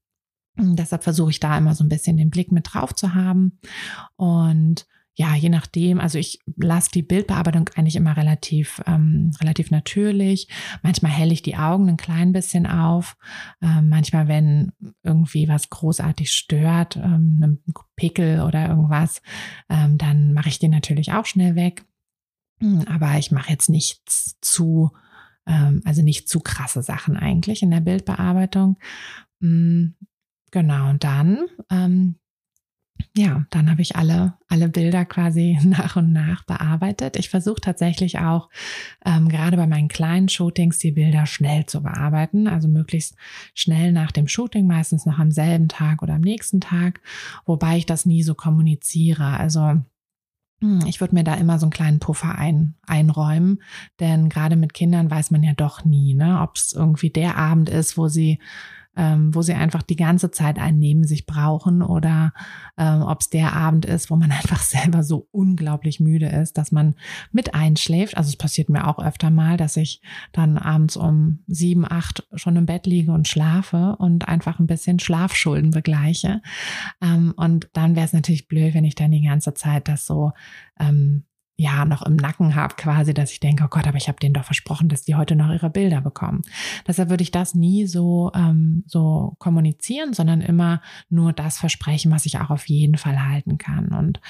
Deshalb 0.57 1.03
versuche 1.03 1.31
ich 1.31 1.41
da 1.41 1.57
immer 1.59 1.75
so 1.75 1.85
ein 1.85 1.89
bisschen 1.89 2.17
den 2.17 2.31
Blick 2.31 2.53
mit 2.53 2.73
drauf 2.73 2.95
zu 2.95 3.15
haben. 3.15 3.59
Und 4.17 4.87
ja, 5.17 5.37
je 5.37 5.49
nachdem, 5.49 6.01
also 6.01 6.19
ich 6.19 6.41
lasse 6.57 6.91
die 6.91 7.03
Bildbearbeitung 7.03 7.71
eigentlich 7.77 7.95
immer 7.95 8.17
relativ, 8.17 8.83
ähm, 8.87 9.31
relativ 9.41 9.71
natürlich. 9.71 10.49
Manchmal 10.83 11.13
helle 11.13 11.33
ich 11.33 11.43
die 11.43 11.57
Augen 11.57 11.89
ein 11.89 11.97
klein 11.97 12.33
bisschen 12.33 12.67
auf. 12.67 13.17
Ähm, 13.63 13.89
manchmal, 13.89 14.27
wenn 14.27 14.73
irgendwie 15.05 15.47
was 15.47 15.71
großartig 15.71 16.33
stört, 16.33 16.97
ähm, 16.97 17.41
ein 17.41 17.75
Pickel 17.95 18.41
oder 18.41 18.69
irgendwas, 18.69 19.23
ähm, 19.69 19.99
dann 19.99 20.33
mache 20.33 20.49
ich 20.49 20.59
den 20.59 20.73
natürlich 20.73 21.13
auch 21.13 21.27
schnell 21.27 21.55
weg. 21.55 21.85
Hm, 22.61 22.85
aber 22.89 23.17
ich 23.17 23.31
mache 23.31 23.51
jetzt 23.51 23.69
nichts 23.69 24.37
zu, 24.41 24.91
ähm, 25.47 25.81
also 25.85 26.03
nicht 26.03 26.29
zu 26.29 26.41
krasse 26.41 26.83
Sachen 26.83 27.17
eigentlich 27.17 27.63
in 27.63 27.71
der 27.71 27.81
Bildbearbeitung. 27.81 28.79
Genau, 30.55 30.89
und 30.89 31.03
dann, 31.03 31.47
ähm, 31.69 32.15
ja, 33.17 33.45
dann 33.51 33.69
habe 33.69 33.83
ich 33.83 33.97
alle, 33.97 34.35
alle 34.47 34.69
Bilder 34.69 35.05
quasi 35.05 35.59
nach 35.65 35.97
und 35.97 36.13
nach 36.13 36.45
bearbeitet. 36.45 37.17
Ich 37.17 37.29
versuche 37.29 37.61
tatsächlich 37.61 38.21
auch, 38.21 38.51
ähm, 39.05 39.29
gerade 39.29 39.57
bei 39.57 39.67
meinen 39.67 39.89
kleinen 39.89 40.29
Shootings, 40.29 40.79
die 40.79 40.93
Bilder 40.93 41.27
schnell 41.27 41.67
zu 41.67 41.83
bearbeiten, 41.83 42.47
also 42.47 42.69
möglichst 42.69 43.17
schnell 43.53 43.91
nach 43.91 44.13
dem 44.13 44.29
Shooting, 44.29 44.69
meistens 44.69 45.07
noch 45.07 45.19
am 45.19 45.33
selben 45.33 45.67
Tag 45.67 46.05
oder 46.05 46.15
am 46.15 46.21
nächsten 46.21 46.61
Tag, 46.61 47.01
wobei 47.47 47.79
ich 47.79 47.87
das 47.87 48.07
nie 48.07 48.23
so 48.23 48.37
kommuniziere. 48.37 49.37
Also 49.37 49.81
hm, 50.61 50.87
ich 50.87 51.01
würde 51.01 51.17
mir 51.17 51.25
da 51.25 51.35
immer 51.35 51.59
so 51.59 51.67
einen 51.67 51.73
kleinen 51.73 51.99
Puffer 51.99 52.39
ein, 52.39 52.77
einräumen, 52.87 53.61
denn 53.99 54.29
gerade 54.29 54.55
mit 54.55 54.73
Kindern 54.73 55.11
weiß 55.11 55.33
man 55.33 55.43
ja 55.43 55.53
doch 55.53 55.85
nie, 55.85 56.15
ne, 56.15 56.41
ob 56.43 56.55
es 56.55 56.73
irgendwie 56.73 57.11
der 57.11 57.37
Abend 57.39 57.69
ist, 57.69 57.99
wo 57.99 58.07
sie 58.07 58.39
ähm, 58.97 59.35
wo 59.35 59.43
sie 59.43 59.55
einfach 59.55 59.83
die 59.83 59.97
ganze 59.97 60.31
Zeit 60.31 60.59
einen 60.59 60.79
neben 60.79 61.05
sich 61.05 61.27
brauchen 61.27 61.83
oder 61.83 62.33
ähm, 62.79 63.03
ob 63.03 63.21
es 63.21 63.31
der 63.31 63.55
Abend 63.55 63.85
ist, 63.85 64.11
wo 64.11 64.17
man 64.17 64.31
einfach 64.33 64.63
selber 64.63 65.03
so 65.03 65.29
unglaublich 65.31 66.01
müde 66.01 66.27
ist, 66.27 66.59
dass 66.59 66.73
man 66.73 66.95
mit 67.33 67.55
einschläft. 67.55 68.17
Also 68.17 68.29
es 68.29 68.37
passiert 68.37 68.69
mir 68.69 68.87
auch 68.87 68.99
öfter 68.99 69.31
mal, 69.31 69.57
dass 69.57 69.77
ich 69.77 70.01
dann 70.33 70.59
abends 70.59 70.97
um 70.97 71.41
sieben, 71.47 71.85
acht 71.91 72.27
schon 72.35 72.57
im 72.57 72.67
Bett 72.67 72.87
liege 72.87 73.13
und 73.13 73.29
schlafe 73.29 73.97
und 73.99 74.29
einfach 74.29 74.59
ein 74.59 74.67
bisschen 74.67 74.99
Schlafschulden 74.99 75.71
begleiche. 75.71 76.41
Ähm, 77.01 77.35
und 77.37 77.69
dann 77.73 77.97
wäre 77.97 78.07
es 78.07 78.13
natürlich 78.13 78.49
blöd, 78.49 78.75
wenn 78.75 78.85
ich 78.85 78.95
dann 78.95 79.11
die 79.11 79.23
ganze 79.23 79.55
Zeit 79.55 79.89
das 79.89 80.07
so 80.07 80.33
ähm, 80.79 81.25
ja 81.57 81.85
noch 81.85 82.03
im 82.03 82.17
Nacken 82.17 82.55
habe 82.55 82.75
quasi, 82.75 83.15
dass 83.15 83.31
ich 83.31 83.41
denke, 83.41 83.65
oh 83.65 83.69
Gott, 83.69 83.87
aber 83.87 83.97
ich 83.97 84.09
habe 84.09 84.19
denen 84.19 84.35
doch 84.35 84.45
versprochen, 84.45 84.89
dass 84.89 85.03
die 85.03 85.15
heute 85.15 85.37
noch 85.37 85.53
ihre 85.53 85.71
Bilder 85.71 86.01
bekommen. 86.01 86.43
Deshalb 86.87 87.11
würde 87.11 87.23
ich 87.23 87.31
das 87.31 87.55
nie 87.55 87.87
so 87.87 88.33
ähm, 88.35 88.85
so 88.87 89.37
kommunizieren, 89.39 90.15
sondern 90.15 90.41
immer 90.41 90.83
nur 91.09 91.33
das 91.33 91.59
versprechen, 91.59 92.11
was 92.11 92.27
ich 92.27 92.41
auch 92.41 92.51
auf 92.51 92.69
jeden 92.69 92.97
Fall 92.97 93.25
halten 93.25 93.59
kann. 93.59 93.89
Und 93.89 94.21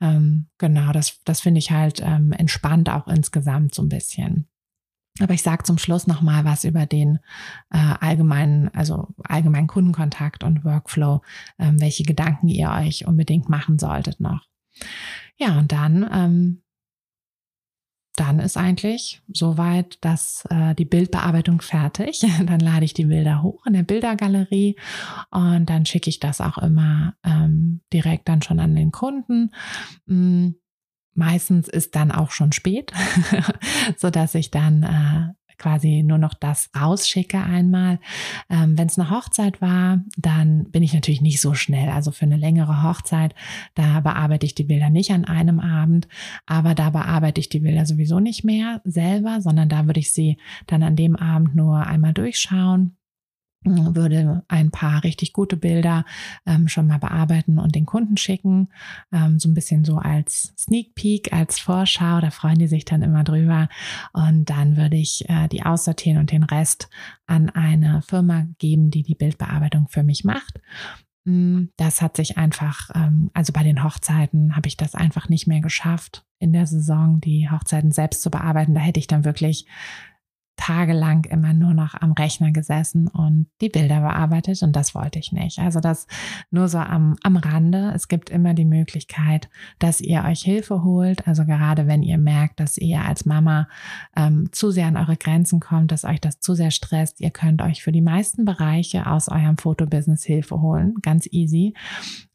ähm, 0.00 0.46
genau, 0.58 0.92
das 0.92 1.20
das 1.24 1.40
finde 1.40 1.58
ich 1.58 1.72
halt 1.72 2.00
ähm, 2.00 2.32
entspannt 2.32 2.88
auch 2.88 3.08
insgesamt 3.08 3.74
so 3.74 3.82
ein 3.82 3.88
bisschen. 3.88 4.48
Aber 5.20 5.34
ich 5.34 5.42
sage 5.42 5.64
zum 5.64 5.78
Schluss 5.78 6.06
noch 6.06 6.22
mal 6.22 6.44
was 6.44 6.62
über 6.62 6.86
den 6.86 7.18
äh, 7.70 7.94
allgemeinen, 8.00 8.68
also 8.68 9.08
allgemeinen 9.24 9.66
Kundenkontakt 9.66 10.44
und 10.44 10.64
Workflow, 10.64 11.22
ähm, 11.58 11.80
welche 11.80 12.04
Gedanken 12.04 12.48
ihr 12.48 12.70
euch 12.70 13.04
unbedingt 13.06 13.48
machen 13.48 13.80
solltet 13.80 14.20
noch. 14.20 14.46
Ja, 15.36 15.58
und 15.58 15.72
dann 15.72 16.08
ähm, 16.12 16.62
dann 18.18 18.40
ist 18.40 18.56
eigentlich 18.56 19.22
soweit 19.32 19.98
dass 20.04 20.44
äh, 20.50 20.74
die 20.74 20.84
Bildbearbeitung 20.84 21.60
fertig. 21.60 22.20
Dann 22.46 22.60
lade 22.60 22.84
ich 22.84 22.94
die 22.94 23.04
Bilder 23.04 23.42
hoch 23.42 23.64
in 23.66 23.74
der 23.74 23.82
Bildergalerie 23.82 24.76
und 25.30 25.66
dann 25.66 25.86
schicke 25.86 26.10
ich 26.10 26.18
das 26.18 26.40
auch 26.40 26.58
immer 26.58 27.14
ähm, 27.24 27.80
direkt 27.92 28.28
dann 28.28 28.42
schon 28.42 28.60
an 28.60 28.74
den 28.74 28.90
Kunden. 28.92 29.50
Mm, 30.06 30.50
meistens 31.14 31.68
ist 31.68 31.94
dann 31.94 32.10
auch 32.10 32.30
schon 32.30 32.52
spät, 32.52 32.92
so 33.96 34.10
dass 34.10 34.34
ich 34.34 34.50
dann 34.50 34.82
äh, 34.82 35.37
quasi 35.58 36.02
nur 36.02 36.18
noch 36.18 36.34
das 36.34 36.70
rausschicke 36.78 37.38
einmal. 37.42 37.98
Ähm, 38.50 38.78
Wenn 38.78 38.86
es 38.86 38.98
eine 38.98 39.10
Hochzeit 39.10 39.60
war, 39.60 40.00
dann 40.16 40.70
bin 40.70 40.82
ich 40.82 40.94
natürlich 40.94 41.20
nicht 41.20 41.40
so 41.40 41.54
schnell. 41.54 41.88
Also 41.88 42.10
für 42.10 42.24
eine 42.24 42.36
längere 42.36 42.82
Hochzeit, 42.82 43.34
da 43.74 44.00
bearbeite 44.00 44.46
ich 44.46 44.54
die 44.54 44.64
Bilder 44.64 44.90
nicht 44.90 45.10
an 45.10 45.24
einem 45.24 45.60
Abend, 45.60 46.08
aber 46.46 46.74
da 46.74 46.90
bearbeite 46.90 47.40
ich 47.40 47.48
die 47.48 47.60
Bilder 47.60 47.86
sowieso 47.86 48.20
nicht 48.20 48.44
mehr 48.44 48.80
selber, 48.84 49.40
sondern 49.40 49.68
da 49.68 49.86
würde 49.86 50.00
ich 50.00 50.12
sie 50.12 50.36
dann 50.66 50.82
an 50.82 50.96
dem 50.96 51.16
Abend 51.16 51.54
nur 51.54 51.86
einmal 51.86 52.12
durchschauen 52.12 52.97
würde 53.64 54.44
ein 54.48 54.70
paar 54.70 55.02
richtig 55.04 55.32
gute 55.32 55.56
Bilder 55.56 56.04
ähm, 56.46 56.68
schon 56.68 56.86
mal 56.86 56.98
bearbeiten 56.98 57.58
und 57.58 57.74
den 57.74 57.86
Kunden 57.86 58.16
schicken. 58.16 58.68
Ähm, 59.12 59.38
so 59.38 59.48
ein 59.48 59.54
bisschen 59.54 59.84
so 59.84 59.96
als 59.96 60.54
Sneak 60.56 60.94
Peek, 60.94 61.32
als 61.32 61.58
Vorschau. 61.58 62.20
Da 62.20 62.30
freuen 62.30 62.58
die 62.58 62.68
sich 62.68 62.84
dann 62.84 63.02
immer 63.02 63.24
drüber. 63.24 63.68
Und 64.12 64.48
dann 64.50 64.76
würde 64.76 64.96
ich 64.96 65.28
äh, 65.28 65.48
die 65.48 65.64
aussortieren 65.64 66.18
und 66.18 66.30
den 66.30 66.44
Rest 66.44 66.88
an 67.26 67.50
eine 67.50 68.02
Firma 68.02 68.46
geben, 68.58 68.90
die 68.90 69.02
die 69.02 69.14
Bildbearbeitung 69.14 69.88
für 69.88 70.02
mich 70.02 70.24
macht. 70.24 70.60
Mm, 71.24 71.66
das 71.76 72.00
hat 72.00 72.16
sich 72.16 72.38
einfach, 72.38 72.90
ähm, 72.94 73.30
also 73.34 73.52
bei 73.52 73.62
den 73.62 73.84
Hochzeiten 73.84 74.56
habe 74.56 74.68
ich 74.68 74.76
das 74.76 74.94
einfach 74.94 75.28
nicht 75.28 75.46
mehr 75.46 75.60
geschafft, 75.60 76.24
in 76.38 76.52
der 76.52 76.66
Saison 76.66 77.20
die 77.20 77.50
Hochzeiten 77.50 77.92
selbst 77.92 78.22
zu 78.22 78.30
bearbeiten. 78.30 78.74
Da 78.74 78.80
hätte 78.80 79.00
ich 79.00 79.08
dann 79.08 79.24
wirklich 79.24 79.66
tagelang 80.58 81.24
immer 81.24 81.54
nur 81.54 81.72
noch 81.72 81.94
am 81.94 82.12
Rechner 82.12 82.50
gesessen 82.50 83.06
und 83.06 83.46
die 83.60 83.68
Bilder 83.68 84.00
bearbeitet 84.00 84.62
und 84.62 84.74
das 84.74 84.94
wollte 84.94 85.18
ich 85.18 85.32
nicht. 85.32 85.60
Also 85.60 85.80
das 85.80 86.06
nur 86.50 86.68
so 86.68 86.78
am, 86.78 87.16
am 87.22 87.36
Rande. 87.36 87.92
Es 87.94 88.08
gibt 88.08 88.28
immer 88.28 88.54
die 88.54 88.64
Möglichkeit, 88.64 89.48
dass 89.78 90.00
ihr 90.00 90.24
euch 90.24 90.42
Hilfe 90.42 90.82
holt. 90.82 91.26
Also 91.28 91.44
gerade 91.44 91.86
wenn 91.86 92.02
ihr 92.02 92.18
merkt, 92.18 92.58
dass 92.58 92.76
ihr 92.76 93.00
als 93.02 93.24
Mama 93.24 93.68
ähm, 94.16 94.48
zu 94.50 94.72
sehr 94.72 94.86
an 94.86 94.96
eure 94.96 95.16
Grenzen 95.16 95.60
kommt, 95.60 95.92
dass 95.92 96.04
euch 96.04 96.20
das 96.20 96.40
zu 96.40 96.54
sehr 96.54 96.72
stresst, 96.72 97.20
ihr 97.20 97.30
könnt 97.30 97.62
euch 97.62 97.82
für 97.82 97.92
die 97.92 98.02
meisten 98.02 98.44
Bereiche 98.44 99.06
aus 99.06 99.28
eurem 99.28 99.58
Fotobusiness 99.58 100.24
Hilfe 100.24 100.60
holen. 100.60 100.96
Ganz 101.02 101.28
easy. 101.30 101.74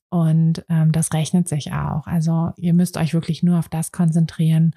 Und 0.10 0.64
ähm, 0.70 0.92
das 0.94 1.12
rechnet 1.12 1.50
sich 1.50 1.74
auch. 1.74 2.08
Also 2.08 2.52
ihr 2.56 2.74
müsst 2.74 2.96
euch 2.98 3.14
wirklich 3.14 3.44
nur 3.44 3.60
auf 3.60 3.68
das 3.68 3.92
konzentrieren, 3.92 4.76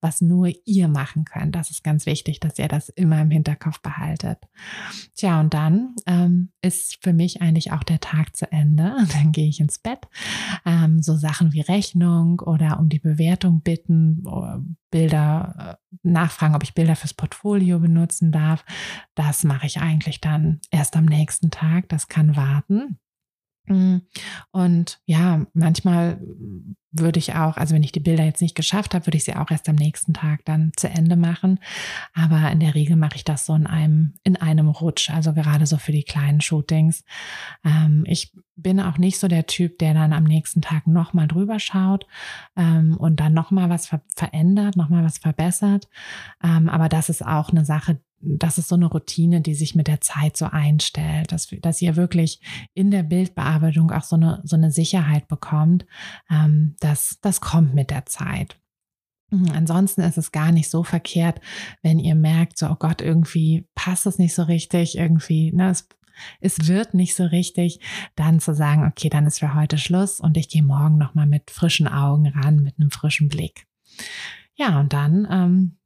was 0.00 0.20
nur 0.20 0.50
ihr 0.64 0.88
machen 0.88 1.24
könnt. 1.24 1.54
Das 1.54 1.70
ist 1.70 1.82
ganz 1.82 2.06
wichtig, 2.06 2.40
dass 2.40 2.58
ihr 2.58 2.68
das 2.68 2.88
immer 2.90 3.20
im 3.20 3.30
Hinterkopf 3.30 3.80
behaltet. 3.80 4.38
Tja, 5.14 5.40
und 5.40 5.54
dann 5.54 5.94
ähm, 6.06 6.52
ist 6.62 7.02
für 7.02 7.12
mich 7.12 7.40
eigentlich 7.40 7.72
auch 7.72 7.82
der 7.82 8.00
Tag 8.00 8.36
zu 8.36 8.50
Ende. 8.52 8.96
Dann 9.12 9.32
gehe 9.32 9.48
ich 9.48 9.60
ins 9.60 9.78
Bett. 9.78 10.00
Ähm, 10.64 11.02
so 11.02 11.16
Sachen 11.16 11.52
wie 11.52 11.60
Rechnung 11.60 12.40
oder 12.40 12.78
um 12.78 12.88
die 12.88 12.98
Bewertung 12.98 13.62
bitten, 13.62 14.22
Bilder 14.90 15.78
äh, 15.92 15.96
nachfragen, 16.02 16.54
ob 16.54 16.62
ich 16.62 16.74
Bilder 16.74 16.96
fürs 16.96 17.14
Portfolio 17.14 17.78
benutzen 17.78 18.32
darf. 18.32 18.64
Das 19.14 19.44
mache 19.44 19.66
ich 19.66 19.80
eigentlich 19.80 20.20
dann 20.20 20.60
erst 20.70 20.96
am 20.96 21.06
nächsten 21.06 21.50
Tag. 21.50 21.88
Das 21.88 22.08
kann 22.08 22.36
warten. 22.36 22.98
Mm, 23.66 23.98
und 24.50 25.00
ja, 25.06 25.46
manchmal 25.54 26.20
würde 26.98 27.18
ich 27.18 27.34
auch, 27.34 27.56
also 27.56 27.74
wenn 27.74 27.82
ich 27.82 27.92
die 27.92 28.00
Bilder 28.00 28.24
jetzt 28.24 28.40
nicht 28.40 28.54
geschafft 28.54 28.94
habe, 28.94 29.06
würde 29.06 29.18
ich 29.18 29.24
sie 29.24 29.36
auch 29.36 29.50
erst 29.50 29.68
am 29.68 29.76
nächsten 29.76 30.14
Tag 30.14 30.44
dann 30.44 30.72
zu 30.76 30.88
Ende 30.88 31.16
machen. 31.16 31.58
Aber 32.14 32.50
in 32.50 32.60
der 32.60 32.74
Regel 32.74 32.96
mache 32.96 33.16
ich 33.16 33.24
das 33.24 33.46
so 33.46 33.54
in 33.54 33.66
einem, 33.66 34.14
in 34.22 34.36
einem 34.36 34.68
Rutsch, 34.68 35.10
also 35.10 35.32
gerade 35.32 35.66
so 35.66 35.76
für 35.76 35.92
die 35.92 36.04
kleinen 36.04 36.40
Shootings. 36.40 37.04
Ähm, 37.64 38.04
ich 38.06 38.32
bin 38.56 38.80
auch 38.80 38.98
nicht 38.98 39.18
so 39.18 39.28
der 39.28 39.46
Typ, 39.46 39.78
der 39.78 39.94
dann 39.94 40.12
am 40.12 40.24
nächsten 40.24 40.62
Tag 40.62 40.86
nochmal 40.86 41.28
drüber 41.28 41.60
schaut 41.60 42.06
ähm, 42.56 42.96
und 42.96 43.20
dann 43.20 43.34
nochmal 43.34 43.68
was 43.68 43.86
ver 43.86 44.00
verändert, 44.14 44.76
nochmal 44.76 45.04
was 45.04 45.18
verbessert. 45.18 45.88
Ähm, 46.42 46.68
aber 46.68 46.88
das 46.88 47.08
ist 47.08 47.24
auch 47.24 47.50
eine 47.50 47.64
Sache, 47.64 48.00
das 48.26 48.58
ist 48.58 48.68
so 48.68 48.74
eine 48.74 48.86
Routine, 48.86 49.40
die 49.40 49.54
sich 49.54 49.74
mit 49.74 49.86
der 49.86 50.00
Zeit 50.00 50.36
so 50.36 50.46
einstellt, 50.46 51.32
dass, 51.32 51.48
dass 51.62 51.82
ihr 51.82 51.96
wirklich 51.96 52.40
in 52.74 52.90
der 52.90 53.02
Bildbearbeitung 53.02 53.90
auch 53.90 54.02
so 54.02 54.16
eine, 54.16 54.40
so 54.44 54.56
eine 54.56 54.70
Sicherheit 54.70 55.28
bekommt, 55.28 55.86
ähm, 56.30 56.76
dass 56.80 57.18
das 57.20 57.40
kommt 57.40 57.74
mit 57.74 57.90
der 57.90 58.06
Zeit. 58.06 58.58
Mhm, 59.30 59.50
ansonsten 59.52 60.02
ist 60.02 60.18
es 60.18 60.32
gar 60.32 60.52
nicht 60.52 60.70
so 60.70 60.84
verkehrt, 60.84 61.40
wenn 61.82 61.98
ihr 61.98 62.14
merkt, 62.14 62.58
so, 62.58 62.66
oh 62.68 62.76
Gott, 62.76 63.00
irgendwie 63.00 63.68
passt 63.74 64.06
es 64.06 64.18
nicht 64.18 64.34
so 64.34 64.44
richtig, 64.44 64.96
irgendwie, 64.96 65.52
ne, 65.52 65.70
es, 65.70 65.88
es 66.40 66.66
wird 66.68 66.94
nicht 66.94 67.14
so 67.14 67.24
richtig, 67.24 67.80
dann 68.14 68.40
zu 68.40 68.54
sagen, 68.54 68.86
okay, 68.86 69.08
dann 69.08 69.26
ist 69.26 69.40
für 69.40 69.54
heute 69.54 69.78
Schluss 69.78 70.20
und 70.20 70.36
ich 70.36 70.48
gehe 70.48 70.62
morgen 70.62 70.96
nochmal 70.96 71.26
mit 71.26 71.50
frischen 71.50 71.88
Augen 71.88 72.28
ran, 72.28 72.62
mit 72.62 72.78
einem 72.78 72.90
frischen 72.90 73.28
Blick. 73.28 73.66
Ja, 74.54 74.80
und 74.80 74.92
dann 74.92 75.26
ähm, 75.30 75.76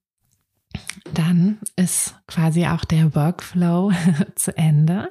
dann 1.15 1.59
ist 1.77 2.15
quasi 2.27 2.67
auch 2.67 2.85
der 2.85 3.15
Workflow 3.15 3.93
zu 4.37 4.57
Ende. 4.57 5.11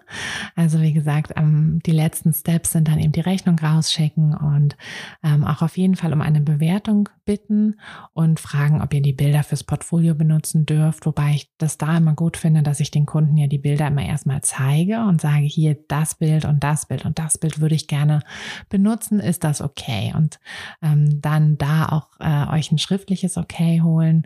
Also 0.55 0.81
wie 0.81 0.93
gesagt, 0.93 1.33
die 1.37 1.91
letzten 1.91 2.33
Steps 2.33 2.71
sind 2.71 2.87
dann 2.87 2.99
eben 2.99 3.11
die 3.11 3.19
Rechnung 3.19 3.59
rausschicken 3.59 4.35
und 4.35 4.77
ähm, 5.23 5.43
auch 5.43 5.61
auf 5.61 5.77
jeden 5.77 5.95
Fall 5.95 6.13
um 6.13 6.21
eine 6.21 6.41
Bewertung 6.41 7.09
bitten 7.25 7.79
und 8.13 8.39
fragen, 8.39 8.81
ob 8.81 8.93
ihr 8.93 9.01
die 9.01 9.13
Bilder 9.13 9.43
fürs 9.43 9.63
Portfolio 9.63 10.15
benutzen 10.15 10.65
dürft. 10.65 11.05
Wobei 11.05 11.31
ich 11.31 11.51
das 11.57 11.77
da 11.77 11.97
immer 11.97 12.13
gut 12.13 12.37
finde, 12.37 12.63
dass 12.63 12.79
ich 12.79 12.91
den 12.91 13.05
Kunden 13.05 13.37
ja 13.37 13.47
die 13.47 13.57
Bilder 13.57 13.87
immer 13.87 14.05
erstmal 14.05 14.41
zeige 14.41 15.01
und 15.01 15.21
sage, 15.21 15.43
hier 15.45 15.77
das 15.87 16.15
Bild 16.15 16.45
und 16.45 16.63
das 16.63 16.85
Bild 16.85 17.05
und 17.05 17.19
das 17.19 17.37
Bild 17.37 17.59
würde 17.59 17.75
ich 17.75 17.87
gerne 17.87 18.21
benutzen. 18.69 19.19
Ist 19.19 19.43
das 19.43 19.61
okay? 19.61 20.13
Und 20.15 20.39
ähm, 20.81 21.21
dann 21.21 21.57
da 21.57 21.87
auch 21.89 22.07
äh, 22.19 22.57
euch 22.57 22.71
ein 22.71 22.77
schriftliches 22.77 23.37
Okay 23.37 23.81
holen 23.81 24.25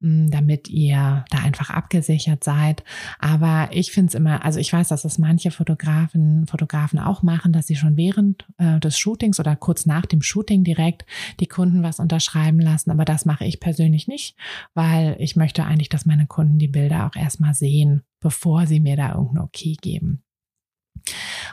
damit 0.00 0.68
ihr 0.68 1.24
da 1.30 1.38
einfach 1.38 1.70
abgesichert 1.70 2.44
seid. 2.44 2.84
Aber 3.18 3.68
ich 3.72 3.90
finde 3.90 4.08
es 4.08 4.14
immer, 4.14 4.44
also 4.44 4.60
ich 4.60 4.72
weiß, 4.72 4.88
dass 4.88 5.04
es 5.04 5.18
manche 5.18 5.50
Fotografen, 5.50 6.46
Fotografen 6.46 6.98
auch 6.98 7.22
machen, 7.22 7.52
dass 7.52 7.66
sie 7.66 7.76
schon 7.76 7.96
während 7.96 8.46
äh, 8.58 8.78
des 8.78 8.98
Shootings 8.98 9.40
oder 9.40 9.56
kurz 9.56 9.86
nach 9.86 10.06
dem 10.06 10.22
Shooting 10.22 10.62
direkt 10.62 11.04
die 11.40 11.48
Kunden 11.48 11.82
was 11.82 11.98
unterschreiben 11.98 12.60
lassen. 12.60 12.90
Aber 12.90 13.04
das 13.04 13.24
mache 13.24 13.44
ich 13.44 13.58
persönlich 13.58 14.06
nicht, 14.06 14.36
weil 14.74 15.16
ich 15.18 15.34
möchte 15.34 15.64
eigentlich, 15.64 15.88
dass 15.88 16.06
meine 16.06 16.26
Kunden 16.26 16.58
die 16.58 16.68
Bilder 16.68 17.06
auch 17.06 17.16
erstmal 17.16 17.54
sehen, 17.54 18.02
bevor 18.20 18.66
sie 18.66 18.80
mir 18.80 18.96
da 18.96 19.14
irgendein 19.14 19.44
Okay 19.44 19.76
geben. 19.80 20.22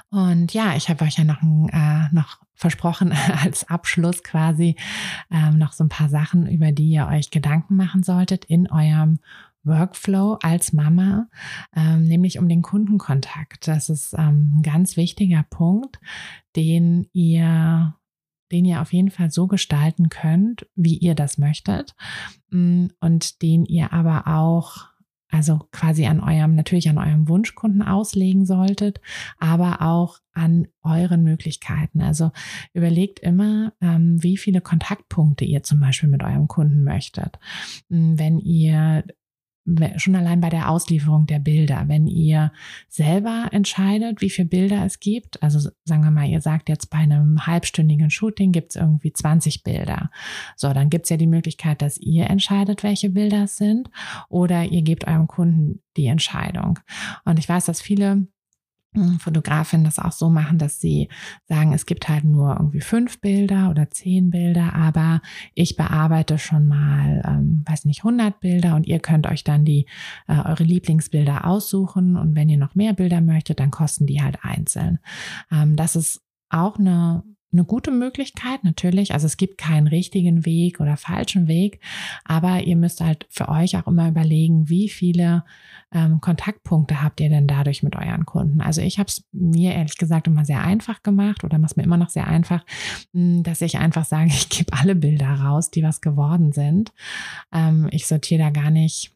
Und 0.10 0.54
ja, 0.54 0.76
ich 0.76 0.90
habe 0.90 1.04
euch 1.04 1.18
ja 1.18 1.24
noch, 1.24 1.42
äh, 1.42 2.14
noch 2.14 2.40
versprochen 2.54 3.14
als 3.44 3.68
Abschluss 3.70 4.24
quasi 4.24 4.76
ähm, 5.32 5.58
noch 5.58 5.74
so 5.74 5.84
ein 5.84 5.90
paar 5.90 6.10
Sachen, 6.10 6.48
über 6.48 6.72
die 6.72 6.90
ihr 6.90 7.08
euch 7.08 7.32
Gedanken 7.32 7.76
machen 7.76 8.04
solltet 8.04 8.46
in 8.46 8.70
eurem 8.70 9.20
Workflow 9.64 10.38
als 10.42 10.74
Mama, 10.74 11.28
ähm, 11.76 12.04
nämlich 12.04 12.40
um 12.40 12.48
den 12.48 12.62
Kundenkontakt. 12.62 13.68
Das 13.68 13.90
ist 13.90 14.14
ähm, 14.14 14.58
ein 14.58 14.62
ganz 14.62 14.96
wichtiger 14.96 15.44
Punkt, 15.50 16.00
den 16.56 17.08
ihr 17.12 17.96
den 18.52 18.64
ihr 18.64 18.82
auf 18.82 18.94
jeden 18.94 19.10
Fall 19.10 19.32
so 19.32 19.48
gestalten 19.48 20.10
könnt, 20.10 20.68
wie 20.76 20.98
ihr 20.98 21.16
das 21.16 21.40
möchtet 21.40 21.96
mm, 22.52 22.88
und 23.00 23.42
den 23.42 23.66
ihr 23.66 23.92
aber 23.92 24.28
auch 24.28 24.86
also 25.30 25.68
quasi 25.72 26.06
an 26.06 26.20
eurem, 26.20 26.56
natürlich 26.56 26.90
an 26.90 26.98
eurem 26.98 27.28
Wunschkunden 27.28 27.82
auslegen 27.82 28.46
solltet, 28.46 29.02
aber 29.38 29.82
auch 29.82 30.20
an 30.34 30.68
euren 30.84 31.24
Möglichkeiten. 31.24 32.02
Also 32.02 32.32
überlegt 32.74 33.20
immer, 33.20 33.74
ähm, 33.82 34.22
wie 34.22 34.38
viele 34.38 34.62
Kontaktpunkte 34.62 35.46
ihr 35.46 35.64
zum 35.64 35.80
Beispiel 35.80 36.10
mit 36.10 36.24
eurem 36.24 36.48
Kunden 36.48 36.84
möchtet. 36.84 37.40
Hm, 37.90 38.20
wenn 38.20 38.40
ihr 38.40 39.04
schon 39.98 40.16
allein 40.16 40.42
bei 40.42 40.50
der 40.50 40.70
Auslieferung 40.70 41.26
der 41.26 41.40
Bilder, 41.40 41.86
wenn 41.88 42.06
ihr 42.06 42.52
selber 42.88 43.50
entscheidet, 43.52 44.22
wie 44.22 44.30
viele 44.30 44.48
Bilder 44.48 44.86
es 44.86 45.00
gibt, 45.00 45.42
also 45.42 45.70
sagen 45.86 46.04
wir 46.04 46.12
mal, 46.12 46.28
ihr 46.28 46.42
sagt 46.42 46.70
jetzt 46.70 46.90
bei 46.90 47.00
einem 47.00 47.48
halbstündigen 47.48 48.12
Shooting 48.12 48.52
gibt 48.52 48.72
es 48.72 48.76
irgendwie 48.76 49.12
20 49.12 49.64
Bilder. 49.64 50.12
So, 50.56 50.72
dann 50.72 50.90
gibt 50.90 51.06
es 51.06 51.10
ja 51.10 51.18
die 51.18 51.28
Möglichkeit, 51.28 51.82
dass 51.82 51.98
ihr 51.98 52.30
entscheidet, 52.30 52.84
welche 52.84 53.10
Bilder 53.10 53.46
es 53.46 53.58
sind 53.58 53.90
oder 54.30 54.66
ihr 54.66 54.84
gebt 54.84 55.08
eurem 55.08 55.28
Kunden 55.28 55.82
die 55.98 56.08
Entscheidung. 56.08 56.80
Und 57.24 57.40
ich 57.40 57.50
weiß, 57.50 57.66
dass 57.66 57.82
viele 57.82 58.28
Fotografinnen 59.20 59.86
das 59.86 60.00
auch 60.00 60.12
so 60.12 60.30
machen, 60.30 60.58
dass 60.58 60.80
sie 60.80 61.10
sagen, 61.48 61.74
es 61.74 61.86
gibt 61.86 62.10
halt 62.10 62.24
nur 62.24 62.56
irgendwie 62.58 62.82
fünf 62.82 63.20
Bilder 63.20 63.70
oder 63.70 63.90
zehn 63.90 64.30
Bilder, 64.30 64.74
aber 64.74 65.22
ich 65.54 65.76
bearbeite 65.76 66.38
schon 66.38 66.66
mal, 66.66 67.22
ähm, 67.26 67.64
weiß 67.66 67.86
nicht, 67.86 68.00
100 68.00 68.40
Bilder 68.40 68.76
und 68.76 68.88
ihr 68.88 69.00
könnt 69.00 69.28
euch 69.28 69.44
dann 69.44 69.66
die 69.66 69.86
äh, 70.28 70.38
eure 70.38 70.64
Lieblingsbilder 70.64 71.46
aussuchen 71.46 72.18
und 72.18 72.36
wenn 72.36 72.50
ihr 72.50 72.58
noch 72.58 72.76
mehr 72.76 72.94
Bilder 72.94 73.22
möchtet, 73.22 73.60
dann 73.60 73.72
kosten 73.72 74.06
die 74.06 74.22
halt 74.22 74.40
einzeln. 74.44 75.00
Ähm, 75.52 75.76
das 75.76 75.96
ist 75.96 76.22
auch 76.50 76.78
eine 76.78 77.24
eine 77.56 77.66
gute 77.66 77.92
Möglichkeit, 77.92 78.64
natürlich. 78.64 79.14
Also 79.14 79.26
es 79.26 79.38
gibt 79.38 79.58
keinen 79.58 79.88
richtigen 79.88 80.46
Weg 80.46 80.80
oder 80.80 80.98
falschen 80.98 81.48
Weg, 81.48 81.80
aber 82.24 82.62
ihr 82.64 82.76
müsst 82.76 83.02
halt 83.02 83.26
für 83.30 83.50
euch 83.50 83.78
auch 83.78 83.88
immer 83.88 84.10
überlegen, 84.10 84.70
wie 84.70 84.90
viele 84.90 85.44
ähm, 85.92 86.20
Kontaktpunkte 86.20 87.02
habt 87.02 87.22
ihr 87.22 87.30
denn 87.30 87.48
dadurch 87.48 87.82
mit 87.82 87.96
euren 87.96 88.26
Kunden. 88.26 88.62
Also 88.62 88.82
ich 88.82 89.00
habe 89.00 89.08
es 89.08 89.24
mir 89.32 89.74
ehrlich 89.74 89.98
gesagt 89.98 90.28
immer 90.28 90.46
sehr 90.46 90.62
einfach 90.62 91.02
gemacht 91.04 91.44
oder 91.44 91.58
mache 91.58 91.72
es 91.72 91.76
mir 91.78 91.84
immer 91.84 91.98
noch 91.98 92.10
sehr 92.10 92.28
einfach, 92.28 92.66
hm, 93.14 93.44
dass 93.44 93.62
ich 93.62 93.78
einfach 93.78 94.06
sage, 94.06 94.28
ich 94.30 94.50
gebe 94.50 94.74
alle 94.74 94.96
Bilder 94.96 95.30
raus, 95.30 95.72
die 95.72 95.84
was 95.84 96.02
geworden 96.02 96.52
sind. 96.52 96.92
Ähm, 97.54 97.88
ich 97.92 98.08
sortiere 98.08 98.44
da 98.44 98.50
gar 98.50 98.72
nicht 98.72 99.15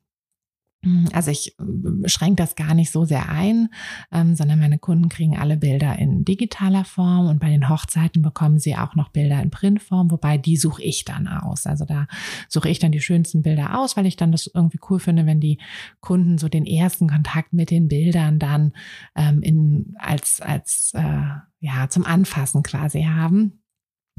also 1.11 1.29
ich 1.31 1.57
äh, 1.59 2.07
schränke 2.07 2.37
das 2.37 2.55
gar 2.55 2.73
nicht 2.73 2.91
so 2.91 3.03
sehr 3.03 3.29
ein, 3.29 3.69
ähm, 4.13 4.35
sondern 4.35 4.59
meine 4.59 4.79
Kunden 4.79 5.09
kriegen 5.09 5.37
alle 5.37 5.57
Bilder 5.57 5.99
in 5.99 6.23
digitaler 6.23 6.85
Form 6.85 7.27
und 7.27 7.39
bei 7.39 7.49
den 7.49 7.67
Hochzeiten 7.67 8.21
bekommen 8.21 8.59
sie 8.59 8.77
auch 8.77 8.95
noch 8.95 9.09
Bilder 9.09 9.41
in 9.41 9.49
Printform, 9.49 10.09
wobei 10.09 10.37
die 10.37 10.55
suche 10.55 10.81
ich 10.81 11.03
dann 11.03 11.27
aus. 11.27 11.65
Also 11.65 11.83
da 11.83 12.07
suche 12.47 12.69
ich 12.69 12.79
dann 12.79 12.93
die 12.93 13.01
schönsten 13.01 13.41
Bilder 13.41 13.77
aus, 13.77 13.97
weil 13.97 14.05
ich 14.05 14.15
dann 14.15 14.31
das 14.31 14.49
irgendwie 14.53 14.79
cool 14.89 14.99
finde, 14.99 15.25
wenn 15.25 15.41
die 15.41 15.59
Kunden 15.99 16.37
so 16.37 16.47
den 16.47 16.65
ersten 16.65 17.09
Kontakt 17.09 17.51
mit 17.51 17.71
den 17.71 17.89
Bildern 17.89 18.39
dann 18.39 18.71
ähm, 19.15 19.41
in 19.41 19.95
als 19.99 20.39
als 20.39 20.93
äh, 20.95 21.23
ja 21.59 21.89
zum 21.89 22.05
Anfassen 22.05 22.63
quasi 22.63 23.03
haben. 23.03 23.58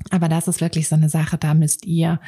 Aber 0.09 0.28
das 0.28 0.48
ist 0.48 0.61
wirklich 0.61 0.88
so 0.88 0.96
eine 0.96 1.09
Sache, 1.11 1.36
da 1.36 1.53
müsst 1.55 1.84
ihr, 1.84 2.20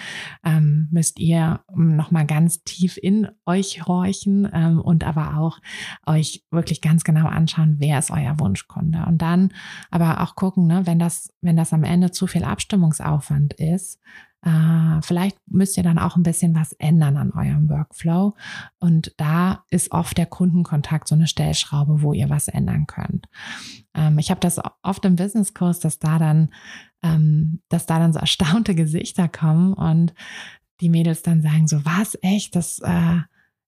ähm, 0.44 0.88
müsst 0.90 1.18
ihr 1.18 1.60
nochmal 1.74 2.26
ganz 2.26 2.62
tief 2.64 2.98
in 3.00 3.28
euch 3.46 3.86
horchen 3.86 4.48
ähm, 4.52 4.78
und 4.78 5.04
aber 5.04 5.38
auch 5.38 5.58
euch 6.06 6.44
wirklich 6.50 6.82
ganz 6.82 7.02
genau 7.02 7.26
anschauen, 7.26 7.76
wer 7.78 7.98
ist 7.98 8.10
euer 8.10 8.38
Wunschkunde. 8.38 9.04
Und 9.06 9.22
dann 9.22 9.52
aber 9.90 10.20
auch 10.20 10.34
gucken, 10.34 10.66
ne, 10.66 10.82
wenn 10.84 10.98
das, 10.98 11.32
wenn 11.40 11.56
das 11.56 11.72
am 11.72 11.84
Ende 11.84 12.10
zu 12.10 12.26
viel 12.26 12.44
Abstimmungsaufwand 12.44 13.54
ist, 13.54 13.98
vielleicht 15.02 15.36
müsst 15.46 15.76
ihr 15.76 15.84
dann 15.84 15.98
auch 15.98 16.16
ein 16.16 16.24
bisschen 16.24 16.54
was 16.54 16.72
ändern 16.72 17.16
an 17.16 17.30
eurem 17.32 17.68
Workflow. 17.68 18.34
Und 18.80 19.14
da 19.16 19.64
ist 19.70 19.92
oft 19.92 20.18
der 20.18 20.26
Kundenkontakt 20.26 21.06
so 21.06 21.14
eine 21.14 21.28
Stellschraube, 21.28 22.02
wo 22.02 22.12
ihr 22.12 22.28
was 22.28 22.48
ändern 22.48 22.86
könnt. 22.86 23.28
Ähm, 23.94 24.18
ich 24.18 24.30
habe 24.30 24.40
das 24.40 24.60
oft 24.82 25.04
im 25.04 25.16
Businesskurs, 25.16 25.80
dass 25.80 25.98
da 25.98 26.18
dann, 26.18 26.52
ähm, 27.02 27.60
dass 27.68 27.86
da 27.86 27.98
dann 27.98 28.12
so 28.12 28.18
erstaunte 28.18 28.74
Gesichter 28.74 29.28
kommen 29.28 29.74
und 29.74 30.14
die 30.80 30.88
Mädels 30.88 31.22
dann 31.22 31.42
sagen 31.42 31.68
so, 31.68 31.84
was 31.84 32.18
echt, 32.22 32.56
das, 32.56 32.80
äh, 32.80 33.18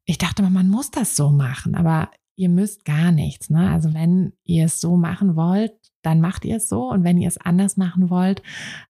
ich 0.05 0.19
dachte 0.19 0.43
mal, 0.43 0.51
man 0.51 0.69
muss 0.69 0.91
das 0.91 1.17
so 1.17 1.31
machen, 1.31 1.75
aber 1.75 2.11
ihr 2.37 2.49
müsst 2.49 2.85
gar 2.85 3.13
nichts. 3.13 3.51
Ne? 3.51 3.71
Also 3.71 3.95
wenn 3.95 4.33
ihr 4.45 4.67
es 4.67 4.81
so 4.81 4.97
machen 4.97 5.37
wollt, 5.37 5.73
dann 6.03 6.21
macht 6.21 6.45
ihr 6.45 6.57
es 6.57 6.69
so. 6.69 6.91
Und 6.91 7.05
wenn 7.05 7.19
ihr 7.19 7.29
es 7.29 7.39
anders 7.39 7.77
machen 7.77 8.11
wollt, 8.11 8.43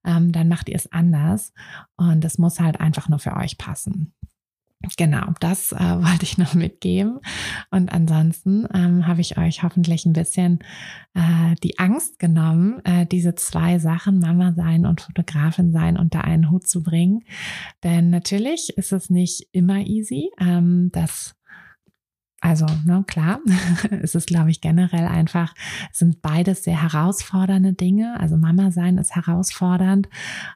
ähm, 0.05 0.31
dann 0.31 0.47
macht 0.47 0.69
ihr 0.69 0.75
es 0.75 0.91
anders. 0.91 1.53
Und 1.95 2.23
das 2.23 2.37
muss 2.37 2.59
halt 2.59 2.79
einfach 2.79 3.09
nur 3.09 3.19
für 3.19 3.35
euch 3.35 3.57
passen. 3.57 4.13
Genau, 4.97 5.33
das 5.39 5.71
äh, 5.71 5.75
wollte 5.79 6.23
ich 6.23 6.37
noch 6.37 6.53
mitgeben. 6.53 7.19
Und 7.71 7.91
ansonsten 7.91 8.67
ähm, 8.73 9.07
habe 9.07 9.21
ich 9.21 9.37
euch 9.37 9.63
hoffentlich 9.63 10.05
ein 10.05 10.13
bisschen 10.13 10.59
äh, 11.13 11.55
die 11.63 11.79
Angst 11.79 12.19
genommen, 12.19 12.83
äh, 12.83 13.05
diese 13.05 13.35
zwei 13.35 13.79
Sachen, 13.79 14.19
Mama 14.19 14.53
sein 14.53 14.85
und 14.85 15.01
Fotografin 15.01 15.71
sein, 15.71 15.97
unter 15.97 16.23
einen 16.23 16.51
Hut 16.51 16.67
zu 16.67 16.83
bringen. 16.83 17.23
Denn 17.83 18.09
natürlich 18.09 18.77
ist 18.77 18.91
es 18.91 19.09
nicht 19.09 19.47
immer 19.51 19.79
easy. 19.79 20.31
Ähm, 20.39 20.89
das 20.91 21.35
also 22.45 22.67
ne, 22.85 23.03
klar, 23.07 23.39
es 23.89 24.13
ist, 24.13 24.27
glaube 24.27 24.51
ich, 24.51 24.61
generell 24.61 25.07
einfach, 25.07 25.55
sind 25.91 26.21
beides 26.21 26.63
sehr 26.63 26.79
herausfordernde 26.79 27.73
Dinge. 27.73 28.19
Also 28.19 28.37
Mama 28.37 28.71
sein 28.71 28.99
ist 28.99 29.15
herausfordernd 29.15 30.07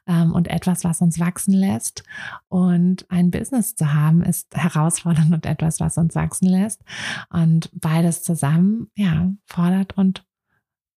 ähm, 0.06 0.32
und 0.32 0.46
etwas, 0.46 0.84
was 0.84 1.00
uns 1.00 1.18
wachsen 1.18 1.52
lässt. 1.52 2.04
Und 2.46 3.10
ein 3.10 3.32
Business 3.32 3.74
zu 3.74 3.92
haben 3.92 4.22
ist 4.22 4.54
herausfordernd 4.56 5.32
und 5.34 5.46
etwas, 5.46 5.80
was 5.80 5.98
uns 5.98 6.14
wachsen 6.14 6.46
lässt. 6.46 6.80
Und 7.28 7.70
beides 7.72 8.22
zusammen, 8.22 8.86
ja, 8.94 9.32
fordert 9.46 9.98
und 9.98 10.24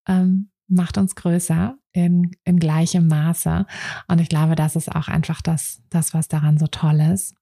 ähm, 0.08 0.52
macht 0.68 1.00
uns 1.00 1.16
größer 1.16 1.76
in, 1.94 2.32
in 2.44 2.60
gleichem 2.60 3.08
Maße. 3.08 3.66
Und 4.08 4.20
ich 4.20 4.28
glaube, 4.28 4.56
das 4.56 4.76
ist 4.76 4.94
auch 4.94 5.08
einfach 5.08 5.42
das, 5.42 5.82
das, 5.90 6.14
was 6.14 6.28
daran 6.28 6.58
so 6.58 6.68
toll 6.68 7.00
ist, 7.00 7.36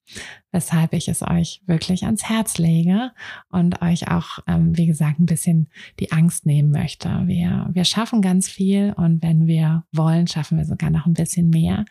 weshalb 0.51 0.93
ich 0.93 1.07
es 1.07 1.21
euch 1.21 1.61
wirklich 1.65 2.05
ans 2.05 2.29
Herz 2.29 2.57
lege 2.57 3.11
und 3.49 3.81
euch 3.81 4.09
auch, 4.09 4.39
ähm, 4.47 4.77
wie 4.77 4.85
gesagt, 4.85 5.19
ein 5.19 5.25
bisschen 5.25 5.69
die 5.99 6.11
Angst 6.11 6.45
nehmen 6.45 6.69
möchte. 6.69 7.23
Wir, 7.25 7.69
wir 7.71 7.85
schaffen 7.85 8.21
ganz 8.21 8.49
viel 8.49 8.93
und 8.95 9.23
wenn 9.23 9.47
wir 9.47 9.85
wollen, 9.93 10.27
schaffen 10.27 10.57
wir 10.57 10.65
sogar 10.65 10.89
noch 10.89 11.05
ein 11.05 11.13
bisschen 11.13 11.49
mehr. 11.49 11.85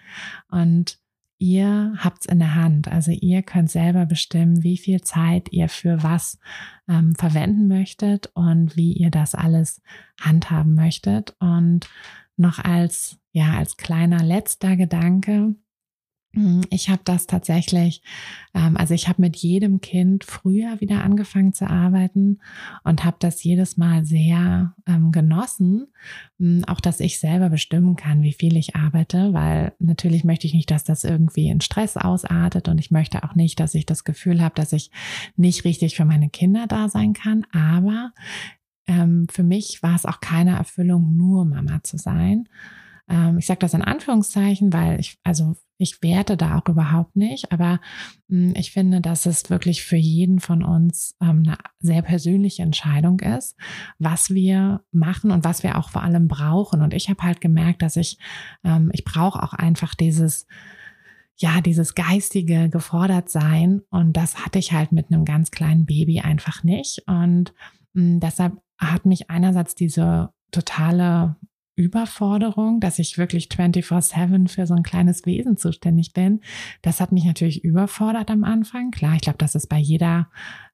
Und 0.50 0.98
ihr 1.40 1.94
habt's 1.96 2.26
in 2.26 2.38
der 2.38 2.54
Hand. 2.54 2.86
Also 2.88 3.10
ihr 3.10 3.42
könnt 3.42 3.70
selber 3.70 4.04
bestimmen, 4.04 4.62
wie 4.62 4.76
viel 4.76 5.00
Zeit 5.00 5.50
ihr 5.50 5.70
für 5.70 6.02
was 6.02 6.38
ähm, 6.88 7.14
verwenden 7.14 7.66
möchtet 7.66 8.30
und 8.34 8.76
wie 8.76 8.92
ihr 8.92 9.10
das 9.10 9.34
alles 9.34 9.80
handhaben 10.20 10.74
möchtet. 10.74 11.34
Und 11.40 11.88
noch 12.40 12.58
als, 12.58 13.18
ja, 13.32 13.56
als 13.56 13.76
kleiner 13.76 14.22
letzter 14.22 14.76
Gedanke, 14.76 15.54
hm, 16.32 16.60
ich 16.70 16.88
habe 16.88 17.00
das 17.04 17.26
tatsächlich, 17.26 18.02
ähm, 18.54 18.76
also 18.76 18.94
ich 18.94 19.08
habe 19.08 19.20
mit 19.20 19.36
jedem 19.36 19.80
Kind 19.80 20.22
früher 20.22 20.80
wieder 20.80 21.02
angefangen 21.02 21.52
zu 21.52 21.68
arbeiten 21.68 22.38
und 22.84 23.04
habe 23.04 23.16
das 23.18 23.42
jedes 23.42 23.76
Mal 23.76 24.04
sehr 24.04 24.76
ähm, 24.86 25.10
genossen, 25.10 25.88
hm, 26.38 26.64
auch 26.68 26.80
dass 26.80 27.00
ich 27.00 27.18
selber 27.18 27.50
bestimmen 27.50 27.96
kann, 27.96 28.22
wie 28.22 28.32
viel 28.32 28.56
ich 28.56 28.76
arbeite, 28.76 29.32
weil 29.32 29.72
natürlich 29.80 30.22
möchte 30.22 30.46
ich 30.46 30.54
nicht, 30.54 30.70
dass 30.70 30.84
das 30.84 31.02
irgendwie 31.02 31.48
in 31.48 31.60
Stress 31.60 31.96
ausartet 31.96 32.68
und 32.68 32.78
ich 32.78 32.92
möchte 32.92 33.24
auch 33.24 33.34
nicht, 33.34 33.58
dass 33.58 33.74
ich 33.74 33.84
das 33.84 34.04
Gefühl 34.04 34.40
habe, 34.40 34.54
dass 34.54 34.72
ich 34.72 34.92
nicht 35.34 35.64
richtig 35.64 35.96
für 35.96 36.04
meine 36.04 36.30
Kinder 36.30 36.68
da 36.68 36.88
sein 36.88 37.12
kann, 37.12 37.44
aber 37.52 38.12
ähm, 38.90 39.28
für 39.30 39.44
mich 39.44 39.84
war 39.84 39.94
es 39.94 40.04
auch 40.04 40.20
keine 40.20 40.56
Erfüllung, 40.56 41.16
nur 41.16 41.44
Mama 41.44 41.80
zu 41.84 41.96
sein. 41.96 42.48
Ähm, 43.08 43.38
ich 43.38 43.46
sage 43.46 43.60
das 43.60 43.72
in 43.72 43.82
Anführungszeichen, 43.82 44.72
weil 44.72 44.98
ich, 44.98 45.18
also 45.22 45.54
ich 45.78 46.02
werte 46.02 46.36
da 46.36 46.58
auch 46.58 46.68
überhaupt 46.68 47.14
nicht, 47.14 47.52
aber 47.52 47.80
mh, 48.26 48.48
hm, 48.48 48.54
ich 48.56 48.72
finde, 48.72 49.00
dass 49.00 49.26
es 49.26 49.48
wirklich 49.48 49.84
für 49.84 49.96
jeden 49.96 50.40
von 50.40 50.64
uns 50.64 51.16
ähm, 51.20 51.44
eine 51.46 51.56
sehr 51.78 52.02
persönliche 52.02 52.62
Entscheidung 52.62 53.20
ist, 53.20 53.56
was 54.00 54.30
wir 54.30 54.82
machen 54.90 55.30
und 55.30 55.44
was 55.44 55.62
wir 55.62 55.78
auch 55.78 55.90
vor 55.90 56.02
allem 56.02 56.26
brauchen. 56.26 56.82
Und 56.82 56.92
ich 56.92 57.08
habe 57.08 57.22
halt 57.22 57.40
gemerkt, 57.40 57.82
dass 57.82 57.94
ich, 57.96 58.18
ähm, 58.64 58.90
ich 58.92 59.04
brauche 59.04 59.40
auch 59.40 59.52
einfach 59.52 59.94
dieses, 59.94 60.48
ja, 61.36 61.60
dieses 61.60 61.94
geistige 61.94 62.68
gefordert 62.68 63.30
sein. 63.30 63.82
Und 63.90 64.16
das 64.16 64.44
hatte 64.44 64.58
ich 64.58 64.72
halt 64.72 64.90
mit 64.90 65.12
einem 65.12 65.24
ganz 65.24 65.52
kleinen 65.52 65.86
Baby 65.86 66.20
einfach 66.20 66.64
nicht. 66.64 67.04
Und 67.06 67.54
mh, 67.92 68.02
hm, 68.02 68.20
deshalb 68.20 68.60
hat 68.80 69.06
mich 69.06 69.30
einerseits 69.30 69.74
diese 69.74 70.30
totale 70.50 71.36
Überforderung, 71.76 72.80
dass 72.80 72.98
ich 72.98 73.16
wirklich 73.16 73.46
24-7 73.46 74.48
für 74.48 74.66
so 74.66 74.74
ein 74.74 74.82
kleines 74.82 75.24
Wesen 75.24 75.56
zuständig 75.56 76.12
bin. 76.12 76.40
Das 76.82 77.00
hat 77.00 77.12
mich 77.12 77.24
natürlich 77.24 77.64
überfordert 77.64 78.30
am 78.30 78.44
Anfang. 78.44 78.90
Klar, 78.90 79.14
ich 79.14 79.22
glaube, 79.22 79.38
das 79.38 79.54
ist 79.54 79.68
bei 79.68 79.78
jeder, 79.78 80.30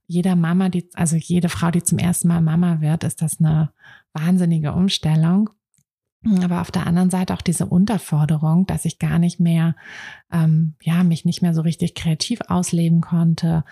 jeder 0.06 0.36
Mama, 0.36 0.68
die, 0.68 0.88
also 0.94 1.16
jede 1.16 1.48
Frau, 1.48 1.70
die 1.70 1.82
zum 1.82 1.98
ersten 1.98 2.28
Mal 2.28 2.40
Mama 2.40 2.80
wird, 2.80 3.04
ist 3.04 3.22
das 3.22 3.38
eine 3.38 3.70
wahnsinnige 4.12 4.72
Umstellung. 4.72 5.50
Aber 6.42 6.60
auf 6.60 6.70
der 6.70 6.86
anderen 6.86 7.10
Seite 7.10 7.34
auch 7.34 7.42
diese 7.42 7.66
Unterforderung, 7.66 8.66
dass 8.66 8.84
ich 8.84 8.98
gar 8.98 9.18
nicht 9.18 9.40
mehr, 9.40 9.76
ähm, 10.32 10.74
ja, 10.82 11.04
mich 11.04 11.24
nicht 11.24 11.42
mehr 11.42 11.54
so 11.54 11.62
richtig 11.62 11.94
kreativ 11.94 12.40
ausleben 12.48 13.00
konnte, 13.00 13.64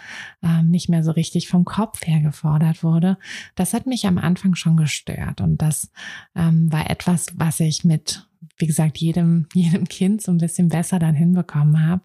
ähm, 0.43 0.71
nicht 0.71 0.89
mehr 0.89 1.03
so 1.03 1.11
richtig 1.11 1.49
vom 1.49 1.65
Kopf 1.65 2.07
her 2.07 2.21
gefordert 2.21 2.83
wurde. 2.83 3.19
Das 3.55 3.75
hat 3.75 3.87
mich 3.87 4.07
am 4.07 4.19
Anfang 4.19 4.55
schon 4.55 4.77
gestört. 4.77 5.41
Und 5.41 5.63
das 5.63 5.91
ähm, 6.35 6.71
war 6.73 6.91
etwas, 6.91 7.27
was 7.35 7.61
ich 7.61 7.85
mit 7.85 8.27
wie 8.59 8.67
gesagt, 8.67 8.99
jedem, 8.99 9.47
jedem 9.55 9.89
Kind 9.89 10.23
so 10.23 10.31
ein 10.31 10.39
bisschen 10.39 10.69
besser 10.69 10.99
dann 10.99 11.15
hinbekommen 11.15 11.85
habe. 11.85 12.03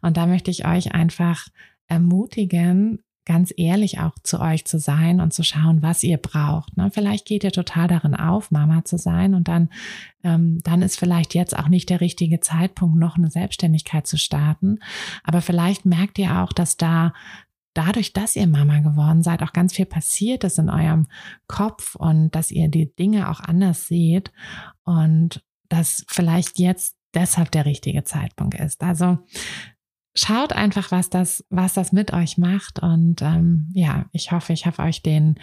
Und 0.00 0.16
da 0.16 0.26
möchte 0.26 0.50
ich 0.50 0.66
euch 0.66 0.94
einfach 0.94 1.46
ermutigen, 1.86 3.00
ganz 3.24 3.52
ehrlich 3.56 4.00
auch 4.00 4.12
zu 4.22 4.40
euch 4.40 4.64
zu 4.64 4.78
sein 4.78 5.20
und 5.20 5.32
zu 5.32 5.44
schauen, 5.44 5.82
was 5.82 6.02
ihr 6.02 6.18
braucht. 6.18 6.76
Ne? 6.76 6.90
Vielleicht 6.92 7.26
geht 7.26 7.44
ihr 7.44 7.52
total 7.52 7.88
darin 7.88 8.14
auf, 8.14 8.50
Mama 8.50 8.84
zu 8.84 8.98
sein 8.98 9.34
und 9.34 9.48
dann, 9.48 9.68
ähm, 10.24 10.60
dann 10.64 10.82
ist 10.82 10.98
vielleicht 10.98 11.34
jetzt 11.34 11.56
auch 11.56 11.68
nicht 11.68 11.90
der 11.90 12.00
richtige 12.00 12.40
Zeitpunkt, 12.40 12.96
noch 12.96 13.16
eine 13.16 13.30
Selbstständigkeit 13.30 14.06
zu 14.06 14.18
starten. 14.18 14.80
Aber 15.22 15.40
vielleicht 15.40 15.86
merkt 15.86 16.18
ihr 16.18 16.42
auch, 16.42 16.52
dass 16.52 16.76
da 16.76 17.12
dadurch, 17.74 18.12
dass 18.12 18.36
ihr 18.36 18.46
Mama 18.46 18.80
geworden 18.80 19.22
seid, 19.22 19.42
auch 19.42 19.52
ganz 19.52 19.74
viel 19.74 19.86
passiert 19.86 20.44
ist 20.44 20.58
in 20.58 20.68
eurem 20.68 21.06
Kopf 21.46 21.94
und 21.94 22.34
dass 22.34 22.50
ihr 22.50 22.68
die 22.68 22.94
Dinge 22.94 23.30
auch 23.30 23.40
anders 23.40 23.86
seht 23.86 24.32
und 24.84 25.42
dass 25.68 26.04
vielleicht 26.08 26.58
jetzt 26.58 26.96
deshalb 27.14 27.50
der 27.50 27.66
richtige 27.66 28.04
Zeitpunkt 28.04 28.54
ist. 28.54 28.82
Also 28.82 29.18
schaut 30.14 30.52
einfach, 30.52 30.90
was 30.90 31.10
das, 31.10 31.44
was 31.50 31.74
das 31.74 31.92
mit 31.92 32.12
euch 32.12 32.38
macht. 32.38 32.80
Und 32.80 33.22
ähm, 33.22 33.68
ja, 33.72 34.06
ich 34.12 34.32
hoffe, 34.32 34.52
ich 34.52 34.66
habe 34.66 34.82
euch 34.82 35.02
den 35.02 35.36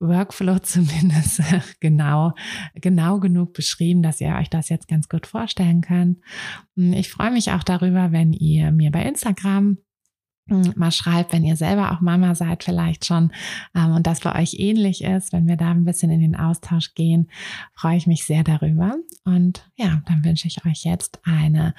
Workflow 0.00 0.58
zumindest 0.62 1.42
genau, 1.80 2.32
genau 2.74 3.20
genug 3.20 3.52
beschrieben, 3.52 4.02
dass 4.02 4.20
ihr 4.20 4.34
euch 4.34 4.50
das 4.50 4.68
jetzt 4.68 4.88
ganz 4.88 5.08
gut 5.08 5.26
vorstellen 5.26 5.80
könnt. 5.80 6.18
Ich 6.76 7.10
freue 7.10 7.30
mich 7.30 7.52
auch 7.52 7.62
darüber, 7.62 8.12
wenn 8.12 8.32
ihr 8.32 8.72
mir 8.72 8.90
bei 8.90 9.02
Instagram 9.02 9.78
mal 10.48 10.90
schreibt, 10.90 11.32
wenn 11.32 11.44
ihr 11.44 11.56
selber 11.56 11.92
auch 11.92 12.00
Mama 12.00 12.34
seid, 12.34 12.64
vielleicht 12.64 13.04
schon 13.04 13.32
ähm, 13.74 13.92
und 13.92 14.06
das 14.06 14.20
bei 14.20 14.40
euch 14.40 14.54
ähnlich 14.58 15.04
ist, 15.04 15.32
wenn 15.32 15.46
wir 15.46 15.56
da 15.56 15.70
ein 15.70 15.84
bisschen 15.84 16.10
in 16.10 16.20
den 16.20 16.36
Austausch 16.36 16.94
gehen, 16.94 17.28
freue 17.74 17.96
ich 17.96 18.06
mich 18.06 18.24
sehr 18.24 18.44
darüber. 18.44 18.96
Und 19.24 19.68
ja, 19.76 20.02
dann 20.06 20.24
wünsche 20.24 20.48
ich 20.48 20.64
euch 20.64 20.84
jetzt 20.84 21.20
eine 21.24 21.74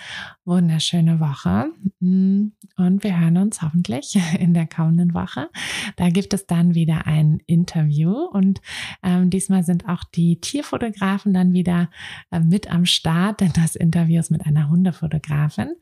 wunderschöne 0.45 1.19
Woche 1.19 1.71
hm, 1.99 2.53
und 2.77 3.03
wir 3.03 3.19
hören 3.19 3.37
uns 3.37 3.61
hoffentlich 3.61 4.17
in 4.39 4.53
der 4.53 4.67
kommenden 4.67 5.13
Woche. 5.13 5.49
Da 5.95 6.09
gibt 6.09 6.33
es 6.33 6.45
dann 6.45 6.75
wieder 6.75 7.07
ein 7.07 7.39
Interview 7.45 8.11
und 8.11 8.61
ähm, 9.03 9.29
diesmal 9.29 9.63
sind 9.63 9.87
auch 9.87 10.03
die 10.03 10.39
Tierfotografen 10.39 11.33
dann 11.33 11.53
wieder 11.53 11.89
äh, 12.31 12.39
mit 12.39 12.71
am 12.71 12.85
Start, 12.85 13.41
denn 13.41 13.51
das 13.53 13.75
Interview 13.75 14.19
ist 14.19 14.31
mit 14.31 14.45
einer 14.45 14.69
Hundefotografin, 14.69 15.75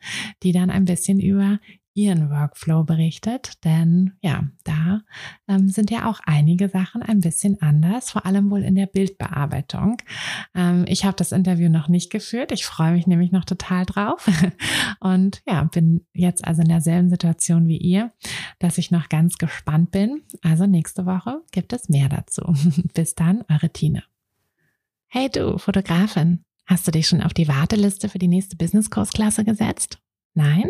die 0.44 0.52
dann 0.52 0.70
ein 0.70 0.86
bisschen 0.86 1.20
über 1.20 1.60
ihren 1.98 2.30
Workflow 2.30 2.84
berichtet, 2.84 3.64
denn 3.66 4.14
ja, 4.22 4.44
da 4.64 5.02
ähm, 5.48 5.68
sind 5.68 5.90
ja 5.90 6.08
auch 6.08 6.20
einige 6.26 6.70
Sachen 6.70 7.02
ein 7.02 7.22
bisschen 7.22 7.60
anders, 7.60 8.12
vor 8.12 8.26
allem 8.26 8.52
wohl 8.52 8.64
in 8.64 8.76
der 8.76 8.86
Bildbearbeitung. 8.86 9.98
Ähm, 10.54 10.86
ich 10.88 11.06
habe 11.06 11.18
das 11.18 11.32
Interview 11.32 11.70
noch 11.70 11.88
nicht 11.88 12.12
geführt, 12.12 12.52
ich 12.52 12.66
freue 12.66 12.92
mich 12.92 13.08
nämlich 13.08 13.32
noch 13.32 13.46
total 13.46 13.86
drauf 13.88 14.30
und 15.00 15.42
ja, 15.48 15.64
bin 15.64 16.06
jetzt 16.14 16.46
also 16.46 16.62
in 16.62 16.70
derselben 16.70 17.10
Situation 17.10 17.68
wie 17.68 17.78
ihr, 17.78 18.12
dass 18.60 18.78
ich 18.78 18.92
noch 18.92 19.10
ganz 19.10 19.40
gespannt 19.40 19.90
bin. 19.90 20.22
Also 20.44 20.68
nächste 20.68 21.08
Woche 21.08 21.42
gibt 21.52 21.74
es 21.74 21.90
mehr 21.90 22.10
dazu. 22.10 22.44
Bis 22.94 23.16
dann, 23.16 23.44
eure 23.50 23.72
Tina. 23.72 24.04
Hey 25.08 25.30
du, 25.32 25.58
Fotografin, 25.58 26.44
hast 26.68 26.88
du 26.88 26.92
dich 26.92 27.08
schon 27.08 27.24
auf 27.24 27.34
die 27.34 27.48
Warteliste 27.48 28.08
für 28.08 28.20
die 28.20 28.28
nächste 28.28 28.56
Business-Kursklasse 28.56 29.44
gesetzt? 29.44 30.00
Nein? 30.36 30.70